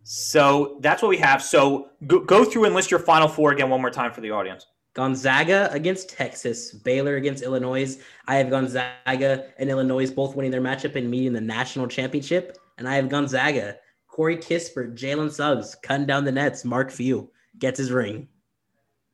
So 0.02 0.78
that's 0.80 1.02
what 1.02 1.08
we 1.08 1.18
have. 1.18 1.42
So 1.42 1.90
go, 2.06 2.18
go 2.20 2.44
through 2.44 2.64
and 2.64 2.74
list 2.74 2.90
your 2.90 3.00
final 3.00 3.28
four 3.28 3.52
again 3.52 3.70
one 3.70 3.80
more 3.80 3.90
time 3.90 4.12
for 4.12 4.20
the 4.20 4.30
audience. 4.32 4.66
Gonzaga 5.00 5.70
against 5.72 6.10
Texas, 6.10 6.72
Baylor 6.72 7.16
against 7.16 7.42
Illinois. 7.42 7.96
I 8.28 8.36
have 8.36 8.50
Gonzaga 8.50 9.46
and 9.56 9.70
Illinois 9.70 10.10
both 10.10 10.36
winning 10.36 10.50
their 10.50 10.60
matchup 10.60 10.94
and 10.94 11.10
meeting 11.10 11.32
the 11.32 11.40
national 11.40 11.86
championship. 11.86 12.58
And 12.76 12.86
I 12.86 12.96
have 12.96 13.08
Gonzaga, 13.08 13.78
Corey 14.08 14.36
Kispert, 14.36 14.98
Jalen 14.98 15.32
Suggs, 15.32 15.74
cutting 15.74 16.04
down 16.04 16.26
the 16.26 16.32
nets. 16.32 16.66
Mark 16.66 16.90
Few 16.90 17.30
gets 17.58 17.78
his 17.78 17.90
ring. 17.90 18.28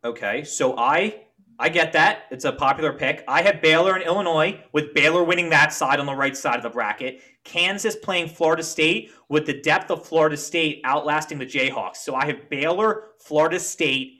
Okay, 0.03 0.43
so 0.43 0.77
I 0.77 1.21
I 1.61 1.69
get 1.69 1.93
that. 1.93 2.25
It's 2.33 2.45
a 2.45 2.53
popular 2.53 2.93
pick. 2.93 3.23
I 3.29 3.43
have 3.43 3.63
Baylor 3.63 3.95
and 3.95 4.03
Illinois, 4.03 4.61
with 4.73 4.93
Baylor 4.93 5.23
winning 5.23 5.51
that 5.51 5.73
side 5.73 6.01
on 6.01 6.07
the 6.07 6.17
right 6.17 6.37
side 6.37 6.57
of 6.57 6.65
the 6.65 6.69
bracket. 6.69 7.21
Kansas 7.45 7.95
playing 7.95 8.31
Florida 8.31 8.65
State, 8.65 9.13
with 9.29 9.47
the 9.47 9.63
depth 9.63 9.93
of 9.93 10.05
Florida 10.05 10.37
State 10.37 10.81
outlasting 10.83 11.39
the 11.39 11.47
Jayhawks. 11.47 11.99
So 11.99 12.17
I 12.17 12.27
have 12.27 12.51
Baylor, 12.51 13.11
Florida 13.21 13.61
State, 13.61 14.16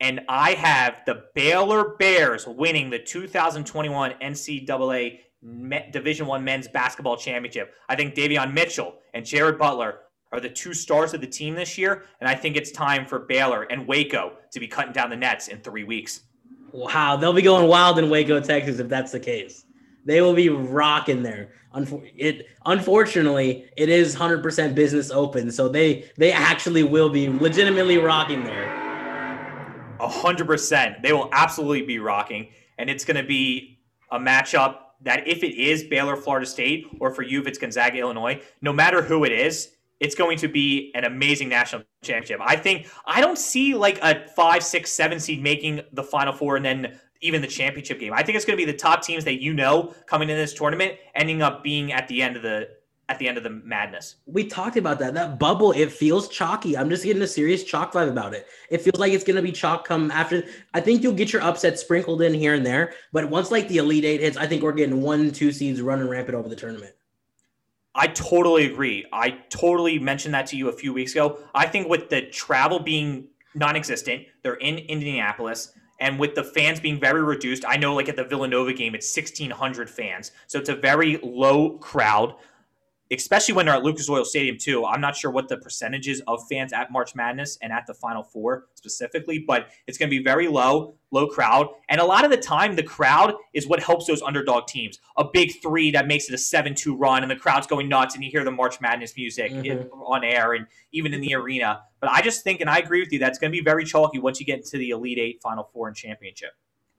and 0.00 0.20
I 0.28 0.52
have 0.52 1.02
the 1.06 1.24
Baylor 1.34 1.96
Bears 1.96 2.46
winning 2.46 2.90
the 2.90 2.98
2021 2.98 4.12
NCAA 4.22 5.20
Division 5.92 6.26
One 6.26 6.44
Men's 6.44 6.68
Basketball 6.68 7.16
Championship. 7.16 7.74
I 7.88 7.96
think 7.96 8.14
Davion 8.14 8.52
Mitchell 8.52 8.94
and 9.14 9.24
Jared 9.24 9.58
Butler 9.58 10.00
are 10.32 10.40
the 10.40 10.48
two 10.48 10.74
stars 10.74 11.14
of 11.14 11.20
the 11.20 11.26
team 11.26 11.54
this 11.54 11.78
year, 11.78 12.04
and 12.20 12.28
I 12.28 12.34
think 12.34 12.56
it's 12.56 12.70
time 12.70 13.06
for 13.06 13.20
Baylor 13.20 13.62
and 13.62 13.86
Waco 13.86 14.34
to 14.52 14.60
be 14.60 14.68
cutting 14.68 14.92
down 14.92 15.10
the 15.10 15.16
nets 15.16 15.48
in 15.48 15.60
three 15.60 15.84
weeks. 15.84 16.22
Wow, 16.72 17.16
they'll 17.16 17.32
be 17.32 17.42
going 17.42 17.66
wild 17.66 17.98
in 17.98 18.10
Waco, 18.10 18.40
Texas, 18.40 18.78
if 18.78 18.88
that's 18.88 19.12
the 19.12 19.20
case. 19.20 19.64
They 20.04 20.20
will 20.20 20.34
be 20.34 20.48
rocking 20.48 21.22
there. 21.22 21.52
It 22.16 22.46
unfortunately, 22.66 23.68
it 23.76 23.88
is 23.88 24.16
100% 24.16 24.74
business 24.74 25.10
open, 25.10 25.50
so 25.50 25.68
they 25.68 26.10
they 26.16 26.32
actually 26.32 26.82
will 26.82 27.08
be 27.10 27.28
legitimately 27.28 27.98
rocking 27.98 28.44
there. 28.44 28.87
A 30.00 30.08
hundred 30.08 30.46
percent. 30.46 31.02
They 31.02 31.12
will 31.12 31.28
absolutely 31.32 31.82
be 31.82 31.98
rocking, 31.98 32.48
and 32.78 32.88
it's 32.88 33.04
going 33.04 33.16
to 33.16 33.26
be 33.26 33.80
a 34.10 34.18
matchup 34.18 34.76
that 35.02 35.26
if 35.28 35.42
it 35.42 35.54
is 35.54 35.84
Baylor, 35.84 36.16
Florida 36.16 36.46
State, 36.46 36.86
or 37.00 37.12
for 37.12 37.22
you 37.22 37.40
if 37.40 37.46
it's 37.46 37.58
Gonzaga, 37.58 37.98
Illinois, 37.98 38.40
no 38.62 38.72
matter 38.72 39.02
who 39.02 39.24
it 39.24 39.32
is, 39.32 39.70
it's 40.00 40.14
going 40.14 40.38
to 40.38 40.48
be 40.48 40.92
an 40.94 41.04
amazing 41.04 41.48
national 41.48 41.82
championship. 42.02 42.40
I 42.40 42.56
think 42.56 42.88
I 43.06 43.20
don't 43.20 43.38
see 43.38 43.74
like 43.74 43.98
a 44.02 44.28
five, 44.28 44.62
six, 44.62 44.92
seven 44.92 45.18
seed 45.18 45.42
making 45.42 45.80
the 45.92 46.02
Final 46.02 46.32
Four 46.32 46.56
and 46.56 46.64
then 46.64 46.98
even 47.20 47.42
the 47.42 47.48
championship 47.48 47.98
game. 47.98 48.12
I 48.12 48.22
think 48.22 48.36
it's 48.36 48.44
going 48.44 48.56
to 48.56 48.64
be 48.64 48.70
the 48.70 48.78
top 48.78 49.02
teams 49.02 49.24
that 49.24 49.42
you 49.42 49.52
know 49.52 49.94
coming 50.06 50.30
in 50.30 50.36
this 50.36 50.54
tournament 50.54 50.94
ending 51.14 51.42
up 51.42 51.64
being 51.64 51.92
at 51.92 52.06
the 52.08 52.22
end 52.22 52.36
of 52.36 52.42
the 52.42 52.68
at 53.08 53.18
the 53.18 53.26
end 53.26 53.38
of 53.38 53.44
the 53.44 53.50
madness. 53.50 54.16
We 54.26 54.44
talked 54.44 54.76
about 54.76 54.98
that. 54.98 55.14
That 55.14 55.38
bubble, 55.38 55.72
it 55.72 55.90
feels 55.90 56.28
chalky. 56.28 56.76
I'm 56.76 56.90
just 56.90 57.04
getting 57.04 57.22
a 57.22 57.26
serious 57.26 57.64
chalk 57.64 57.92
vibe 57.92 58.10
about 58.10 58.34
it. 58.34 58.46
It 58.70 58.82
feels 58.82 58.98
like 58.98 59.12
it's 59.12 59.24
gonna 59.24 59.42
be 59.42 59.52
chalk 59.52 59.86
come 59.86 60.10
after. 60.10 60.44
I 60.74 60.80
think 60.80 61.02
you'll 61.02 61.14
get 61.14 61.32
your 61.32 61.42
upset 61.42 61.78
sprinkled 61.78 62.20
in 62.20 62.34
here 62.34 62.54
and 62.54 62.64
there, 62.64 62.92
but 63.12 63.30
once 63.30 63.50
like 63.50 63.68
the 63.68 63.78
elite 63.78 64.04
eight 64.04 64.20
hits, 64.20 64.36
I 64.36 64.46
think 64.46 64.62
we're 64.62 64.72
getting 64.72 65.00
one, 65.00 65.30
two 65.30 65.52
seeds 65.52 65.80
running 65.80 66.08
rampant 66.08 66.36
over 66.36 66.48
the 66.48 66.56
tournament. 66.56 66.94
I 67.94 68.06
totally 68.08 68.66
agree. 68.66 69.06
I 69.12 69.30
totally 69.48 69.98
mentioned 69.98 70.34
that 70.34 70.46
to 70.48 70.56
you 70.56 70.68
a 70.68 70.72
few 70.72 70.92
weeks 70.92 71.12
ago. 71.12 71.38
I 71.54 71.66
think 71.66 71.88
with 71.88 72.10
the 72.10 72.22
travel 72.22 72.78
being 72.78 73.26
non-existent, 73.54 74.24
they're 74.42 74.54
in 74.54 74.78
Indianapolis. 74.78 75.72
And 76.00 76.16
with 76.16 76.36
the 76.36 76.44
fans 76.44 76.78
being 76.78 77.00
very 77.00 77.22
reduced, 77.24 77.64
I 77.66 77.76
know 77.76 77.94
like 77.94 78.08
at 78.08 78.14
the 78.14 78.22
Villanova 78.22 78.72
game, 78.72 78.94
it's 78.94 79.16
1,600 79.16 79.90
fans. 79.90 80.30
So 80.46 80.60
it's 80.60 80.68
a 80.68 80.76
very 80.76 81.18
low 81.24 81.70
crowd 81.78 82.36
especially 83.10 83.54
when 83.54 83.66
they're 83.66 83.74
at 83.74 83.82
Lucas 83.82 84.08
Oil 84.08 84.24
Stadium 84.24 84.56
too. 84.58 84.84
I'm 84.84 85.00
not 85.00 85.16
sure 85.16 85.30
what 85.30 85.48
the 85.48 85.56
percentages 85.56 86.20
of 86.26 86.40
fans 86.48 86.72
at 86.72 86.92
March 86.92 87.14
Madness 87.14 87.58
and 87.62 87.72
at 87.72 87.86
the 87.86 87.94
Final 87.94 88.22
Four 88.22 88.66
specifically, 88.74 89.38
but 89.38 89.68
it's 89.86 89.98
going 89.98 90.10
to 90.10 90.16
be 90.16 90.22
very 90.22 90.48
low, 90.48 90.94
low 91.10 91.26
crowd. 91.26 91.68
And 91.88 92.00
a 92.00 92.04
lot 92.04 92.24
of 92.24 92.30
the 92.30 92.36
time, 92.36 92.76
the 92.76 92.82
crowd 92.82 93.34
is 93.54 93.66
what 93.66 93.82
helps 93.82 94.06
those 94.06 94.22
underdog 94.22 94.66
teams. 94.66 94.98
A 95.16 95.24
big 95.24 95.60
three 95.62 95.90
that 95.92 96.06
makes 96.06 96.28
it 96.28 96.34
a 96.34 96.36
7-2 96.36 96.94
run, 96.98 97.22
and 97.22 97.30
the 97.30 97.36
crowd's 97.36 97.66
going 97.66 97.88
nuts, 97.88 98.14
and 98.14 98.22
you 98.22 98.30
hear 98.30 98.44
the 98.44 98.50
March 98.50 98.80
Madness 98.80 99.16
music 99.16 99.52
mm-hmm. 99.52 99.88
on 99.92 100.24
air 100.24 100.52
and 100.52 100.66
even 100.92 101.14
in 101.14 101.20
the 101.20 101.34
arena. 101.34 101.82
But 102.00 102.10
I 102.10 102.20
just 102.20 102.44
think, 102.44 102.60
and 102.60 102.70
I 102.70 102.78
agree 102.78 103.00
with 103.00 103.12
you, 103.12 103.18
that's 103.18 103.38
going 103.38 103.50
to 103.50 103.56
be 103.56 103.64
very 103.64 103.84
chalky 103.84 104.18
once 104.18 104.38
you 104.38 104.46
get 104.46 104.58
into 104.58 104.78
the 104.78 104.90
Elite 104.90 105.18
Eight, 105.18 105.40
Final 105.42 105.64
Four, 105.72 105.88
and 105.88 105.96
championship. 105.96 106.50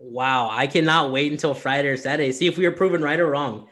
Wow, 0.01 0.49
I 0.49 0.65
cannot 0.67 1.11
wait 1.11 1.31
until 1.31 1.53
Friday 1.53 1.89
or 1.89 1.97
Saturday. 1.97 2.31
See 2.31 2.47
if 2.47 2.57
we 2.57 2.65
are 2.65 2.71
proven 2.71 3.01
right 3.01 3.19
or 3.19 3.27
wrong. 3.27 3.67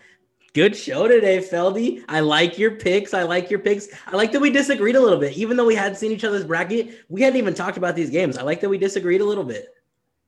Good 0.54 0.76
show 0.76 1.08
today, 1.08 1.38
Feldy. 1.40 2.04
I 2.10 2.22
like 2.22 2.58
your 2.58 2.72
picks. 2.72 3.14
I 3.14 3.24
like 3.24 3.52
your 3.52 3.60
picks. 3.60 3.88
I 4.08 4.16
like 4.16 4.32
that 4.32 4.40
we 4.40 4.50
disagreed 4.50 4.96
a 4.96 5.00
little 5.00 5.20
bit. 5.20 5.38
Even 5.38 5.56
though 5.56 5.66
we 5.66 5.76
hadn't 5.76 5.98
seen 5.98 6.12
each 6.12 6.24
other's 6.24 6.46
bracket, 6.46 7.06
we 7.10 7.22
hadn't 7.22 7.38
even 7.38 7.54
talked 7.54 7.78
about 7.78 7.96
these 7.96 8.10
games. 8.10 8.38
I 8.38 8.44
like 8.44 8.62
that 8.62 8.70
we 8.70 8.78
disagreed 8.78 9.22
a 9.22 9.26
little 9.26 9.44
bit. 9.44 9.77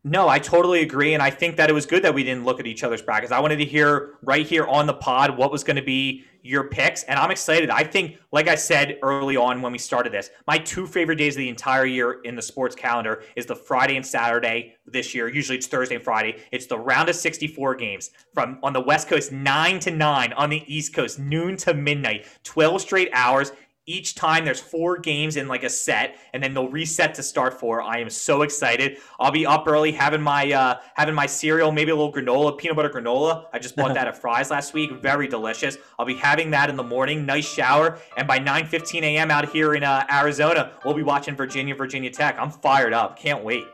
No, 0.05 0.29
I 0.29 0.39
totally 0.39 0.81
agree. 0.81 1.13
And 1.13 1.21
I 1.21 1.29
think 1.29 1.57
that 1.57 1.69
it 1.69 1.73
was 1.73 1.85
good 1.85 2.03
that 2.03 2.13
we 2.13 2.23
didn't 2.23 2.45
look 2.45 2.61
at 2.61 2.67
each 2.67 2.83
other's 2.83 3.01
brackets. 3.01 3.33
I 3.33 3.39
wanted 3.39 3.57
to 3.57 3.65
hear 3.65 4.17
right 4.23 4.47
here 4.47 4.65
on 4.65 4.87
the 4.87 4.93
pod 4.93 5.35
what 5.35 5.51
was 5.51 5.61
going 5.63 5.75
to 5.75 5.81
be 5.81 6.23
your 6.41 6.69
picks. 6.69 7.03
And 7.03 7.19
I'm 7.19 7.31
excited. 7.31 7.69
I 7.69 7.83
think, 7.83 8.17
like 8.31 8.47
I 8.47 8.55
said 8.55 8.97
early 9.03 9.35
on 9.35 9.61
when 9.61 9.73
we 9.73 9.77
started 9.77 10.13
this, 10.13 10.29
my 10.47 10.57
two 10.57 10.87
favorite 10.87 11.17
days 11.17 11.35
of 11.35 11.39
the 11.39 11.49
entire 11.49 11.85
year 11.85 12.21
in 12.23 12.35
the 12.35 12.41
sports 12.41 12.75
calendar 12.75 13.23
is 13.35 13.45
the 13.45 13.55
Friday 13.55 13.97
and 13.97 14.05
Saturday 14.05 14.75
this 14.85 15.13
year. 15.13 15.27
Usually 15.27 15.57
it's 15.57 15.67
Thursday 15.67 15.95
and 15.95 16.03
Friday. 16.03 16.37
It's 16.53 16.67
the 16.67 16.79
round 16.79 17.09
of 17.09 17.15
64 17.17 17.75
games 17.75 18.11
from 18.33 18.57
on 18.63 18.71
the 18.71 18.79
West 18.79 19.09
Coast, 19.09 19.33
9 19.33 19.79
to 19.81 19.91
9, 19.91 20.33
on 20.33 20.49
the 20.49 20.63
East 20.73 20.93
Coast, 20.93 21.19
noon 21.19 21.57
to 21.57 21.73
midnight, 21.73 22.25
12 22.43 22.81
straight 22.81 23.09
hours 23.11 23.51
each 23.89 24.13
time 24.13 24.45
there's 24.45 24.59
four 24.59 24.97
games 24.99 25.35
in 25.35 25.47
like 25.47 25.63
a 25.63 25.69
set 25.69 26.17
and 26.33 26.43
then 26.43 26.53
they'll 26.53 26.69
reset 26.69 27.15
to 27.15 27.23
start 27.23 27.59
four. 27.59 27.81
I 27.81 27.97
am 27.97 28.09
so 28.09 28.43
excited. 28.43 28.99
I'll 29.19 29.31
be 29.31 29.45
up 29.45 29.67
early 29.67 29.91
having 29.91 30.21
my 30.21 30.51
uh 30.51 30.79
having 30.93 31.15
my 31.15 31.25
cereal 31.25 31.71
maybe 31.71 31.91
a 31.91 31.95
little 31.95 32.13
granola 32.13 32.55
peanut 32.57 32.75
butter 32.75 32.89
granola. 32.89 33.45
I 33.51 33.57
just 33.59 33.75
bought 33.75 33.93
that 33.95 34.07
at 34.07 34.15
fry's 34.15 34.51
last 34.51 34.73
week. 34.73 34.91
Very 34.91 35.27
delicious. 35.27 35.77
I'll 35.97 36.05
be 36.05 36.15
having 36.15 36.51
that 36.51 36.69
in 36.69 36.75
the 36.75 36.83
morning. 36.83 37.25
Nice 37.25 37.51
shower. 37.51 37.97
And 38.15 38.27
by 38.27 38.37
9 38.37 38.67
15 38.67 39.03
a.m 39.03 39.31
out 39.31 39.49
here 39.49 39.73
in 39.73 39.83
uh, 39.83 40.05
arizona 40.11 40.71
we'll 40.85 40.93
be 40.93 41.03
watching 41.03 41.35
virginia 41.35 41.73
virginia 41.73 42.11
tech. 42.11 42.37
I'm 42.39 42.51
fired 42.51 42.93
up. 42.93 43.17
Can't 43.17 43.43
wait 43.43 43.65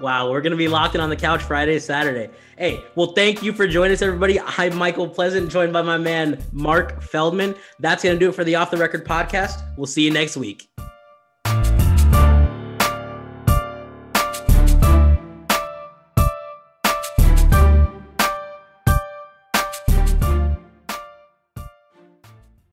Wow, 0.00 0.30
we're 0.30 0.40
to 0.52 0.56
be 0.56 0.68
locked 0.68 0.94
in 0.94 1.00
on 1.00 1.10
the 1.10 1.16
couch 1.16 1.42
Friday, 1.42 1.78
Saturday. 1.78 2.30
Hey, 2.56 2.82
well, 2.94 3.12
thank 3.12 3.42
you 3.42 3.52
for 3.52 3.66
joining 3.66 3.92
us, 3.92 4.00
everybody. 4.00 4.40
I'm 4.40 4.74
Michael 4.76 5.06
Pleasant, 5.06 5.50
joined 5.50 5.74
by 5.74 5.82
my 5.82 5.98
man, 5.98 6.42
Mark 6.52 7.02
Feldman. 7.02 7.54
That's 7.80 8.02
to 8.14 8.18
do 8.18 8.30
it 8.30 8.34
for 8.34 8.44
the 8.44 8.54
Off 8.54 8.70
the 8.70 8.78
Record 8.78 9.04
podcast. 9.04 9.62
We'll 9.76 9.86
see 9.86 10.02
you 10.02 10.10
next 10.10 10.38
week. 10.38 10.68